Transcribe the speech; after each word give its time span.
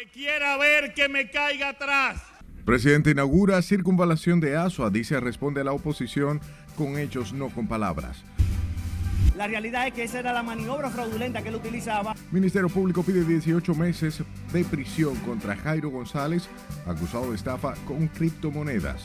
que 0.00 0.08
quiera 0.08 0.56
ver 0.56 0.94
que 0.94 1.10
me 1.10 1.30
caiga 1.30 1.70
atrás. 1.70 2.22
Presidente 2.64 3.10
inaugura 3.10 3.60
circunvalación 3.60 4.40
de 4.40 4.56
Asua, 4.56 4.88
dice 4.88 5.20
responde 5.20 5.60
a 5.60 5.64
la 5.64 5.72
oposición 5.72 6.40
con 6.74 6.98
hechos, 6.98 7.34
no 7.34 7.50
con 7.50 7.66
palabras. 7.66 8.24
La 9.36 9.46
realidad 9.46 9.86
es 9.86 9.92
que 9.92 10.04
esa 10.04 10.20
era 10.20 10.32
la 10.32 10.42
maniobra 10.42 10.88
fraudulenta 10.88 11.42
que 11.42 11.50
él 11.50 11.56
utilizaba. 11.56 12.14
Ministerio 12.30 12.70
Público 12.70 13.02
pide 13.02 13.24
18 13.24 13.74
meses 13.74 14.22
de 14.52 14.64
prisión 14.64 15.16
contra 15.16 15.54
Jairo 15.54 15.90
González, 15.90 16.48
acusado 16.86 17.30
de 17.30 17.36
estafa 17.36 17.74
con 17.86 18.08
criptomonedas. 18.08 19.04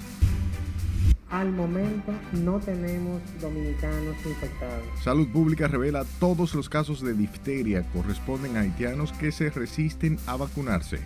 Al 1.35 1.51
momento 1.51 2.13
no 2.31 2.61
tenemos 2.61 3.21
dominicanos 3.41 4.15
infectados. 4.25 4.85
Salud 5.03 5.27
Pública 5.27 5.67
revela 5.67 6.05
todos 6.17 6.55
los 6.55 6.69
casos 6.69 7.01
de 7.01 7.13
difteria 7.13 7.83
corresponden 7.91 8.55
a 8.55 8.61
haitianos 8.61 9.11
que 9.11 9.33
se 9.33 9.49
resisten 9.49 10.17
a 10.27 10.37
vacunarse. 10.37 11.01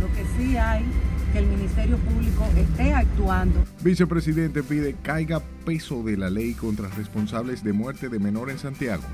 Lo 0.00 0.08
que 0.08 0.24
sí 0.36 0.56
hay 0.56 0.84
que 1.32 1.38
el 1.38 1.46
Ministerio 1.46 1.98
Público 1.98 2.44
esté 2.56 2.94
actuando. 2.94 3.62
Vicepresidente 3.84 4.64
pide 4.64 4.94
caiga 4.94 5.40
peso 5.64 6.02
de 6.02 6.16
la 6.16 6.28
ley 6.28 6.54
contra 6.54 6.88
responsables 6.88 7.62
de 7.62 7.72
muerte 7.72 8.08
de 8.08 8.18
menor 8.18 8.50
en 8.50 8.58
Santiago. 8.58 9.04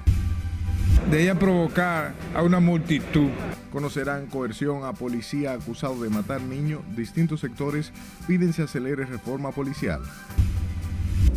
De 1.11 1.23
ella 1.23 1.39
provocar 1.39 2.15
a 2.35 2.43
una 2.43 2.61
multitud. 2.61 3.31
Conocerán 3.73 4.27
coerción 4.27 4.85
a 4.85 4.93
policía 4.93 5.53
acusado 5.53 6.01
de 6.03 6.11
matar 6.11 6.43
niño. 6.43 6.83
Distintos 6.97 7.41
sectores 7.41 7.93
piden 8.27 8.53
se 8.53 8.65
acelere 8.65 9.07
reforma 9.07 9.51
policial. 9.53 10.03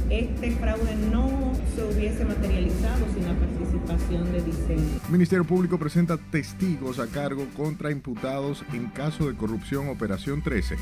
Este 0.10 0.52
fraude 0.52 0.94
no 1.10 1.54
se 1.74 1.86
hubiese 1.86 2.26
materializado 2.26 3.06
sin 3.14 3.26
la 3.26 3.34
participación 3.34 4.32
de 4.34 4.42
diseño. 4.42 5.00
Ministerio 5.10 5.46
Público 5.46 5.78
presenta 5.78 6.18
testigos 6.18 7.00
a 7.00 7.08
cargo 7.08 7.48
contra 7.56 7.92
imputados 7.92 8.66
en 8.74 8.88
caso 8.88 9.28
de 9.28 9.36
corrupción 9.36 9.88
Operación 9.88 10.42
13. 10.42 10.76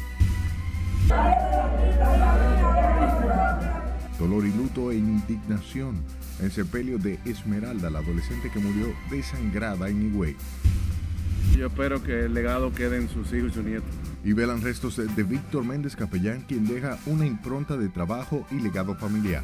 Dolor 4.17 4.45
y 4.45 4.51
luto 4.51 4.91
e 4.91 4.95
indignación 4.95 6.03
en 6.41 6.51
sepelio 6.51 6.97
de 6.97 7.19
Esmeralda, 7.25 7.89
la 7.89 7.99
adolescente 7.99 8.49
que 8.51 8.59
murió 8.59 8.93
desangrada 9.09 9.89
en 9.89 10.01
Higüey. 10.07 10.35
Yo 11.57 11.67
espero 11.67 12.01
que 12.01 12.25
el 12.25 12.33
legado 12.33 12.73
quede 12.73 12.97
en 12.97 13.09
sus 13.09 13.33
hijos 13.33 13.51
y 13.51 13.53
sus 13.55 13.63
nietos. 13.65 13.89
Y 14.23 14.33
velan 14.33 14.61
restos 14.61 14.97
de, 14.97 15.07
de 15.07 15.23
Víctor 15.23 15.63
Méndez 15.63 15.95
Capellán, 15.95 16.41
quien 16.47 16.67
deja 16.67 16.97
una 17.05 17.25
impronta 17.25 17.77
de 17.77 17.89
trabajo 17.89 18.45
y 18.51 18.61
legado 18.61 18.95
familiar. 18.95 19.43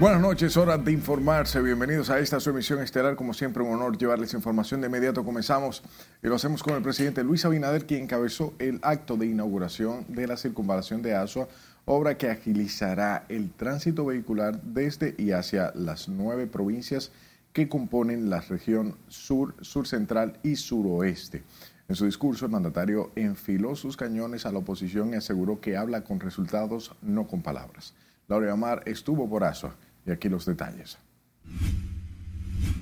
Buenas 0.00 0.20
noches, 0.20 0.56
hora 0.56 0.76
de 0.76 0.90
informarse. 0.90 1.62
Bienvenidos 1.62 2.10
a 2.10 2.18
esta 2.18 2.40
su 2.40 2.50
emisión 2.50 2.82
estelar. 2.82 3.14
Como 3.14 3.32
siempre, 3.32 3.62
un 3.62 3.74
honor 3.74 3.96
llevarles 3.96 4.34
información. 4.34 4.80
De 4.80 4.88
inmediato 4.88 5.24
comenzamos 5.24 5.84
y 6.20 6.26
lo 6.26 6.34
hacemos 6.34 6.64
con 6.64 6.74
el 6.74 6.82
presidente 6.82 7.22
Luis 7.22 7.44
Abinader, 7.44 7.86
quien 7.86 8.02
encabezó 8.02 8.54
el 8.58 8.80
acto 8.82 9.16
de 9.16 9.26
inauguración 9.26 10.04
de 10.08 10.26
la 10.26 10.36
circunvalación 10.36 11.00
de 11.00 11.14
Asua, 11.14 11.46
obra 11.84 12.18
que 12.18 12.28
agilizará 12.28 13.24
el 13.28 13.52
tránsito 13.52 14.04
vehicular 14.04 14.60
desde 14.62 15.14
y 15.16 15.30
hacia 15.30 15.70
las 15.76 16.08
nueve 16.08 16.48
provincias 16.48 17.12
que 17.52 17.68
componen 17.68 18.28
la 18.28 18.40
región 18.40 18.96
sur, 19.06 19.54
sur 19.60 19.86
central 19.86 20.40
y 20.42 20.56
suroeste. 20.56 21.44
En 21.88 21.94
su 21.94 22.04
discurso, 22.04 22.46
el 22.46 22.50
mandatario 22.50 23.12
enfiló 23.14 23.76
sus 23.76 23.96
cañones 23.96 24.44
a 24.44 24.50
la 24.50 24.58
oposición 24.58 25.12
y 25.12 25.16
aseguró 25.16 25.60
que 25.60 25.76
habla 25.76 26.02
con 26.02 26.18
resultados, 26.18 26.96
no 27.00 27.28
con 27.28 27.42
palabras. 27.42 27.94
Laura 28.28 28.52
Amar 28.52 28.82
estuvo 28.86 29.28
por 29.28 29.44
Asua 29.44 29.76
y 30.06 30.10
aquí 30.10 30.28
los 30.28 30.46
detalles. 30.46 30.98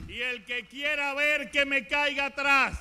Y 0.08 0.20
el 0.20 0.44
que 0.44 0.66
quiera 0.66 1.14
ver 1.14 1.50
que 1.50 1.64
me 1.64 1.86
caiga 1.86 2.26
atrás, 2.26 2.78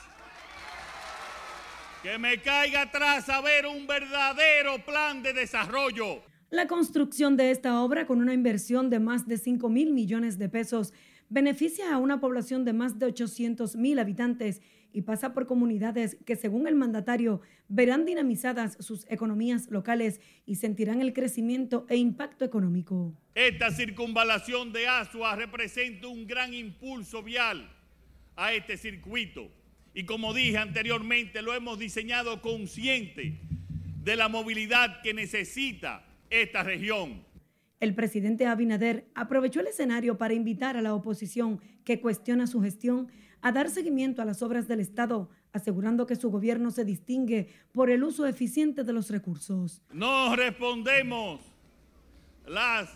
que 2.03 2.17
me 2.17 2.41
caiga 2.41 2.83
atrás 2.83 3.29
a 3.29 3.41
ver 3.41 3.65
un 3.65 3.87
verdadero 3.87 4.83
plan 4.85 5.23
de 5.23 5.33
desarrollo. 5.33 6.21
La 6.49 6.67
construcción 6.67 7.37
de 7.37 7.51
esta 7.51 7.81
obra, 7.81 8.05
con 8.05 8.19
una 8.19 8.33
inversión 8.33 8.89
de 8.89 8.99
más 8.99 9.27
de 9.27 9.37
5 9.37 9.69
mil 9.69 9.93
millones 9.93 10.37
de 10.37 10.49
pesos, 10.49 10.93
beneficia 11.29 11.93
a 11.93 11.97
una 11.97 12.19
población 12.19 12.65
de 12.65 12.73
más 12.73 12.99
de 12.99 13.05
800 13.05 13.77
mil 13.77 13.97
habitantes 13.99 14.61
y 14.93 15.03
pasa 15.03 15.33
por 15.33 15.45
comunidades 15.45 16.17
que, 16.25 16.35
según 16.35 16.67
el 16.67 16.75
mandatario, 16.75 17.41
verán 17.67 18.05
dinamizadas 18.05 18.77
sus 18.79 19.05
economías 19.09 19.69
locales 19.69 20.19
y 20.45 20.55
sentirán 20.55 21.01
el 21.01 21.13
crecimiento 21.13 21.85
e 21.89 21.97
impacto 21.97 22.45
económico. 22.45 23.13
Esta 23.35 23.71
circunvalación 23.71 24.73
de 24.73 24.87
Asua 24.87 25.35
representa 25.35 26.07
un 26.07 26.27
gran 26.27 26.53
impulso 26.53 27.23
vial 27.23 27.69
a 28.35 28.53
este 28.53 28.77
circuito. 28.77 29.49
Y 29.93 30.05
como 30.05 30.33
dije 30.33 30.57
anteriormente, 30.57 31.41
lo 31.41 31.53
hemos 31.53 31.79
diseñado 31.79 32.41
consciente 32.41 33.39
de 34.03 34.15
la 34.15 34.29
movilidad 34.29 35.01
que 35.01 35.13
necesita 35.13 36.05
esta 36.29 36.63
región. 36.63 37.23
El 37.79 37.95
presidente 37.95 38.45
Abinader 38.45 39.05
aprovechó 39.15 39.59
el 39.59 39.67
escenario 39.67 40.17
para 40.17 40.33
invitar 40.33 40.77
a 40.77 40.81
la 40.81 40.93
oposición 40.93 41.59
que 41.83 41.99
cuestiona 41.99 42.45
su 42.45 42.61
gestión 42.61 43.07
a 43.41 43.51
dar 43.51 43.69
seguimiento 43.69 44.21
a 44.21 44.25
las 44.25 44.41
obras 44.41 44.67
del 44.67 44.79
Estado, 44.79 45.29
asegurando 45.53 46.05
que 46.05 46.15
su 46.15 46.29
gobierno 46.29 46.71
se 46.71 46.85
distingue 46.85 47.49
por 47.71 47.89
el 47.89 48.03
uso 48.03 48.25
eficiente 48.25 48.83
de 48.83 48.93
los 48.93 49.09
recursos. 49.09 49.81
No 49.91 50.35
respondemos 50.35 51.41
las 52.45 52.89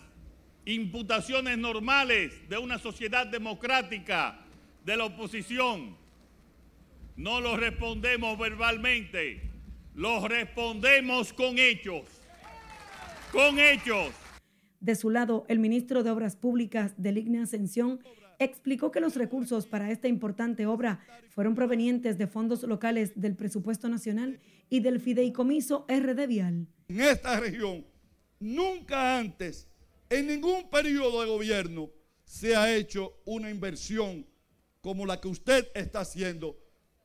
imputaciones 0.66 1.58
normales 1.58 2.48
de 2.50 2.58
una 2.58 2.78
sociedad 2.80 3.28
democrática 3.28 4.40
de 4.84 4.98
la 4.98 5.06
oposición. 5.06 5.96
No 7.16 7.40
lo 7.40 7.56
respondemos 7.56 8.38
verbalmente, 8.38 9.50
lo 9.94 10.28
respondemos 10.28 11.34
con 11.34 11.58
hechos. 11.58 12.04
Con 13.32 13.60
hechos. 13.60 14.14
De 14.80 14.96
su 14.96 15.10
lado, 15.10 15.46
el 15.48 15.60
ministro 15.60 16.04
de 16.04 16.12
Obras 16.12 16.36
Públicas, 16.36 16.94
Deligne 16.98 17.42
Ascensión, 17.42 18.00
explicó 18.40 18.92
que 18.92 19.00
los 19.00 19.16
recursos 19.16 19.68
para 19.68 19.92
esta 19.92 20.08
importante 20.08 20.66
obra 20.66 21.00
fueron 21.30 21.56
provenientes 21.56 22.18
de 22.18 22.28
fondos 22.28 22.64
locales 22.64 23.14
del 23.16 23.36
presupuesto 23.36 23.90
nacional 23.90 24.40
y 24.70 24.80
del 24.80 25.00
fideicomiso 25.00 25.86
RD 25.88 26.28
Vial. 26.28 26.68
En 26.88 27.02
esta 27.02 27.40
región, 27.40 27.86
nunca 28.40 29.18
antes, 29.18 29.68
en 30.10 30.28
ningún 30.28 30.70
periodo 30.70 31.22
de 31.22 31.28
gobierno, 31.28 31.90
se 32.26 32.56
ha 32.56 32.74
hecho 32.76 33.22
una 33.26 33.50
inversión 33.50 34.26
como 34.82 35.06
la 35.06 35.20
que 35.20 35.28
usted 35.28 35.68
está 35.74 36.02
haciendo 36.02 36.58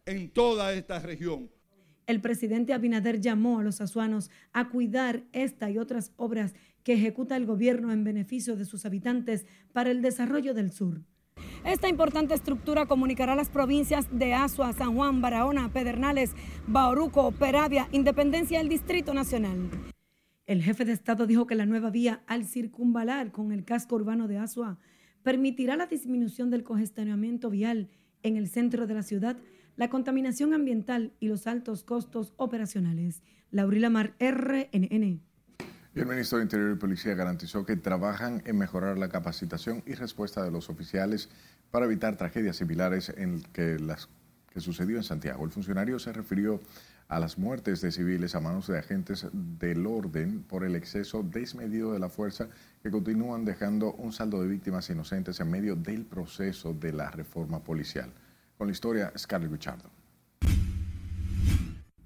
en 0.06 0.30
toda 0.30 0.72
esta 0.72 0.98
región. 0.98 1.50
El 2.06 2.20
presidente 2.20 2.72
Abinader 2.72 3.20
llamó 3.20 3.60
a 3.60 3.62
los 3.62 3.80
azuanos 3.80 4.30
a 4.52 4.68
cuidar 4.68 5.22
esta 5.32 5.70
y 5.70 5.78
otras 5.78 6.12
obras 6.16 6.54
que 6.82 6.94
ejecuta 6.94 7.36
el 7.36 7.46
gobierno 7.46 7.92
en 7.92 8.04
beneficio 8.04 8.56
de 8.56 8.64
sus 8.64 8.84
habitantes 8.84 9.46
para 9.72 9.90
el 9.90 10.02
desarrollo 10.02 10.52
del 10.52 10.72
sur. 10.72 11.02
Esta 11.64 11.88
importante 11.88 12.32
estructura 12.32 12.86
comunicará 12.86 13.34
las 13.34 13.50
provincias 13.50 14.06
de 14.10 14.32
Azua, 14.32 14.72
San 14.72 14.94
Juan, 14.94 15.20
Barahona, 15.20 15.70
Pedernales, 15.70 16.32
Bauruco, 16.66 17.32
Peravia, 17.32 17.86
Independencia 17.92 18.58
y 18.58 18.62
el 18.62 18.68
Distrito 18.70 19.12
Nacional. 19.12 19.68
El 20.46 20.62
jefe 20.62 20.86
de 20.86 20.92
Estado 20.92 21.26
dijo 21.26 21.46
que 21.46 21.54
la 21.54 21.66
nueva 21.66 21.90
vía 21.90 22.22
al 22.26 22.46
circunvalar 22.46 23.30
con 23.30 23.52
el 23.52 23.64
casco 23.64 23.96
urbano 23.96 24.26
de 24.26 24.38
Asua 24.38 24.78
permitirá 25.22 25.76
la 25.76 25.86
disminución 25.86 26.50
del 26.50 26.64
congestionamiento 26.64 27.50
vial 27.50 27.90
en 28.22 28.38
el 28.38 28.48
centro 28.48 28.86
de 28.86 28.94
la 28.94 29.02
ciudad, 29.02 29.36
la 29.76 29.90
contaminación 29.90 30.54
ambiental 30.54 31.12
y 31.20 31.28
los 31.28 31.46
altos 31.46 31.84
costos 31.84 32.32
operacionales. 32.38 33.22
Laurila 33.50 33.90
Mar, 33.90 34.14
RNN. 34.18 35.20
Y 35.92 35.98
el 35.98 36.06
ministro 36.06 36.38
de 36.38 36.44
Interior 36.44 36.70
y 36.70 36.78
Policía 36.78 37.14
garantizó 37.14 37.66
que 37.66 37.76
trabajan 37.76 38.42
en 38.46 38.56
mejorar 38.56 38.96
la 38.96 39.08
capacitación 39.08 39.82
y 39.86 39.94
respuesta 39.94 40.44
de 40.44 40.52
los 40.52 40.70
oficiales 40.70 41.28
para 41.72 41.86
evitar 41.86 42.16
tragedias 42.16 42.56
similares 42.56 43.12
en 43.16 43.42
que 43.52 43.78
las 43.80 44.08
que 44.52 44.60
sucedió 44.60 44.96
en 44.96 45.02
Santiago. 45.02 45.44
El 45.44 45.50
funcionario 45.50 45.98
se 45.98 46.12
refirió 46.12 46.60
a 47.08 47.18
las 47.18 47.38
muertes 47.38 47.80
de 47.80 47.90
civiles 47.90 48.36
a 48.36 48.40
manos 48.40 48.68
de 48.68 48.78
agentes 48.78 49.26
del 49.32 49.84
orden 49.84 50.44
por 50.44 50.62
el 50.64 50.76
exceso 50.76 51.24
desmedido 51.24 51.92
de 51.92 51.98
la 51.98 52.08
fuerza 52.08 52.46
que 52.82 52.90
continúan 52.90 53.44
dejando 53.44 53.92
un 53.94 54.12
saldo 54.12 54.40
de 54.40 54.48
víctimas 54.48 54.88
inocentes 54.90 55.40
en 55.40 55.50
medio 55.50 55.74
del 55.74 56.04
proceso 56.04 56.72
de 56.72 56.92
la 56.92 57.10
reforma 57.10 57.64
policial. 57.64 58.12
Con 58.56 58.68
la 58.68 58.72
historia, 58.72 59.12
Scarlett 59.18 59.50
Guichardo. 59.50 59.99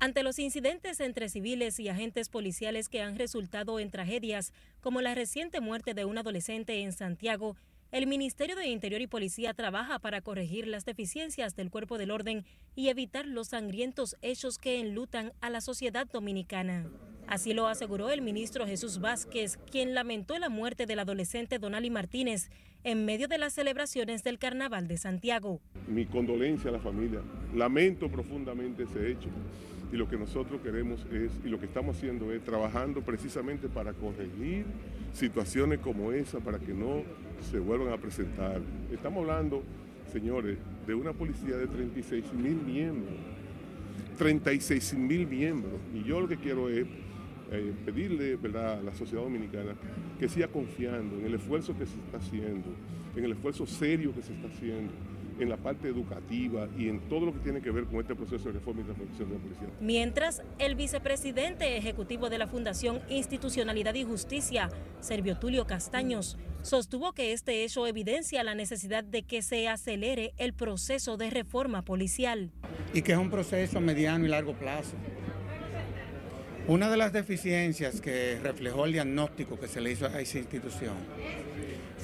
Ante 0.01 0.23
los 0.23 0.39
incidentes 0.39 1.01
entre 1.01 1.29
civiles 1.29 1.81
y 1.81 1.89
agentes 1.89 2.29
policiales 2.29 2.89
que 2.89 3.01
han 3.01 3.17
resultado 3.17 3.79
en 3.79 3.91
tragedias, 3.91 4.53
como 4.81 5.01
la 5.01 5.15
reciente 5.15 5.61
muerte 5.61 5.95
de 5.95 6.05
un 6.05 6.19
adolescente 6.19 6.83
en 6.83 6.93
Santiago, 6.93 7.57
el 7.93 8.07
Ministerio 8.07 8.57
de 8.57 8.67
Interior 8.67 9.01
y 9.01 9.07
Policía 9.07 9.55
trabaja 9.55 10.01
para 10.01 10.21
corregir 10.21 10.67
las 10.67 10.85
deficiencias 10.85 11.55
del 11.55 11.71
cuerpo 11.71 11.97
del 11.97 12.11
orden 12.11 12.45
y 12.75 12.89
evitar 12.89 13.25
los 13.25 13.49
sangrientos 13.49 14.17
hechos 14.21 14.59
que 14.59 14.81
enlutan 14.81 15.33
a 15.41 15.49
la 15.49 15.61
sociedad 15.61 16.07
dominicana. 16.07 16.87
Así 17.27 17.55
lo 17.55 17.69
aseguró 17.69 18.11
el 18.11 18.21
ministro 18.21 18.67
Jesús 18.67 19.01
Vázquez, 19.01 19.59
quien 19.71 19.95
lamentó 19.95 20.39
la 20.39 20.49
muerte 20.49 20.87
del 20.87 20.99
adolescente 20.99 21.59
Donali 21.59 21.89
Martínez 21.89 22.51
en 22.83 23.07
medio 23.07 23.29
de 23.29 23.39
las 23.39 23.55
celebraciones 23.55 24.23
del 24.25 24.39
Carnaval 24.39 24.89
de 24.89 24.99
Santiago. 24.99 25.61
Mi 25.87 26.05
condolencia 26.05 26.71
a 26.71 26.73
la 26.75 26.81
familia. 26.81 27.21
Lamento 27.55 28.11
profundamente 28.11 28.83
ese 28.83 29.13
hecho. 29.13 29.29
Y 29.95 29.97
lo 29.97 30.09
que 30.09 30.17
nosotros 30.17 30.61
queremos 30.61 31.07
es, 31.13 31.31
y 31.45 31.49
lo 31.49 31.61
que 31.61 31.67
estamos 31.67 31.97
haciendo 31.97 32.33
es 32.33 32.43
trabajando 32.43 33.01
precisamente 33.01 33.69
para 33.69 33.93
corregir 33.93 34.65
situaciones 35.13 35.79
como 35.79 36.11
esa, 36.11 36.41
para 36.41 36.59
que 36.59 36.75
no 36.75 37.05
se 37.49 37.61
vuelvan 37.61 37.93
a 37.93 37.97
presentar. 37.97 38.61
Estamos 38.93 39.21
hablando, 39.21 39.63
señores, 40.13 40.59
de 40.85 40.97
una 40.97 41.13
policía 41.13 41.57
de 41.57 41.69
36 41.69 42.25
mil 42.33 42.57
miembros. 42.57 43.15
36 44.19 44.95
mil 44.95 45.29
miembros. 45.29 45.75
Y 45.95 46.03
yo 46.03 46.21
lo 46.21 46.27
que 46.27 46.39
quiero 46.39 46.69
es 46.69 46.89
eh, 47.53 47.73
pedirle 47.85 48.35
¿verdad? 48.35 48.81
a 48.81 48.83
la 48.83 48.95
sociedad 48.97 49.23
dominicana 49.23 49.77
que 50.19 50.29
siga 50.29 50.49
confiando 50.49 51.21
en 51.21 51.27
el 51.27 51.35
esfuerzo 51.35 51.73
que 51.79 51.87
se 51.87 51.95
está 51.95 52.19
haciendo, 52.19 52.69
en 53.15 53.23
el 53.23 53.31
esfuerzo 53.31 53.65
serio 53.65 54.13
que 54.13 54.23
se 54.23 54.35
está 54.35 54.49
haciendo 54.49 54.91
en 55.39 55.49
la 55.49 55.57
parte 55.57 55.89
educativa 55.89 56.69
y 56.79 56.89
en 56.89 57.01
todo 57.09 57.27
lo 57.27 57.33
que 57.33 57.41
tiene 57.41 57.61
que 57.61 57.71
ver 57.71 57.85
con 57.85 58.01
este 58.01 58.15
proceso 58.15 58.47
de 58.47 58.53
reforma 58.53 58.83
y 58.83 58.85
transformación 58.85 59.29
de 59.29 59.35
la 59.35 59.41
policía. 59.41 59.69
Mientras, 59.81 60.43
el 60.59 60.75
vicepresidente 60.75 61.77
ejecutivo 61.77 62.31
de 62.31 62.39
la 62.39 62.47
Fundación 62.47 63.01
Institucionalidad 63.09 63.95
y 63.95 64.05
Justicia, 64.05 64.71
Servio 65.01 65.37
Tulio 65.39 65.67
Castaños, 65.67 66.39
sostuvo 66.63 67.13
que 67.13 67.33
este 67.33 67.65
hecho 67.65 67.87
evidencia 67.87 68.43
la 68.43 68.55
necesidad 68.55 69.05
de 69.05 69.23
que 69.23 69.43
se 69.43 69.69
acelere 69.69 70.33
el 70.39 70.55
proceso 70.55 71.17
de 71.17 71.31
reforma 71.31 71.83
policial. 71.83 72.51
Y 72.93 73.03
que 73.03 73.13
es 73.13 73.19
un 73.19 73.31
proceso 73.31 73.79
a 73.79 73.81
mediano 73.81 74.25
y 74.25 74.29
largo 74.29 74.55
plazo. 74.55 74.97
Una 76.67 76.91
de 76.91 76.97
las 76.97 77.13
deficiencias 77.13 78.01
que 78.01 78.39
reflejó 78.43 78.87
el 78.87 78.93
diagnóstico 78.93 79.61
que 79.61 79.69
se 79.69 79.83
le 79.83 79.93
hizo 79.93 80.07
a 80.07 80.19
esa 80.21 80.39
institución 80.39 80.95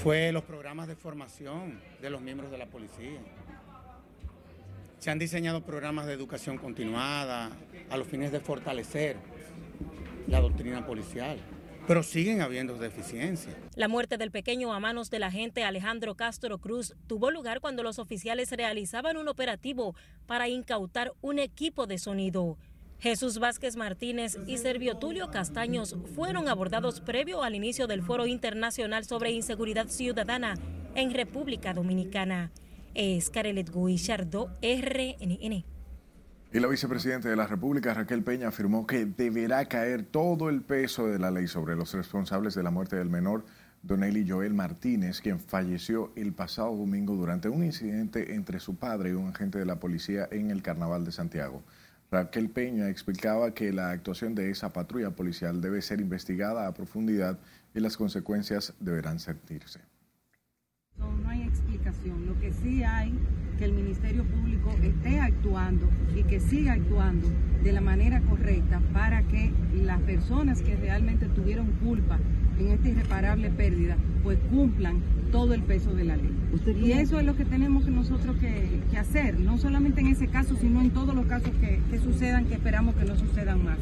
fue 0.02 0.32
los 0.32 0.44
programas 0.44 0.88
de 0.88 0.97
formación 0.97 1.79
de 2.00 2.08
los 2.08 2.23
miembros 2.23 2.50
de 2.50 2.56
la 2.56 2.64
policía. 2.64 3.20
Se 4.99 5.11
han 5.11 5.19
diseñado 5.19 5.62
programas 5.62 6.06
de 6.06 6.14
educación 6.14 6.56
continuada 6.56 7.50
a 7.91 7.97
los 7.99 8.06
fines 8.06 8.32
de 8.32 8.41
fortalecer 8.41 9.17
la 10.26 10.41
doctrina 10.41 10.87
policial, 10.87 11.38
pero 11.87 12.02
siguen 12.02 12.41
habiendo 12.41 12.79
deficiencias. 12.79 13.55
La 13.75 13.88
muerte 13.88 14.17
del 14.17 14.31
pequeño 14.31 14.73
a 14.73 14.81
manos 14.81 15.11
del 15.11 15.23
agente 15.23 15.64
Alejandro 15.64 16.14
Castro 16.14 16.56
Cruz 16.58 16.94
tuvo 17.06 17.31
lugar 17.31 17.61
cuando 17.61 17.82
los 17.82 17.99
oficiales 17.99 18.50
realizaban 18.52 19.19
un 19.19 19.29
operativo 19.29 19.94
para 20.26 20.49
incautar 20.49 21.12
un 21.20 21.38
equipo 21.38 21.87
de 21.87 21.99
sonido. 21.99 22.56
Jesús 23.00 23.38
Vázquez 23.38 23.76
Martínez 23.76 24.37
y 24.47 24.58
Servio 24.58 24.99
Tulio 24.99 25.31
Castaños 25.31 25.97
fueron 26.14 26.49
abordados 26.49 27.00
previo 27.00 27.43
al 27.43 27.55
inicio 27.55 27.87
del 27.87 28.02
Foro 28.02 28.26
Internacional 28.26 29.06
sobre 29.06 29.31
Inseguridad 29.31 29.88
Ciudadana 29.88 30.58
en 30.94 31.14
República 31.14 31.73
Dominicana. 31.73 32.52
Es 32.93 33.31
Carelet 33.31 33.70
Guillardo, 33.73 34.50
RNN. 34.61 35.64
Y 36.52 36.61
la 36.61 36.69
vicepresidenta 36.69 37.31
de 37.31 37.37
la 37.37 37.47
República, 37.47 37.94
Raquel 37.94 38.23
Peña, 38.23 38.49
afirmó 38.49 38.87
que 38.87 39.06
deberá 39.06 39.64
caer 39.64 40.05
todo 40.05 40.50
el 40.50 40.61
peso 40.61 41.06
de 41.06 41.19
la 41.19 41.31
ley 41.31 41.47
sobre 41.47 41.76
los 41.76 41.94
responsables 41.94 42.55
de 42.55 42.62
la 42.62 42.70
muerte 42.70 42.97
del 42.97 43.08
menor 43.08 43.47
Donelli 43.82 44.29
Joel 44.29 44.52
Martínez, 44.52 45.23
quien 45.23 45.41
falleció 45.41 46.12
el 46.17 46.35
pasado 46.35 46.76
domingo 46.76 47.14
durante 47.14 47.49
un 47.49 47.64
incidente 47.64 48.35
entre 48.35 48.61
su 48.61 48.76
padre 48.76 49.11
y 49.11 49.14
un 49.14 49.29
agente 49.29 49.58
de 49.58 49.64
la 49.64 49.81
policía 49.81 50.29
en 50.31 50.50
el 50.50 50.61
Carnaval 50.61 51.06
de 51.06 51.12
Santiago. 51.12 51.62
Raquel 52.11 52.51
Peña 52.51 52.89
explicaba 52.89 53.55
que 53.55 53.73
la 53.73 53.91
actuación 53.91 54.35
de 54.35 54.51
esa 54.51 54.73
patrulla 54.73 55.11
policial 55.11 55.61
debe 55.61 55.81
ser 55.81 56.01
investigada 56.01 56.67
a 56.67 56.75
profundidad 56.75 57.39
y 57.73 57.79
las 57.79 57.97
consecuencias 57.97 58.75
deberán 58.81 59.21
sentirse. 59.21 59.81
No, 60.99 61.29
hay 61.29 61.43
explicación. 61.43 62.27
Lo 62.27 62.39
que 62.41 62.53
sí 62.53 62.83
hay 62.83 63.17
que 63.59 63.65
el 63.65 63.73
Ministerio 63.73 64.25
Público 64.25 64.71
esté 64.83 65.21
actuando 65.21 65.89
y 66.17 66.25
que 66.25 66.41
siga 66.41 66.73
actuando 66.73 67.29
de 67.62 67.73
la 67.73 67.81
manera 67.81 68.21
correcta 68.23 68.81
para 68.93 69.23
que 69.29 69.53
las 69.73 70.01
personas 70.01 70.62
que 70.62 70.77
realmente 70.77 71.27
tuvieron 71.27 71.71
culpa 71.85 72.19
en 72.61 72.73
esta 72.73 72.89
irreparable 72.89 73.51
pérdida, 73.51 73.97
pues 74.23 74.39
cumplan 74.51 75.03
todo 75.33 75.55
el 75.55 75.62
peso 75.62 75.93
de 75.95 76.05
la 76.05 76.17
ley. 76.17 76.37
Y 76.81 76.93
eso 76.93 77.19
es 77.19 77.25
lo 77.25 77.37
que 77.37 77.45
tenemos 77.45 77.87
nosotros 77.87 78.37
que, 78.37 78.81
hacer, 78.97 79.39
no 79.39 79.59
solamente 79.59 80.01
en 80.01 80.09
ese 80.09 80.29
caso, 80.29 80.57
sino 80.57 80.81
en 80.81 80.91
todos 80.91 81.15
los 81.15 81.27
casos 81.27 81.51
que, 81.61 81.81
que 81.91 81.99
sucedan, 81.99 82.47
que 82.47 82.55
esperamos 82.55 82.95
que 82.97 83.05
no 83.05 83.17
sucedan 83.17 83.65
más. 83.65 83.79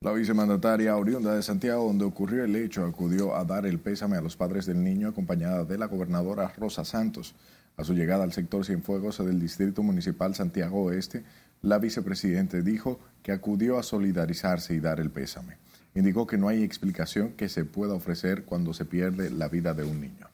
La 0.00 0.12
vicemandataria 0.12 0.96
oriunda 0.96 1.34
de 1.34 1.42
Santiago, 1.42 1.84
donde 1.86 2.04
ocurrió 2.04 2.44
el 2.44 2.54
hecho, 2.56 2.84
acudió 2.84 3.34
a 3.34 3.44
dar 3.44 3.66
el 3.66 3.78
pésame 3.78 4.16
a 4.16 4.20
los 4.20 4.36
padres 4.36 4.64
del 4.66 4.82
niño 4.82 5.08
acompañada 5.08 5.64
de 5.64 5.78
la 5.78 5.86
gobernadora 5.86 6.52
Rosa 6.56 6.84
Santos. 6.84 7.34
A 7.76 7.84
su 7.84 7.92
llegada 7.92 8.24
al 8.24 8.32
sector 8.32 8.64
Cienfuegos 8.64 9.18
del 9.18 9.38
Distrito 9.38 9.82
Municipal 9.82 10.34
Santiago 10.34 10.84
Oeste, 10.84 11.24
la 11.60 11.78
vicepresidente 11.78 12.62
dijo 12.62 13.00
que 13.22 13.32
acudió 13.32 13.78
a 13.78 13.82
solidarizarse 13.82 14.74
y 14.74 14.80
dar 14.80 15.00
el 15.00 15.10
pésame 15.10 15.58
indicó 15.96 16.26
que 16.26 16.36
no 16.36 16.48
hay 16.48 16.62
explicación 16.62 17.32
que 17.32 17.48
se 17.48 17.64
pueda 17.64 17.94
ofrecer 17.94 18.44
cuando 18.44 18.74
se 18.74 18.84
pierde 18.84 19.30
la 19.30 19.48
vida 19.48 19.72
de 19.72 19.82
un 19.82 20.00
niño. 20.00 20.28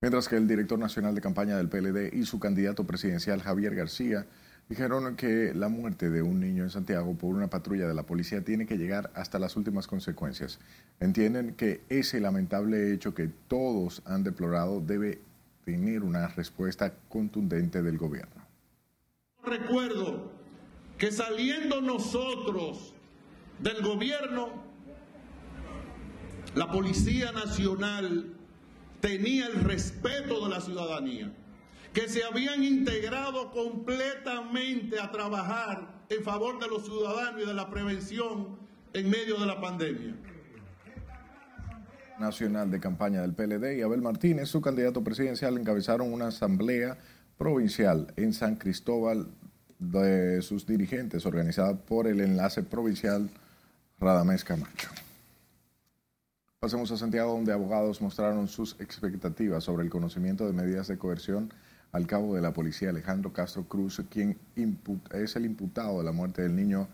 Mientras 0.00 0.28
que 0.28 0.36
el 0.36 0.48
director 0.48 0.78
nacional 0.78 1.14
de 1.14 1.20
campaña 1.20 1.58
del 1.58 1.68
PLD 1.68 2.14
y 2.14 2.24
su 2.24 2.40
candidato 2.40 2.84
presidencial 2.84 3.42
Javier 3.42 3.74
García 3.74 4.26
dijeron 4.70 5.14
que 5.14 5.52
la 5.52 5.68
muerte 5.68 6.08
de 6.08 6.22
un 6.22 6.40
niño 6.40 6.62
en 6.62 6.70
Santiago 6.70 7.14
por 7.18 7.34
una 7.34 7.50
patrulla 7.50 7.86
de 7.86 7.92
la 7.92 8.04
policía 8.04 8.42
tiene 8.42 8.64
que 8.64 8.78
llegar 8.78 9.10
hasta 9.14 9.38
las 9.38 9.56
últimas 9.56 9.86
consecuencias. 9.86 10.58
Entienden 11.00 11.54
que 11.54 11.82
ese 11.90 12.18
lamentable 12.18 12.94
hecho 12.94 13.14
que 13.14 13.28
todos 13.46 14.00
han 14.06 14.24
deplorado 14.24 14.80
debe 14.80 15.20
tener 15.66 16.02
una 16.02 16.28
respuesta 16.28 16.94
contundente 17.10 17.82
del 17.82 17.98
gobierno. 17.98 18.42
Recuerdo 19.44 20.32
que 20.96 21.12
saliendo 21.12 21.82
nosotros 21.82 22.94
del 23.62 23.82
gobierno, 23.82 24.48
la 26.54 26.70
Policía 26.70 27.32
Nacional 27.32 28.34
tenía 29.00 29.46
el 29.46 29.60
respeto 29.64 30.44
de 30.44 30.50
la 30.50 30.60
ciudadanía, 30.60 31.32
que 31.92 32.08
se 32.08 32.24
habían 32.24 32.62
integrado 32.62 33.50
completamente 33.50 35.00
a 35.00 35.10
trabajar 35.10 36.04
en 36.08 36.22
favor 36.24 36.58
de 36.60 36.68
los 36.68 36.84
ciudadanos 36.84 37.42
y 37.42 37.46
de 37.46 37.54
la 37.54 37.70
prevención 37.70 38.58
en 38.92 39.10
medio 39.10 39.38
de 39.38 39.46
la 39.46 39.60
pandemia. 39.60 40.14
Nacional 42.18 42.70
de 42.70 42.80
campaña 42.80 43.22
del 43.22 43.32
PLD 43.32 43.78
y 43.78 43.82
Abel 43.82 44.02
Martínez, 44.02 44.48
su 44.48 44.60
candidato 44.60 45.02
presidencial, 45.02 45.56
encabezaron 45.56 46.12
una 46.12 46.28
asamblea 46.28 46.98
provincial 47.38 48.12
en 48.16 48.34
San 48.34 48.56
Cristóbal 48.56 49.28
de 49.78 50.42
sus 50.42 50.66
dirigentes, 50.66 51.24
organizada 51.24 51.78
por 51.78 52.06
el 52.06 52.20
Enlace 52.20 52.62
Provincial 52.62 53.30
Radamés 54.00 54.44
Camacho. 54.44 54.88
Pasemos 56.58 56.90
a 56.90 56.96
Santiago, 56.96 57.32
donde 57.32 57.52
abogados 57.52 58.00
mostraron 58.00 58.48
sus 58.48 58.76
expectativas 58.80 59.64
sobre 59.64 59.84
el 59.84 59.90
conocimiento 59.90 60.46
de 60.46 60.54
medidas 60.54 60.88
de 60.88 60.96
coerción 60.96 61.52
al 61.92 62.06
cabo 62.06 62.34
de 62.34 62.40
la 62.40 62.52
policía 62.52 62.90
Alejandro 62.90 63.32
Castro 63.32 63.64
Cruz, 63.64 64.02
quien 64.08 64.38
es 65.12 65.36
el 65.36 65.44
imputado 65.44 65.98
de 65.98 66.04
la 66.04 66.12
muerte 66.12 66.42
del 66.42 66.56
niño 66.56 66.88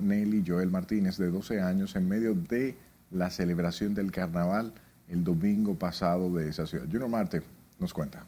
Nelly 0.00 0.44
Joel 0.46 0.70
Martínez, 0.70 1.16
de 1.18 1.30
12 1.30 1.60
años, 1.60 1.96
en 1.96 2.08
medio 2.08 2.34
de 2.34 2.76
la 3.10 3.30
celebración 3.30 3.94
del 3.94 4.12
carnaval 4.12 4.72
el 5.08 5.24
domingo 5.24 5.74
pasado 5.74 6.32
de 6.32 6.48
esa 6.48 6.66
ciudad. 6.66 6.86
Junior 6.86 7.08
Marte 7.08 7.42
nos 7.78 7.92
cuenta. 7.92 8.24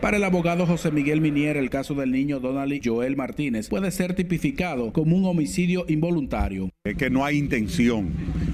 Para 0.00 0.18
el 0.18 0.24
abogado 0.24 0.66
José 0.66 0.90
Miguel 0.90 1.22
Minier, 1.22 1.56
el 1.56 1.70
caso 1.70 1.94
del 1.94 2.12
niño 2.12 2.38
Donald 2.38 2.80
Joel 2.84 3.16
Martínez 3.16 3.68
puede 3.68 3.90
ser 3.90 4.14
tipificado 4.14 4.92
como 4.92 5.16
un 5.16 5.24
homicidio 5.24 5.86
involuntario. 5.88 6.68
Es 6.84 6.96
que 6.96 7.08
no 7.08 7.24
hay 7.24 7.38
intención 7.38 8.10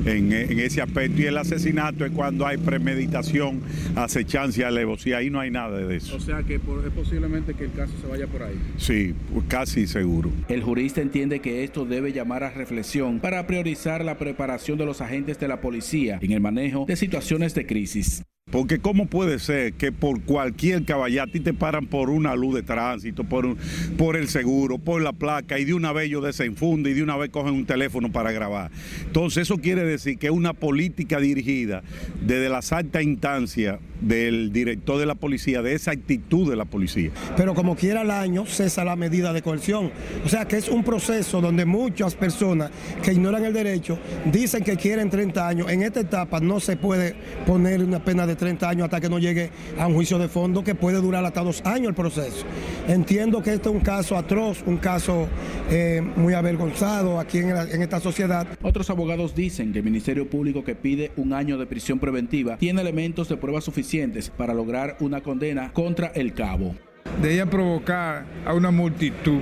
en, 0.07 0.33
ese 0.33 0.81
aspecto 0.81 1.21
y 1.21 1.27
el 1.27 1.37
asesinato 1.37 2.05
es 2.05 2.13
cuando 2.13 2.47
hay 2.47 2.59
premeditación, 2.59 3.61
acechancia, 3.97 4.69
alevosía, 4.69 5.19
ahí 5.19 5.31
no 5.31 5.41
hay 5.41 5.51
nada 5.51 5.79
de 5.79 5.97
eso. 5.97 6.17
O 6.17 6.21
sea 6.21 6.43
que 6.45 6.55
es 6.55 6.61
posiblemente 6.95 7.55
que 7.55 7.65
el 7.65 7.73
caso 7.73 7.93
se 8.01 8.07
vaya 8.07 8.29
por 8.29 8.45
ahí. 8.45 8.59
Sí, 8.77 9.15
casi 9.49 9.87
seguro. 9.87 10.31
El 10.49 10.63
jurista 10.63 11.01
entiende 11.01 11.41
que 11.41 11.65
esto 11.65 11.85
debe 11.85 12.13
llamar 12.13 12.45
a 12.45 12.51
reflexión 12.51 13.19
para 13.19 13.47
priorizar 13.49 14.05
la 14.05 14.17
preparación 14.17 14.79
de 14.79 14.87
los 14.87 15.01
agentes 15.01 15.41
de 15.41 15.49
la 15.49 15.61
policía 15.61 16.19
en 16.23 16.33
el 16.33 16.41
manejo 16.41 16.85
de 16.87 16.97
situaciones 16.97 17.55
de 17.55 17.67
crisis. 17.67 18.23
Porque 18.53 18.79
¿cómo 18.79 19.07
puede 19.07 19.41
ser 19.41 19.73
que 19.73 19.91
por 19.91 20.21
cualquier 20.21 20.85
caballá 20.85 21.25
a 21.25 21.27
ti 21.27 21.41
te 21.41 21.53
paran 21.55 21.87
por 21.87 22.11
una 22.11 22.37
luz 22.37 22.55
de 22.55 22.63
tránsito, 22.63 23.25
por, 23.25 23.47
un- 23.47 23.57
por 23.99 24.15
el 24.17 24.29
seguro, 24.29 24.79
por 24.79 25.03
la 25.03 25.13
placa 25.13 25.59
y 25.59 25.65
de 25.65 25.75
una 25.75 25.91
vez 25.93 26.07
ellos 26.07 26.23
desenfunden 26.23 26.93
y 26.93 26.97
de 26.97 27.03
una 27.03 27.17
vez 27.17 27.31
cogen 27.31 27.55
un 27.55 27.65
teléfono 27.67 28.13
para 28.13 28.31
grabar? 28.31 28.71
Entonces 29.07 29.43
eso 29.43 29.57
quiere 29.57 29.83
decir 29.85 30.19
que 30.19 30.27
es 30.29 30.33
una 30.33 30.53
política 30.53 31.19
dirigida 31.19 31.83
desde 32.25 32.49
las 32.49 32.73
altas 32.73 33.03
instancias 33.03 33.81
del 34.03 34.53
director 34.53 34.99
de 34.99 35.07
la 35.07 35.15
policía, 35.15 35.63
de 35.63 35.75
esa 35.75 35.93
actitud 35.93 36.51
de 36.51 36.57
la 36.57 36.65
policía. 36.67 37.11
pero 37.37 37.55
como 37.55 37.75
quiera 37.77 38.01
al 38.03 38.11
año 38.11 38.45
cesa 38.47 38.85
la 38.85 38.97
medida 38.97 39.33
de 39.33 39.41
coerción. 39.43 39.91
O 40.27 40.29
sea 40.29 40.47
que 40.47 40.57
es 40.57 40.69
un 40.69 40.85
proceso 40.85 41.41
donde 41.41 41.65
muchas 41.65 42.15
personas 42.17 42.71
que 43.03 43.13
ignoran 43.13 43.45
el 43.45 43.53
derecho 43.55 43.99
dicen 44.31 44.63
que 44.63 44.77
quieren 44.77 45.09
30 45.09 45.49
años. 45.49 45.71
En 45.71 45.83
esta 45.83 46.01
etapa 46.01 46.41
no 46.41 46.61
se 46.61 46.77
puede 46.77 47.15
poner 47.47 47.83
una 47.83 48.05
pena 48.05 48.27
de 48.27 48.35
30 48.43 48.69
años 48.69 48.85
hasta 48.85 49.01
que 49.01 49.09
no 49.09 49.19
llegue 49.19 49.51
a 49.79 49.87
un 49.87 49.95
juicio 49.95 50.19
de 50.19 50.29
fondo 50.29 50.65
que 50.65 50.75
puede 50.75 51.01
durar 51.01 51.25
hasta 51.25 51.43
dos 51.43 51.63
años 51.65 51.89
el 51.89 51.95
proceso. 51.95 52.45
Entiendo 52.89 53.43
que 53.43 53.55
este 53.55 53.69
es 53.69 53.75
un 53.75 53.81
caso 53.81 54.17
atroz, 54.17 54.63
un 54.67 54.79
caso 54.79 55.29
eh, 55.71 56.03
muy 56.17 56.35
avergonzado 56.35 57.21
aquí 57.21 57.39
en, 57.39 57.55
la- 57.55 57.65
en 57.71 57.83
esta 57.83 58.01
sociedad. 58.01 58.47
Otros 58.63 58.91
abogados 58.91 59.35
dicen 59.35 59.73
que 59.73 59.79
el 59.79 59.85
Ministerio 59.85 60.29
Público 60.29 60.65
que 60.65 60.75
pide 60.75 61.13
un 61.17 61.33
año 61.33 61.57
de 61.57 61.67
prisión 61.67 61.99
preventiva 62.01 62.57
tiene 62.57 62.81
elementos 62.81 63.29
de 63.29 63.37
prueba 63.37 63.61
suficientes 63.61 64.29
para 64.31 64.53
lograr 64.55 64.97
una 65.01 65.21
condena 65.21 65.73
contra 65.73 66.09
el 66.09 66.35
cabo. 66.35 66.75
de 67.23 67.35
ella 67.35 67.47
provocar 67.47 68.25
a 68.45 68.55
una 68.55 68.71
multitud 68.71 69.39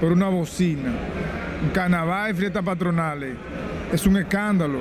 por 0.00 0.12
una 0.12 0.28
bocina, 0.28 0.92
un 1.62 1.70
carnaval 1.70 2.30
y 2.30 2.34
fiestas 2.38 2.62
patronales, 2.64 3.34
es 3.92 4.06
un 4.06 4.16
escándalo. 4.16 4.78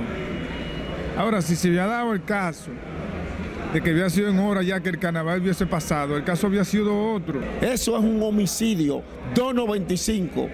Ahora, 1.18 1.42
si 1.42 1.56
se 1.56 1.70
había 1.70 1.88
dado 1.88 2.14
el 2.14 2.24
caso 2.24 2.70
de 3.78 3.84
que 3.84 3.92
había 3.92 4.10
sido 4.10 4.30
en 4.30 4.40
hora 4.40 4.64
ya 4.64 4.80
que 4.80 4.90
el 4.90 4.98
carnaval 4.98 5.40
hubiese 5.40 5.68
pasado, 5.68 6.18
el 6.18 6.24
caso 6.24 6.48
había 6.48 6.64
sido 6.64 7.14
otro. 7.14 7.40
Eso 7.62 7.96
es 7.96 8.04
un 8.04 8.24
homicidio, 8.24 9.04
295. 9.36 10.50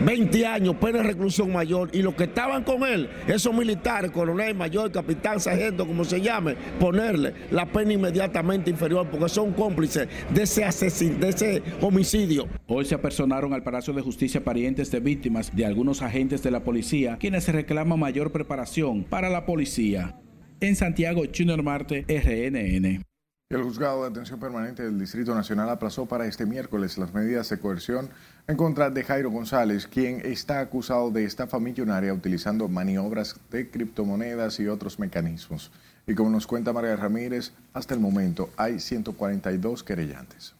20 0.00 0.46
años, 0.46 0.76
pena 0.76 0.98
de 0.98 1.04
reclusión 1.08 1.52
mayor, 1.52 1.90
y 1.92 2.02
los 2.02 2.14
que 2.14 2.24
estaban 2.24 2.62
con 2.62 2.84
él, 2.84 3.10
esos 3.26 3.52
militares, 3.52 4.12
coronel, 4.12 4.54
mayor, 4.54 4.92
capitán, 4.92 5.40
sargento, 5.40 5.84
como 5.84 6.04
se 6.04 6.20
llame, 6.20 6.54
ponerle 6.78 7.34
la 7.50 7.66
pena 7.66 7.94
inmediatamente 7.94 8.70
inferior, 8.70 9.08
porque 9.10 9.28
son 9.28 9.52
cómplices 9.52 10.08
de 10.32 10.42
ese, 10.44 10.64
asesin 10.64 11.18
de 11.18 11.30
ese 11.30 11.62
homicidio. 11.80 12.46
Hoy 12.68 12.84
se 12.84 12.94
apersonaron 12.94 13.52
al 13.52 13.64
Palacio 13.64 13.92
de 13.92 14.02
Justicia 14.02 14.42
parientes 14.42 14.90
de 14.92 15.00
víctimas 15.00 15.54
de 15.54 15.66
algunos 15.66 16.00
agentes 16.00 16.44
de 16.44 16.52
la 16.52 16.60
policía, 16.60 17.16
quienes 17.18 17.48
reclaman 17.48 17.98
mayor 17.98 18.30
preparación 18.30 19.02
para 19.02 19.28
la 19.28 19.44
policía. 19.44 20.14
En 20.60 20.76
Santiago, 20.76 21.22
Junior 21.34 21.62
Marte, 21.62 22.04
RNN. 22.06 23.02
El 23.48 23.62
juzgado 23.62 24.02
de 24.02 24.10
atención 24.10 24.38
permanente 24.38 24.82
del 24.82 24.98
Distrito 24.98 25.34
Nacional 25.34 25.70
aplazó 25.70 26.04
para 26.04 26.26
este 26.26 26.44
miércoles 26.44 26.98
las 26.98 27.14
medidas 27.14 27.48
de 27.48 27.58
coerción 27.58 28.10
en 28.46 28.58
contra 28.58 28.90
de 28.90 29.02
Jairo 29.02 29.30
González, 29.30 29.86
quien 29.86 30.20
está 30.24 30.60
acusado 30.60 31.10
de 31.10 31.24
estafa 31.24 31.58
millonaria 31.58 32.12
utilizando 32.12 32.68
maniobras 32.68 33.40
de 33.50 33.70
criptomonedas 33.70 34.60
y 34.60 34.68
otros 34.68 34.98
mecanismos. 34.98 35.72
Y 36.06 36.14
como 36.14 36.28
nos 36.28 36.46
cuenta 36.46 36.74
María 36.74 36.94
Ramírez, 36.94 37.52
hasta 37.72 37.94
el 37.94 38.00
momento 38.00 38.50
hay 38.58 38.80
142 38.80 39.82
querellantes. 39.82 40.54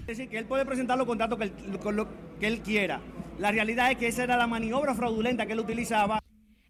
Es 0.00 0.18
decir, 0.18 0.28
que 0.28 0.38
él 0.38 0.44
puede 0.44 0.66
presentar 0.66 0.98
los 0.98 1.06
contratos 1.06 1.38
que 1.38 1.44
él, 1.44 1.78
con 1.82 1.94
lo 1.94 2.08
que 2.40 2.48
él 2.48 2.60
quiera. 2.60 3.00
La 3.38 3.52
realidad 3.52 3.92
es 3.92 3.98
que 3.98 4.08
esa 4.08 4.24
era 4.24 4.36
la 4.36 4.48
maniobra 4.48 4.94
fraudulenta 4.94 5.46
que 5.46 5.52
él 5.52 5.60
utilizaba. 5.60 6.20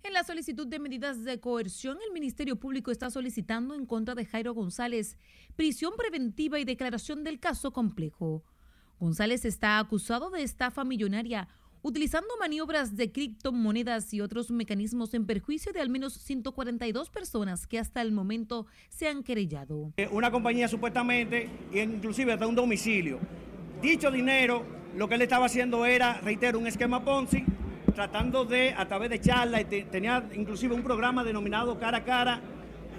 En 0.04 0.12
la 0.12 0.24
solicitud 0.24 0.66
de 0.66 0.78
medidas 0.78 1.24
de 1.24 1.40
coerción, 1.40 1.98
el 2.06 2.12
Ministerio 2.12 2.56
Público 2.56 2.90
está 2.90 3.10
solicitando 3.10 3.74
en 3.74 3.84
contra 3.84 4.14
de 4.14 4.24
Jairo 4.24 4.54
González 4.54 5.18
prisión 5.56 5.92
preventiva 5.98 6.58
y 6.58 6.64
declaración 6.64 7.24
del 7.24 7.40
caso 7.40 7.72
complejo. 7.72 8.44
González 9.00 9.44
está 9.44 9.78
acusado 9.78 10.30
de 10.30 10.42
estafa 10.42 10.84
millonaria, 10.84 11.48
utilizando 11.82 12.28
maniobras 12.40 12.96
de 12.96 13.12
criptomonedas 13.12 14.14
y 14.14 14.20
otros 14.20 14.50
mecanismos 14.50 15.14
en 15.14 15.26
perjuicio 15.26 15.72
de 15.72 15.80
al 15.80 15.90
menos 15.90 16.14
142 16.14 17.10
personas 17.10 17.66
que 17.66 17.78
hasta 17.78 18.00
el 18.00 18.12
momento 18.12 18.66
se 18.88 19.08
han 19.08 19.22
querellado. 19.22 19.92
Eh, 19.96 20.08
Una 20.10 20.30
compañía 20.30 20.68
supuestamente, 20.68 21.50
inclusive 21.72 22.32
hasta 22.32 22.46
un 22.46 22.54
domicilio. 22.54 23.18
Dicho 23.82 24.10
dinero, 24.10 24.64
lo 24.96 25.08
que 25.08 25.16
él 25.16 25.22
estaba 25.22 25.46
haciendo 25.46 25.84
era, 25.86 26.20
reitero, 26.20 26.58
un 26.58 26.66
esquema 26.66 27.04
Ponzi, 27.04 27.44
tratando 28.02 28.44
de, 28.44 28.72
a 28.74 28.86
través 28.86 29.10
de 29.10 29.20
charlas, 29.20 29.64
tenía 29.90 30.24
inclusive 30.32 30.72
un 30.72 30.84
programa 30.84 31.24
denominado 31.24 31.80
Cara 31.80 31.98
a 31.98 32.04
Cara, 32.04 32.40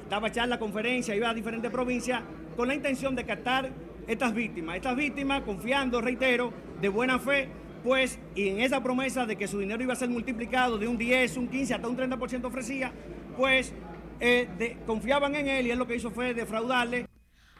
daba 0.10 0.29
charla, 0.29 0.60
conferencia, 0.60 1.15
iba 1.15 1.29
a 1.29 1.34
diferentes 1.34 1.72
provincias, 1.72 2.22
con 2.58 2.68
la 2.68 2.75
intención 2.75 3.15
de 3.15 3.24
captar 3.24 3.72
estas 4.08 4.34
víctimas. 4.34 4.75
Estas 4.75 4.98
víctimas, 4.98 5.44
confiando, 5.44 6.01
reitero, 6.01 6.51
de 6.82 6.89
buena 6.89 7.18
fe, 7.18 7.48
pues, 7.82 8.20
y 8.36 8.50
en 8.50 8.60
esa 8.60 8.84
promesa 8.84 9.25
de 9.25 9.38
que 9.38 9.48
su 9.48 9.58
dinero 9.60 9.82
iba 9.82 9.94
a 9.94 9.96
ser 9.96 10.10
multiplicado 10.10 10.77
de 10.77 10.89
un 10.89 10.98
10, 10.98 11.38
un 11.38 11.48
15, 11.48 11.75
hasta 11.75 11.88
un 11.88 11.96
30% 11.96 12.44
ofrecía, 12.44 12.91
pues 13.38 13.72
eh, 14.20 14.50
de- 14.58 14.79
confiaban 14.86 15.34
en 15.34 15.48
él 15.48 15.68
y 15.68 15.72
él 15.72 15.79
lo 15.79 15.88
que 15.88 15.96
hizo 15.96 16.12
fue 16.12 16.34
defraudarle. 16.34 17.06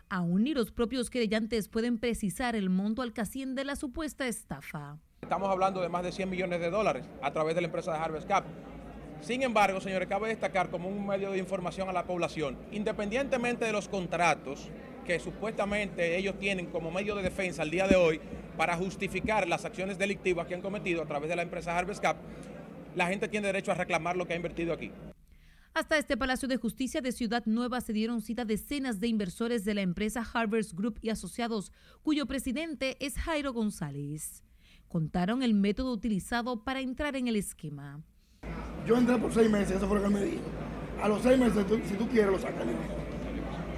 Aún 0.10 0.44
ni 0.44 0.54
los 0.54 0.74
propios 0.74 1.10
querellantes 1.10 1.70
pueden 1.70 2.00
precisar 2.00 2.58
el 2.58 2.70
monto 2.70 3.02
al 3.02 3.14
que 3.14 3.22
asciende 3.22 3.64
la 3.64 3.78
supuesta 3.78 4.28
estafa. 4.28 4.98
Estamos 5.30 5.50
hablando 5.52 5.80
de 5.82 5.90
más 5.90 6.04
de 6.04 6.12
100 6.12 6.28
millones 6.28 6.60
de 6.60 6.72
dólares 6.72 7.06
a 7.22 7.32
través 7.32 7.54
de 7.54 7.62
la 7.62 7.68
empresa 7.68 7.92
de 7.92 8.00
Harvest 8.00 8.28
Cap. 8.28 8.46
Sin 9.22 9.44
embargo, 9.44 9.80
señores, 9.80 10.08
cabe 10.08 10.30
destacar 10.30 10.72
como 10.72 10.90
un 10.90 11.06
medio 11.06 11.30
de 11.30 11.38
información 11.38 11.88
a 11.88 11.94
la 11.94 12.04
población, 12.06 12.58
independientemente 12.72 13.66
de 13.66 13.72
los 13.72 13.88
contratos 13.88 14.70
que 15.06 15.20
supuestamente 15.20 16.18
ellos 16.18 16.40
tienen 16.40 16.66
como 16.68 16.90
medio 16.90 17.16
de 17.16 17.22
defensa 17.22 17.62
al 17.62 17.70
día 17.70 17.88
de 17.88 17.96
hoy 17.96 18.20
para 18.58 18.76
justificar 18.76 19.48
las 19.48 19.66
acciones 19.66 19.98
delictivas 19.98 20.48
que 20.48 20.56
han 20.56 20.62
cometido 20.62 21.04
a 21.04 21.06
través 21.06 21.30
de 21.30 21.36
la 21.36 21.44
empresa 21.44 21.78
Harvest 21.78 22.02
Cap, 22.02 22.18
la 22.96 23.08
gente 23.08 23.28
tiene 23.28 23.48
derecho 23.48 23.72
a 23.72 23.76
reclamar 23.76 24.18
lo 24.18 24.26
que 24.26 24.34
ha 24.34 24.36
invertido 24.36 24.74
aquí. 24.74 24.92
Hasta 25.74 25.98
este 25.98 26.18
Palacio 26.18 26.48
de 26.48 26.58
Justicia 26.58 27.02
de 27.02 27.12
Ciudad 27.12 27.44
Nueva 27.46 27.82
se 27.82 27.94
dieron 27.94 28.22
cita 28.22 28.46
decenas 28.46 29.00
de 29.00 29.08
inversores 29.08 29.64
de 29.64 29.76
la 29.76 29.82
empresa 29.82 30.26
Harvest 30.34 30.74
Group 30.74 30.98
y 31.02 31.10
Asociados, 31.10 31.72
cuyo 32.02 32.26
presidente 32.26 32.98
es 33.00 33.16
Jairo 33.16 33.54
González. 33.54 34.44
Contaron 34.90 35.44
el 35.44 35.54
método 35.54 35.92
utilizado 35.94 36.64
para 36.64 36.80
entrar 36.82 37.16
en 37.16 37.28
el 37.28 37.36
esquema. 37.36 38.02
Yo 38.88 38.98
entré 38.98 39.18
por 39.18 39.32
seis 39.32 39.50
meses, 39.50 39.78
eso 39.78 39.88
fue 39.88 39.98
lo 39.98 40.02
que 40.02 40.08
él 40.08 40.14
me 40.14 40.24
dijo. 40.26 40.44
A 41.02 41.08
los 41.08 41.22
seis 41.22 41.38
meses, 41.38 41.66
tú- 41.68 41.80
si 41.88 41.94
tú 41.94 42.08
quieres, 42.10 42.32
lo 42.32 42.40
sacas 42.40 42.62
el 42.62 42.70
dinero. 42.70 42.96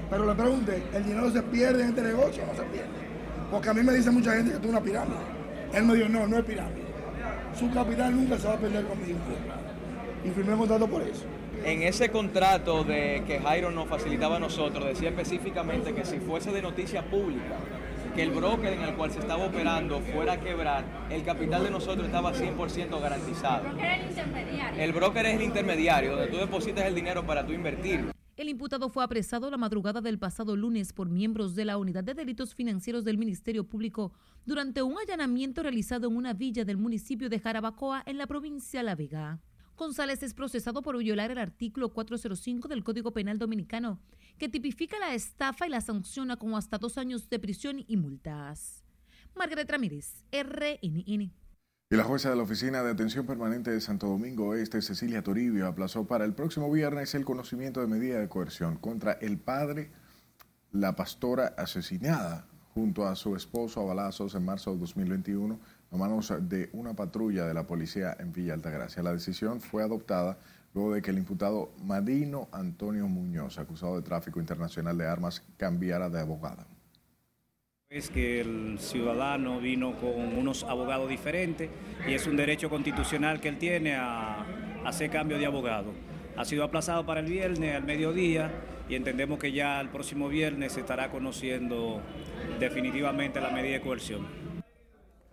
Pero 0.09 0.25
le 0.25 0.35
pregunté, 0.35 0.83
¿el 0.93 1.03
dinero 1.03 1.29
se 1.29 1.43
pierde 1.43 1.83
en 1.83 1.89
este 1.89 2.01
negocio 2.01 2.43
o 2.43 2.47
no 2.47 2.53
se 2.55 2.63
pierde? 2.63 2.89
Porque 3.51 3.69
a 3.69 3.73
mí 3.73 3.83
me 3.83 3.93
dice 3.93 4.09
mucha 4.09 4.33
gente 4.35 4.53
que 4.53 4.57
tú 4.59 4.63
es 4.65 4.69
una 4.71 4.81
pirámide. 4.81 5.17
Él 5.73 5.83
me 5.83 5.95
dijo, 5.95 6.07
no, 6.09 6.27
no 6.27 6.37
es 6.37 6.45
pirámide. 6.45 6.85
Su 7.59 7.69
capital 7.71 8.15
nunca 8.15 8.37
se 8.37 8.47
va 8.47 8.53
a 8.53 8.57
perder 8.57 8.85
conmigo. 8.85 9.19
Y 10.23 10.29
firmé 10.29 10.55
contrato 10.55 10.87
por 10.87 11.01
eso. 11.01 11.25
En 11.65 11.83
ese 11.83 12.09
contrato 12.09 12.83
de 12.85 13.23
que 13.27 13.39
Jairo 13.39 13.69
nos 13.71 13.87
facilitaba 13.89 14.37
a 14.37 14.39
nosotros, 14.39 14.85
decía 14.85 15.09
específicamente 15.09 15.93
que 15.93 16.05
si 16.05 16.19
fuese 16.19 16.51
de 16.51 16.61
noticia 16.61 17.03
pública, 17.09 17.57
que 18.13 18.23
el 18.23 18.31
broker 18.31 18.73
en 18.73 18.81
el 18.81 18.95
cual 18.95 19.11
se 19.11 19.19
estaba 19.19 19.45
operando 19.45 19.99
fuera 20.01 20.33
a 20.33 20.39
quebrar, 20.39 20.85
el 21.09 21.23
capital 21.23 21.63
de 21.63 21.71
nosotros 21.71 22.05
estaba 22.05 22.33
100% 22.33 23.01
garantizado. 23.01 23.65
El 24.77 24.93
broker 24.93 25.25
es 25.25 25.35
el 25.35 25.43
intermediario, 25.43 26.11
donde 26.11 26.27
tú 26.27 26.37
depositas 26.37 26.85
el 26.85 26.95
dinero 26.95 27.25
para 27.25 27.45
tú 27.45 27.53
invertir. 27.53 28.11
El 28.37 28.49
imputado 28.49 28.89
fue 28.89 29.03
apresado 29.03 29.51
la 29.51 29.57
madrugada 29.57 30.01
del 30.01 30.17
pasado 30.17 30.55
lunes 30.55 30.93
por 30.93 31.09
miembros 31.09 31.53
de 31.53 31.65
la 31.65 31.77
Unidad 31.77 32.03
de 32.03 32.13
Delitos 32.13 32.55
Financieros 32.55 33.03
del 33.03 33.17
Ministerio 33.17 33.65
Público 33.65 34.13
durante 34.45 34.81
un 34.81 34.97
allanamiento 34.97 35.61
realizado 35.61 36.07
en 36.07 36.15
una 36.15 36.33
villa 36.33 36.65
del 36.65 36.77
municipio 36.77 37.29
de 37.29 37.39
Jarabacoa 37.39 38.03
en 38.05 38.17
la 38.17 38.27
provincia 38.27 38.79
de 38.79 38.85
La 38.85 38.95
Vega. 38.95 39.39
González 39.77 40.21
es 40.23 40.33
procesado 40.33 40.81
por 40.81 40.97
violar 40.97 41.31
el 41.31 41.37
artículo 41.37 41.89
405 41.89 42.67
del 42.67 42.83
Código 42.83 43.11
Penal 43.11 43.39
Dominicano, 43.39 43.99
que 44.41 44.49
tipifica 44.49 44.97
la 44.97 45.13
estafa 45.13 45.67
y 45.67 45.69
la 45.69 45.81
sanciona 45.81 46.35
con 46.35 46.55
hasta 46.55 46.79
dos 46.79 46.97
años 46.97 47.29
de 47.29 47.37
prisión 47.37 47.85
y 47.87 47.95
multas. 47.95 48.83
Margaret 49.35 49.69
Ramírez, 49.69 50.25
RNN. 50.31 51.31
Y 51.91 51.95
la 51.95 52.03
jueza 52.03 52.31
de 52.31 52.35
la 52.35 52.41
Oficina 52.41 52.81
de 52.81 52.89
Atención 52.89 53.27
Permanente 53.27 53.69
de 53.69 53.79
Santo 53.79 54.07
Domingo 54.07 54.55
Este, 54.55 54.81
Cecilia 54.81 55.21
Toribio, 55.21 55.67
aplazó 55.67 56.07
para 56.07 56.25
el 56.25 56.33
próximo 56.33 56.71
viernes 56.71 57.13
el 57.13 57.23
conocimiento 57.23 57.81
de 57.81 57.87
medida 57.87 58.17
de 58.17 58.29
coerción 58.29 58.77
contra 58.77 59.11
el 59.11 59.37
padre, 59.37 59.91
la 60.71 60.95
pastora 60.95 61.53
asesinada 61.55 62.47
junto 62.73 63.05
a 63.05 63.15
su 63.15 63.35
esposo 63.35 63.81
a 63.81 63.93
balazos 63.93 64.33
en 64.33 64.43
marzo 64.43 64.73
de 64.73 64.79
2021 64.79 65.59
a 65.91 65.97
manos 65.97 66.33
de 66.49 66.71
una 66.73 66.95
patrulla 66.95 67.45
de 67.45 67.53
la 67.53 67.67
policía 67.67 68.17
en 68.19 68.33
Villa 68.33 68.55
Altagracia. 68.55 69.03
La 69.03 69.13
decisión 69.13 69.61
fue 69.61 69.83
adoptada 69.83 70.39
luego 70.73 70.93
de 70.93 71.01
que 71.01 71.11
el 71.11 71.17
imputado 71.17 71.71
Madino 71.83 72.47
Antonio 72.51 73.07
Muñoz, 73.07 73.57
acusado 73.57 73.95
de 73.95 74.01
tráfico 74.01 74.39
internacional 74.39 74.97
de 74.97 75.07
armas, 75.07 75.43
cambiara 75.57 76.09
de 76.09 76.19
abogado. 76.19 76.65
Es 77.89 78.09
que 78.09 78.39
el 78.39 78.79
ciudadano 78.79 79.59
vino 79.59 79.99
con 79.99 80.37
unos 80.37 80.63
abogados 80.63 81.09
diferentes 81.09 81.69
y 82.07 82.13
es 82.13 82.25
un 82.25 82.37
derecho 82.37 82.69
constitucional 82.69 83.41
que 83.41 83.49
él 83.49 83.57
tiene 83.57 83.95
a, 83.95 84.41
a 84.41 84.87
hacer 84.87 85.09
cambio 85.09 85.37
de 85.37 85.45
abogado. 85.45 85.91
ha 86.37 86.45
sido 86.45 86.63
aplazado 86.63 87.05
para 87.05 87.19
el 87.19 87.25
viernes 87.25 87.75
al 87.75 87.83
mediodía 87.83 88.49
y 88.87 88.95
entendemos 88.95 89.39
que 89.39 89.51
ya 89.51 89.81
el 89.81 89.89
próximo 89.89 90.29
viernes 90.29 90.73
se 90.73 90.79
estará 90.79 91.11
conociendo 91.11 92.01
definitivamente 92.59 93.41
la 93.41 93.51
medida 93.51 93.73
de 93.73 93.81
coerción. 93.81 94.25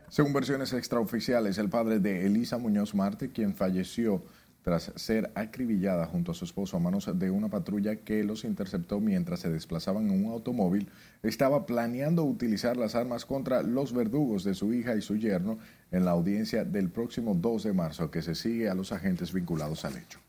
Según 0.08 0.32
versiones 0.32 0.72
extraoficiales, 0.72 1.58
el 1.58 1.68
padre 1.68 1.98
de 2.00 2.26
Elisa 2.26 2.56
Muñoz 2.58 2.94
Marte, 2.94 3.30
quien 3.30 3.54
falleció 3.54 4.22
tras 4.68 4.92
ser 4.96 5.32
acribillada 5.34 6.04
junto 6.04 6.32
a 6.32 6.34
su 6.34 6.44
esposo 6.44 6.76
a 6.76 6.80
manos 6.80 7.10
de 7.18 7.30
una 7.30 7.48
patrulla 7.48 7.96
que 7.96 8.22
los 8.22 8.44
interceptó 8.44 9.00
mientras 9.00 9.40
se 9.40 9.48
desplazaban 9.48 10.10
en 10.10 10.26
un 10.26 10.30
automóvil, 10.30 10.90
estaba 11.22 11.64
planeando 11.64 12.22
utilizar 12.22 12.76
las 12.76 12.94
armas 12.94 13.24
contra 13.24 13.62
los 13.62 13.94
verdugos 13.94 14.44
de 14.44 14.52
su 14.52 14.74
hija 14.74 14.94
y 14.94 15.00
su 15.00 15.16
yerno 15.16 15.58
en 15.90 16.04
la 16.04 16.10
audiencia 16.10 16.66
del 16.66 16.90
próximo 16.90 17.34
2 17.34 17.62
de 17.62 17.72
marzo 17.72 18.10
que 18.10 18.20
se 18.20 18.34
sigue 18.34 18.68
a 18.68 18.74
los 18.74 18.92
agentes 18.92 19.32
vinculados 19.32 19.86
al 19.86 19.96
hecho. 19.96 20.20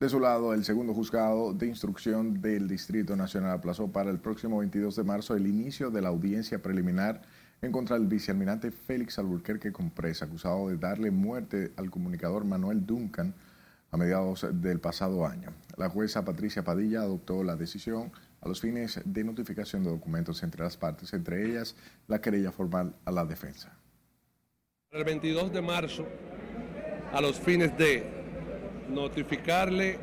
De 0.00 0.08
su 0.08 0.18
lado, 0.18 0.52
el 0.52 0.64
segundo 0.64 0.94
juzgado 0.94 1.54
de 1.54 1.68
instrucción 1.68 2.40
del 2.42 2.66
Distrito 2.66 3.14
Nacional 3.14 3.52
aplazó 3.52 3.92
para 3.92 4.10
el 4.10 4.18
próximo 4.18 4.58
22 4.58 4.96
de 4.96 5.04
marzo 5.04 5.36
el 5.36 5.46
inicio 5.46 5.92
de 5.92 6.02
la 6.02 6.08
audiencia 6.08 6.60
preliminar 6.60 7.22
en 7.64 7.72
contra 7.72 7.98
del 7.98 8.06
vicealmirante 8.06 8.70
Félix 8.70 9.18
Alburquerque 9.18 9.72
Comprés, 9.72 10.22
acusado 10.22 10.68
de 10.68 10.76
darle 10.76 11.10
muerte 11.10 11.72
al 11.76 11.90
comunicador 11.90 12.44
Manuel 12.44 12.84
Duncan 12.84 13.34
a 13.90 13.96
mediados 13.96 14.46
del 14.52 14.80
pasado 14.80 15.26
año. 15.26 15.50
La 15.76 15.88
jueza 15.88 16.24
Patricia 16.24 16.62
Padilla 16.62 17.00
adoptó 17.00 17.42
la 17.42 17.56
decisión 17.56 18.12
a 18.42 18.48
los 18.48 18.60
fines 18.60 19.00
de 19.04 19.24
notificación 19.24 19.82
de 19.82 19.90
documentos 19.90 20.42
entre 20.42 20.62
las 20.62 20.76
partes, 20.76 21.14
entre 21.14 21.46
ellas 21.46 21.74
la 22.06 22.20
querella 22.20 22.52
formal 22.52 22.94
a 23.04 23.10
la 23.10 23.24
defensa. 23.24 23.72
El 24.90 25.04
22 25.04 25.52
de 25.52 25.62
marzo, 25.62 26.06
a 27.12 27.20
los 27.20 27.38
fines 27.40 27.76
de 27.78 28.04
notificarle 28.90 29.98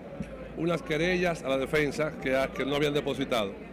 unas 0.57 0.81
querellas 0.81 1.43
a 1.43 1.49
la 1.49 1.57
defensa 1.57 2.13
que, 2.19 2.35
que 2.55 2.65
no 2.65 2.75
habían 2.75 2.93
depositado 2.93 3.70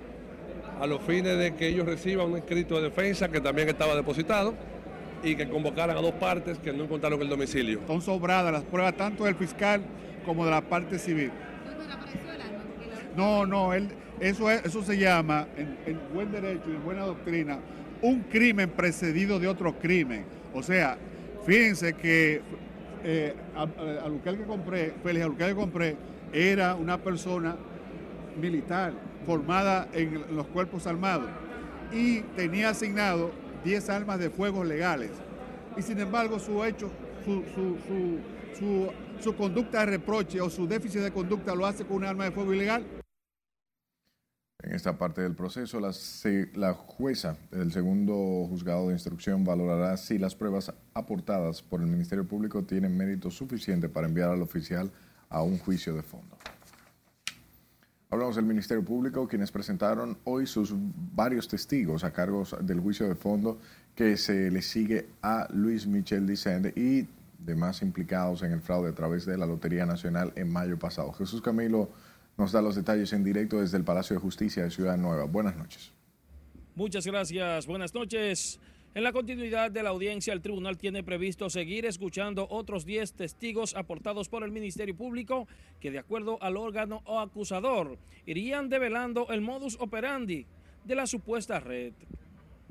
a 0.80 0.86
los 0.86 1.02
fines 1.02 1.38
de 1.38 1.54
que 1.54 1.68
ellos 1.68 1.86
reciban 1.86 2.30
un 2.30 2.38
escrito 2.38 2.76
de 2.76 2.82
defensa 2.82 3.28
que 3.28 3.40
también 3.40 3.68
estaba 3.68 3.94
depositado 3.94 4.54
y 5.22 5.34
que 5.34 5.48
convocaran 5.48 5.96
a 5.96 6.00
dos 6.00 6.14
partes 6.14 6.58
que 6.58 6.72
no 6.72 6.84
encontraron 6.84 7.20
el 7.20 7.28
domicilio. 7.28 7.80
Son 7.86 8.00
sobradas 8.00 8.52
las 8.52 8.62
pruebas 8.62 8.96
tanto 8.96 9.24
del 9.24 9.34
fiscal 9.34 9.82
como 10.24 10.44
de 10.44 10.50
la 10.50 10.60
parte 10.60 10.98
civil. 10.98 11.30
No, 13.16 13.44
no, 13.44 13.74
él, 13.74 13.88
eso, 14.20 14.50
eso 14.50 14.82
se 14.82 14.96
llama, 14.96 15.48
en, 15.56 15.98
buen 16.14 16.30
derecho 16.30 16.70
y 16.70 16.76
en 16.76 16.84
buena 16.84 17.04
doctrina, 17.04 17.58
un 18.00 18.20
crimen 18.22 18.70
precedido 18.70 19.40
de 19.40 19.48
otro 19.48 19.76
crimen. 19.78 20.24
O 20.54 20.62
sea, 20.62 20.96
fíjense 21.44 21.94
que 21.94 22.40
eh, 23.02 23.34
a, 23.56 23.66
que 24.22 24.42
compré, 24.44 24.92
Félix 25.02 25.26
que 25.36 25.54
compré, 25.54 25.96
era 26.32 26.76
una 26.76 26.98
persona 26.98 27.56
militar 28.40 28.92
formada 29.28 29.90
en 29.92 30.34
los 30.34 30.46
cuerpos 30.46 30.86
armados 30.86 31.28
y 31.92 32.22
tenía 32.34 32.70
asignado 32.70 33.30
10 33.62 33.90
armas 33.90 34.18
de 34.18 34.30
fuego 34.30 34.64
legales. 34.64 35.10
Y 35.76 35.82
sin 35.82 36.00
embargo 36.00 36.38
su 36.38 36.64
hecho, 36.64 36.90
su, 37.26 37.44
su, 38.58 38.90
su, 39.20 39.36
conducta 39.36 39.80
de 39.80 39.86
reproche 39.86 40.40
o 40.40 40.48
su 40.48 40.66
déficit 40.66 41.02
de 41.02 41.12
conducta 41.12 41.54
lo 41.54 41.66
hace 41.66 41.84
con 41.84 41.98
un 41.98 42.04
arma 42.06 42.24
de 42.24 42.30
fuego 42.30 42.54
ilegal. 42.54 42.86
En 44.62 44.74
esta 44.74 44.96
parte 44.96 45.20
del 45.20 45.34
proceso, 45.34 45.78
la, 45.78 45.92
la, 46.54 46.72
jueza 46.72 47.36
del 47.50 47.70
segundo 47.70 48.14
juzgado 48.48 48.88
de 48.88 48.94
instrucción 48.94 49.44
valorará 49.44 49.98
si 49.98 50.16
las 50.16 50.34
pruebas 50.34 50.72
aportadas 50.94 51.60
por 51.60 51.82
el 51.82 51.86
Ministerio 51.86 52.26
Público 52.26 52.64
tienen 52.64 52.96
mérito 52.96 53.30
suficiente 53.30 53.90
para 53.90 54.06
enviar 54.06 54.30
al 54.30 54.40
oficial 54.40 54.90
a 55.28 55.42
un 55.42 55.58
juicio 55.58 55.94
de 55.94 56.02
fondo. 56.02 56.38
Hablamos 58.10 58.36
del 58.36 58.46
Ministerio 58.46 58.82
Público, 58.82 59.28
quienes 59.28 59.52
presentaron 59.52 60.16
hoy 60.24 60.46
sus 60.46 60.72
varios 60.74 61.46
testigos 61.46 62.04
a 62.04 62.12
cargo 62.12 62.42
del 62.62 62.80
juicio 62.80 63.06
de 63.06 63.14
fondo 63.14 63.58
que 63.94 64.16
se 64.16 64.50
le 64.50 64.62
sigue 64.62 65.08
a 65.20 65.46
Luis 65.52 65.86
Michel 65.86 66.26
Dicende 66.26 66.72
y 66.74 67.06
demás 67.38 67.82
implicados 67.82 68.42
en 68.42 68.52
el 68.52 68.62
fraude 68.62 68.90
a 68.90 68.94
través 68.94 69.26
de 69.26 69.36
la 69.36 69.44
Lotería 69.44 69.84
Nacional 69.84 70.32
en 70.36 70.50
mayo 70.50 70.78
pasado. 70.78 71.12
Jesús 71.12 71.42
Camilo 71.42 71.90
nos 72.38 72.52
da 72.52 72.62
los 72.62 72.76
detalles 72.76 73.12
en 73.12 73.24
directo 73.24 73.60
desde 73.60 73.76
el 73.76 73.84
Palacio 73.84 74.16
de 74.16 74.20
Justicia 74.20 74.62
de 74.62 74.70
Ciudad 74.70 74.96
Nueva. 74.96 75.24
Buenas 75.24 75.56
noches. 75.56 75.92
Muchas 76.76 77.06
gracias. 77.06 77.66
Buenas 77.66 77.92
noches. 77.92 78.58
En 78.94 79.04
la 79.04 79.12
continuidad 79.12 79.70
de 79.70 79.82
la 79.82 79.90
audiencia, 79.90 80.32
el 80.32 80.40
tribunal 80.40 80.78
tiene 80.78 81.04
previsto 81.04 81.50
seguir 81.50 81.84
escuchando 81.84 82.48
otros 82.50 82.84
10 82.84 83.12
testigos 83.12 83.76
aportados 83.76 84.28
por 84.28 84.42
el 84.42 84.50
Ministerio 84.50 84.96
Público 84.96 85.46
que, 85.78 85.90
de 85.90 85.98
acuerdo 85.98 86.42
al 86.42 86.56
órgano 86.56 87.02
o 87.04 87.20
acusador, 87.20 87.98
irían 88.26 88.68
develando 88.68 89.28
el 89.28 89.42
modus 89.42 89.76
operandi 89.78 90.46
de 90.84 90.94
la 90.94 91.06
supuesta 91.06 91.60
red. 91.60 91.92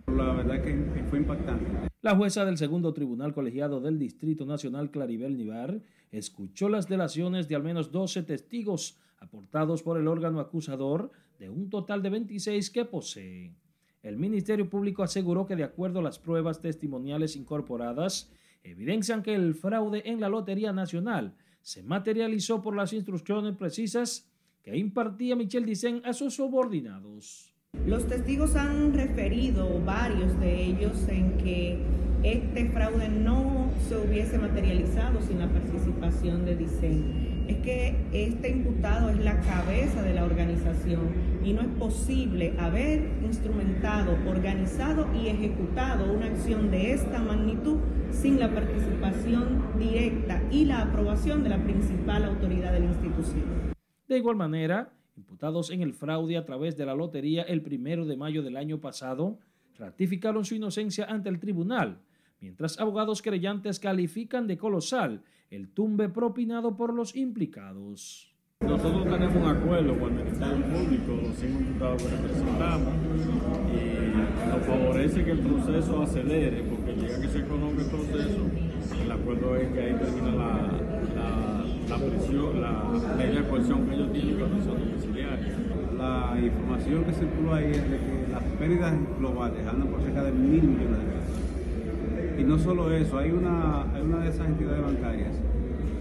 La 0.07 0.33
verdad 0.33 0.63
que 0.63 1.03
fue 1.09 1.19
impactante. 1.19 1.87
La 2.01 2.15
jueza 2.15 2.45
del 2.45 2.57
segundo 2.57 2.93
tribunal 2.93 3.33
colegiado 3.33 3.79
del 3.79 3.99
Distrito 3.99 4.45
Nacional, 4.45 4.89
Claribel 4.91 5.37
Nivar, 5.37 5.81
escuchó 6.11 6.67
las 6.67 6.89
delaciones 6.89 7.47
de 7.47 7.55
al 7.55 7.63
menos 7.63 7.91
12 7.91 8.23
testigos 8.23 8.97
aportados 9.19 9.83
por 9.83 9.97
el 9.97 10.07
órgano 10.07 10.39
acusador 10.39 11.11
de 11.39 11.49
un 11.49 11.69
total 11.69 12.01
de 12.01 12.09
26 12.09 12.71
que 12.71 12.85
posee. 12.85 13.53
El 14.03 14.17
Ministerio 14.17 14.69
Público 14.69 15.03
aseguró 15.03 15.45
que 15.45 15.55
de 15.55 15.63
acuerdo 15.63 15.99
a 15.99 16.03
las 16.03 16.19
pruebas 16.19 16.61
testimoniales 16.61 17.35
incorporadas, 17.35 18.31
evidencian 18.63 19.23
que 19.23 19.35
el 19.35 19.55
fraude 19.55 20.03
en 20.05 20.21
la 20.21 20.29
Lotería 20.29 20.71
Nacional 20.73 21.35
se 21.61 21.83
materializó 21.83 22.61
por 22.61 22.75
las 22.75 22.93
instrucciones 22.93 23.55
precisas 23.55 24.29
que 24.63 24.77
impartía 24.77 25.35
Michel 25.35 25.65
Dicen 25.65 26.01
a 26.05 26.13
sus 26.13 26.35
subordinados. 26.35 27.53
Los 27.85 28.07
testigos 28.07 28.55
han 28.55 28.93
referido, 28.93 29.81
varios 29.83 30.39
de 30.39 30.65
ellos, 30.65 31.07
en 31.07 31.37
que 31.37 31.77
este 32.23 32.69
fraude 32.69 33.09
no 33.09 33.69
se 33.87 33.97
hubiese 33.97 34.37
materializado 34.37 35.21
sin 35.21 35.39
la 35.39 35.49
participación 35.49 36.45
de 36.45 36.55
Dicen 36.55 37.26
es 37.47 37.57
que 37.57 37.95
este 38.11 38.49
imputado 38.49 39.09
es 39.09 39.17
la 39.19 39.39
cabeza 39.41 40.01
de 40.01 40.13
la 40.13 40.25
organización 40.25 41.09
y 41.43 41.53
no 41.53 41.61
es 41.61 41.67
posible 41.79 42.53
haber 42.59 43.09
instrumentado, 43.23 44.17
organizado 44.27 45.07
y 45.15 45.27
ejecutado 45.27 46.11
una 46.11 46.25
acción 46.25 46.69
de 46.71 46.93
esta 46.93 47.19
magnitud 47.19 47.77
sin 48.11 48.39
la 48.39 48.53
participación 48.53 49.79
directa 49.79 50.43
y 50.51 50.65
la 50.65 50.81
aprobación 50.81 51.43
de 51.43 51.49
la 51.49 51.63
principal 51.63 52.25
autoridad 52.25 52.73
de 52.73 52.79
la 52.81 52.85
institución. 52.85 53.43
De 54.07 54.17
igual 54.17 54.35
manera, 54.35 54.91
imputados 55.15 55.69
en 55.71 55.81
el 55.81 55.93
fraude 55.93 56.37
a 56.37 56.45
través 56.45 56.75
de 56.77 56.85
la 56.85 56.95
lotería 56.95 57.43
el 57.43 57.61
primero 57.61 58.05
de 58.05 58.17
mayo 58.17 58.43
del 58.43 58.57
año 58.57 58.79
pasado, 58.79 59.39
ratificaron 59.77 60.43
su 60.43 60.55
inocencia 60.55 61.05
ante 61.05 61.29
el 61.29 61.39
tribunal, 61.39 61.99
mientras 62.41 62.79
abogados 62.79 63.21
creyentes 63.21 63.79
califican 63.79 64.47
de 64.47 64.57
colosal 64.57 65.21
el 65.49 65.69
tumbe 65.69 66.09
propinado 66.09 66.75
por 66.75 66.93
los 66.93 67.15
implicados. 67.15 68.33
Nosotros 68.61 69.03
tenemos 69.03 69.35
un 69.35 69.45
acuerdo 69.47 69.99
con 69.99 70.17
el 70.17 70.23
Ministerio 70.25 70.65
Público, 70.65 71.11
los 71.21 71.35
cinco 71.35 71.59
imputados 71.59 72.03
que 72.03 72.09
representamos, 72.09 72.93
y 73.71 74.49
nos 74.49 74.65
favorece 74.65 75.23
que 75.23 75.31
el 75.31 75.39
proceso 75.39 76.01
acelere, 76.01 76.63
porque 76.63 76.93
llega 76.95 77.21
que 77.21 77.27
se 77.27 77.45
conozca 77.45 77.81
el 77.81 77.87
proceso, 77.87 78.41
el 79.03 79.11
acuerdo 79.11 79.55
es 79.57 79.67
que 79.69 79.79
ahí 79.79 79.93
termina 79.93 80.31
la, 80.31 80.71
la, 81.15 81.63
la 81.87 83.15
ley 83.17 83.35
de 83.35 83.47
coerción 83.47 83.87
que 83.87 83.95
ellos 83.95 84.11
tienen, 84.11 84.39
la 84.39 84.47
prisión 84.47 84.79
domiciliaria. 84.79 85.55
La 85.97 86.37
información 86.39 87.03
que 87.05 87.13
circuló 87.13 87.53
ahí 87.53 87.71
es 87.71 87.89
de 87.89 87.97
que 87.97 88.27
las 88.31 88.43
pérdidas 88.43 88.95
globales 89.17 89.67
andan 89.67 89.87
por 89.87 90.01
cerca 90.01 90.23
de 90.23 90.31
mil 90.31 90.63
millones 90.63 90.99
de 90.99 91.05
pesos. 91.05 91.46
No 92.47 92.57
solo 92.57 92.89
eso, 92.93 93.17
hay 93.17 93.31
una, 93.31 93.93
hay 93.93 94.01
una 94.03 94.19
de 94.19 94.29
esas 94.29 94.47
entidades 94.47 94.81
bancarias 94.81 95.35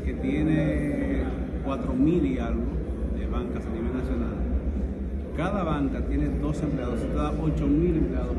que 0.05 0.15
tiene 0.15 1.25
4.000 1.65 2.25
y 2.25 2.39
algo 2.39 2.63
de 3.19 3.27
bancas 3.27 3.67
a 3.67 3.71
nivel 3.71 3.93
nacional. 3.93 4.37
Cada 5.37 5.65
banca 5.65 6.07
tiene 6.07 6.29
dos 6.39 6.63
empleados, 6.63 7.01
se 7.01 7.09
da 7.09 7.33
8.000 7.33 7.97
empleados. 7.97 8.37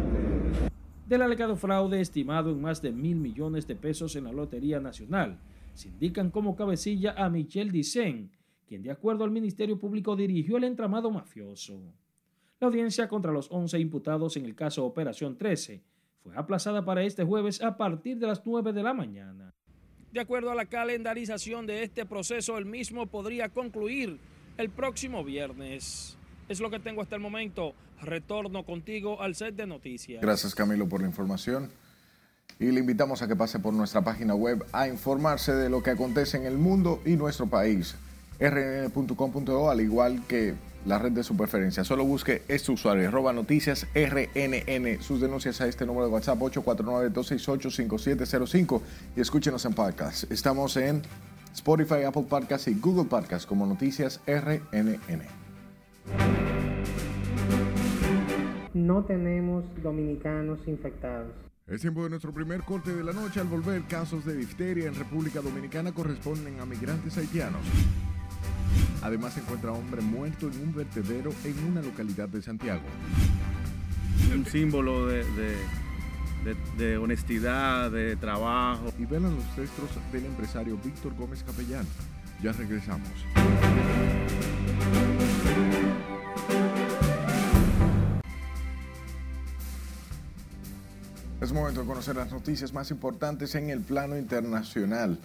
Del 1.06 1.22
alegado 1.22 1.58
fraude 1.58 2.00
estimado 2.00 2.52
en 2.52 2.62
más 2.62 2.82
de 2.82 2.93
mil 2.93 3.17
millones 3.17 3.67
de 3.67 3.76
pesos 3.76 4.15
en 4.15 4.24
la 4.24 4.32
Lotería 4.32 4.80
Nacional, 4.80 5.39
se 5.74 5.89
indican 5.89 6.32
como 6.32 6.56
cabecilla 6.56 7.13
a 7.17 7.30
Michel 7.30 7.74
Dicen, 7.74 8.32
quien 8.70 8.84
de 8.84 8.91
acuerdo 8.91 9.26
al 9.26 9.32
Ministerio 9.32 9.78
Público 9.78 10.15
dirigió 10.15 10.56
el 10.56 10.63
entramado 10.63 11.12
mafioso. 11.12 11.78
La 12.62 12.67
audiencia 12.67 13.10
contra 13.10 13.34
los 13.34 13.52
11 13.52 13.78
imputados 13.80 14.38
en 14.38 14.46
el 14.46 14.56
caso 14.56 14.86
Operación 14.86 15.38
13 15.38 15.96
fue 16.23 16.36
aplazada 16.36 16.84
para 16.86 17.03
este 17.03 17.23
jueves 17.23 17.62
a 17.62 17.77
partir 17.77 18.17
de 18.17 18.27
las 18.27 18.41
9 18.45 18.73
de 18.73 18.84
la 18.84 18.93
mañana. 18.93 19.53
De 20.12 20.19
acuerdo 20.19 20.51
a 20.51 20.56
la 20.56 20.65
calendarización 20.65 21.67
de 21.67 21.84
este 21.84 22.06
proceso, 22.06 22.58
el 22.58 22.65
mismo 22.65 23.08
podría 23.08 23.49
concluir 23.49 24.19
el 24.58 24.69
próximo 24.69 25.23
viernes. 25.23 26.17
Es 26.49 26.60
lo 26.60 26.69
que 26.69 26.80
tengo 26.80 27.01
hasta 27.01 27.15
el 27.15 27.21
momento. 27.21 27.73
Retorno 28.01 28.63
contigo 28.63 29.21
al 29.21 29.36
set 29.36 29.56
de 29.56 29.67
noticias. 29.67 30.21
Gracias 30.21 30.56
Camilo 30.56 30.88
por 30.88 31.01
la 31.01 31.08
información. 31.08 31.69
Y 32.60 32.71
le 32.71 32.80
invitamos 32.80 33.21
a 33.21 33.27
que 33.27 33.36
pase 33.36 33.60
por 33.60 33.73
nuestra 33.73 34.01
página 34.01 34.34
web 34.34 34.65
a 34.71 34.88
informarse 34.88 35.53
de 35.53 35.69
lo 35.69 35.84
que 35.84 35.91
acontece 35.91 36.38
en 36.38 36.45
el 36.45 36.58
mundo 36.58 37.01
y 37.06 37.15
nuestro 37.15 37.47
país. 37.47 37.95
rnn.com.do, 38.39 39.69
al 39.69 39.82
igual 39.82 40.25
que 40.27 40.56
la 40.86 41.00
red 41.00 41.12
de 41.12 41.24
su 41.24 41.36
preferencia. 41.36 41.84
Solo 41.84 42.06
busque 42.06 42.44
este 42.48 42.72
usuario, 42.72 43.08
arroba 43.08 43.34
noticias 43.34 43.88
RNN. 43.94 45.02
Sus 45.02 45.20
denuncias 45.22 45.60
a 45.62 45.68
este 45.68 45.86
número 45.86 46.08
de 46.08 46.13
WhatsApp 46.13 46.40
849-268-5705 46.40 48.82
y 49.16 49.22
escúchenos 49.22 49.66
en 49.66 49.74
podcast. 49.74 50.32
Estamos 50.32 50.78
en 50.78 51.02
Spotify, 51.54 52.04
Apple 52.06 52.26
Podcasts 52.30 52.68
y 52.68 52.76
Google 52.80 53.06
Podcasts 53.06 53.46
como 53.46 53.66
Noticias 53.66 54.22
RNN. 54.28 55.24
No 58.74 59.04
tenemos 59.04 59.66
dominicanos 59.82 60.60
infectados. 60.68 61.32
Es 61.68 61.82
tiempo 61.82 62.04
de 62.04 62.12
nuestro 62.12 62.32
primer 62.32 62.62
corte 62.62 62.96
de 62.96 63.04
la 63.04 63.12
noche. 63.12 63.42
Al 63.42 63.48
volver, 63.48 63.82
casos 63.90 64.24
de 64.24 64.36
difteria 64.36 64.88
en 64.88 64.96
República 64.96 65.42
Dominicana 65.42 65.92
corresponden 65.92 66.62
a 66.62 66.66
migrantes 66.66 67.18
haitianos. 67.18 67.62
Además, 69.01 69.34
se 69.34 69.39
encuentra 69.41 69.71
hombre 69.71 70.01
muerto 70.01 70.49
en 70.49 70.62
un 70.62 70.73
vertedero 70.73 71.32
en 71.43 71.63
una 71.71 71.82
localidad 71.82 72.27
de 72.30 72.41
Santiago. 72.41 72.82
Un 74.34 74.45
símbolo 74.45 75.08
de, 75.08 75.23
de, 75.23 75.56
de, 76.43 76.56
de 76.77 76.97
honestidad, 76.97 77.91
de 77.91 78.15
trabajo. 78.15 78.93
Y 78.99 79.06
velan 79.06 79.36
los 79.36 79.56
textos 79.56 79.89
del 80.12 80.25
empresario 80.25 80.77
Víctor 80.84 81.13
Gómez 81.15 81.43
Capellán. 81.43 81.86
Ya 82.41 82.51
regresamos. 82.51 83.10
Es 91.39 91.53
momento 91.53 91.82
de 91.82 91.88
conocer 91.88 92.15
las 92.15 92.32
noticias 92.32 92.73
más 92.73 92.91
importantes 92.91 93.56
en 93.56 93.69
el 93.69 93.82
plano 93.82 94.17
internacional. 94.17 95.19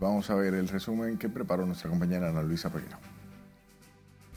Vamos 0.00 0.30
a 0.30 0.34
ver 0.36 0.54
el 0.54 0.68
resumen 0.68 1.18
que 1.18 1.28
preparó 1.28 1.66
nuestra 1.66 1.90
compañera 1.90 2.28
Ana 2.28 2.42
Luisa 2.42 2.72
Peguero. 2.72 2.98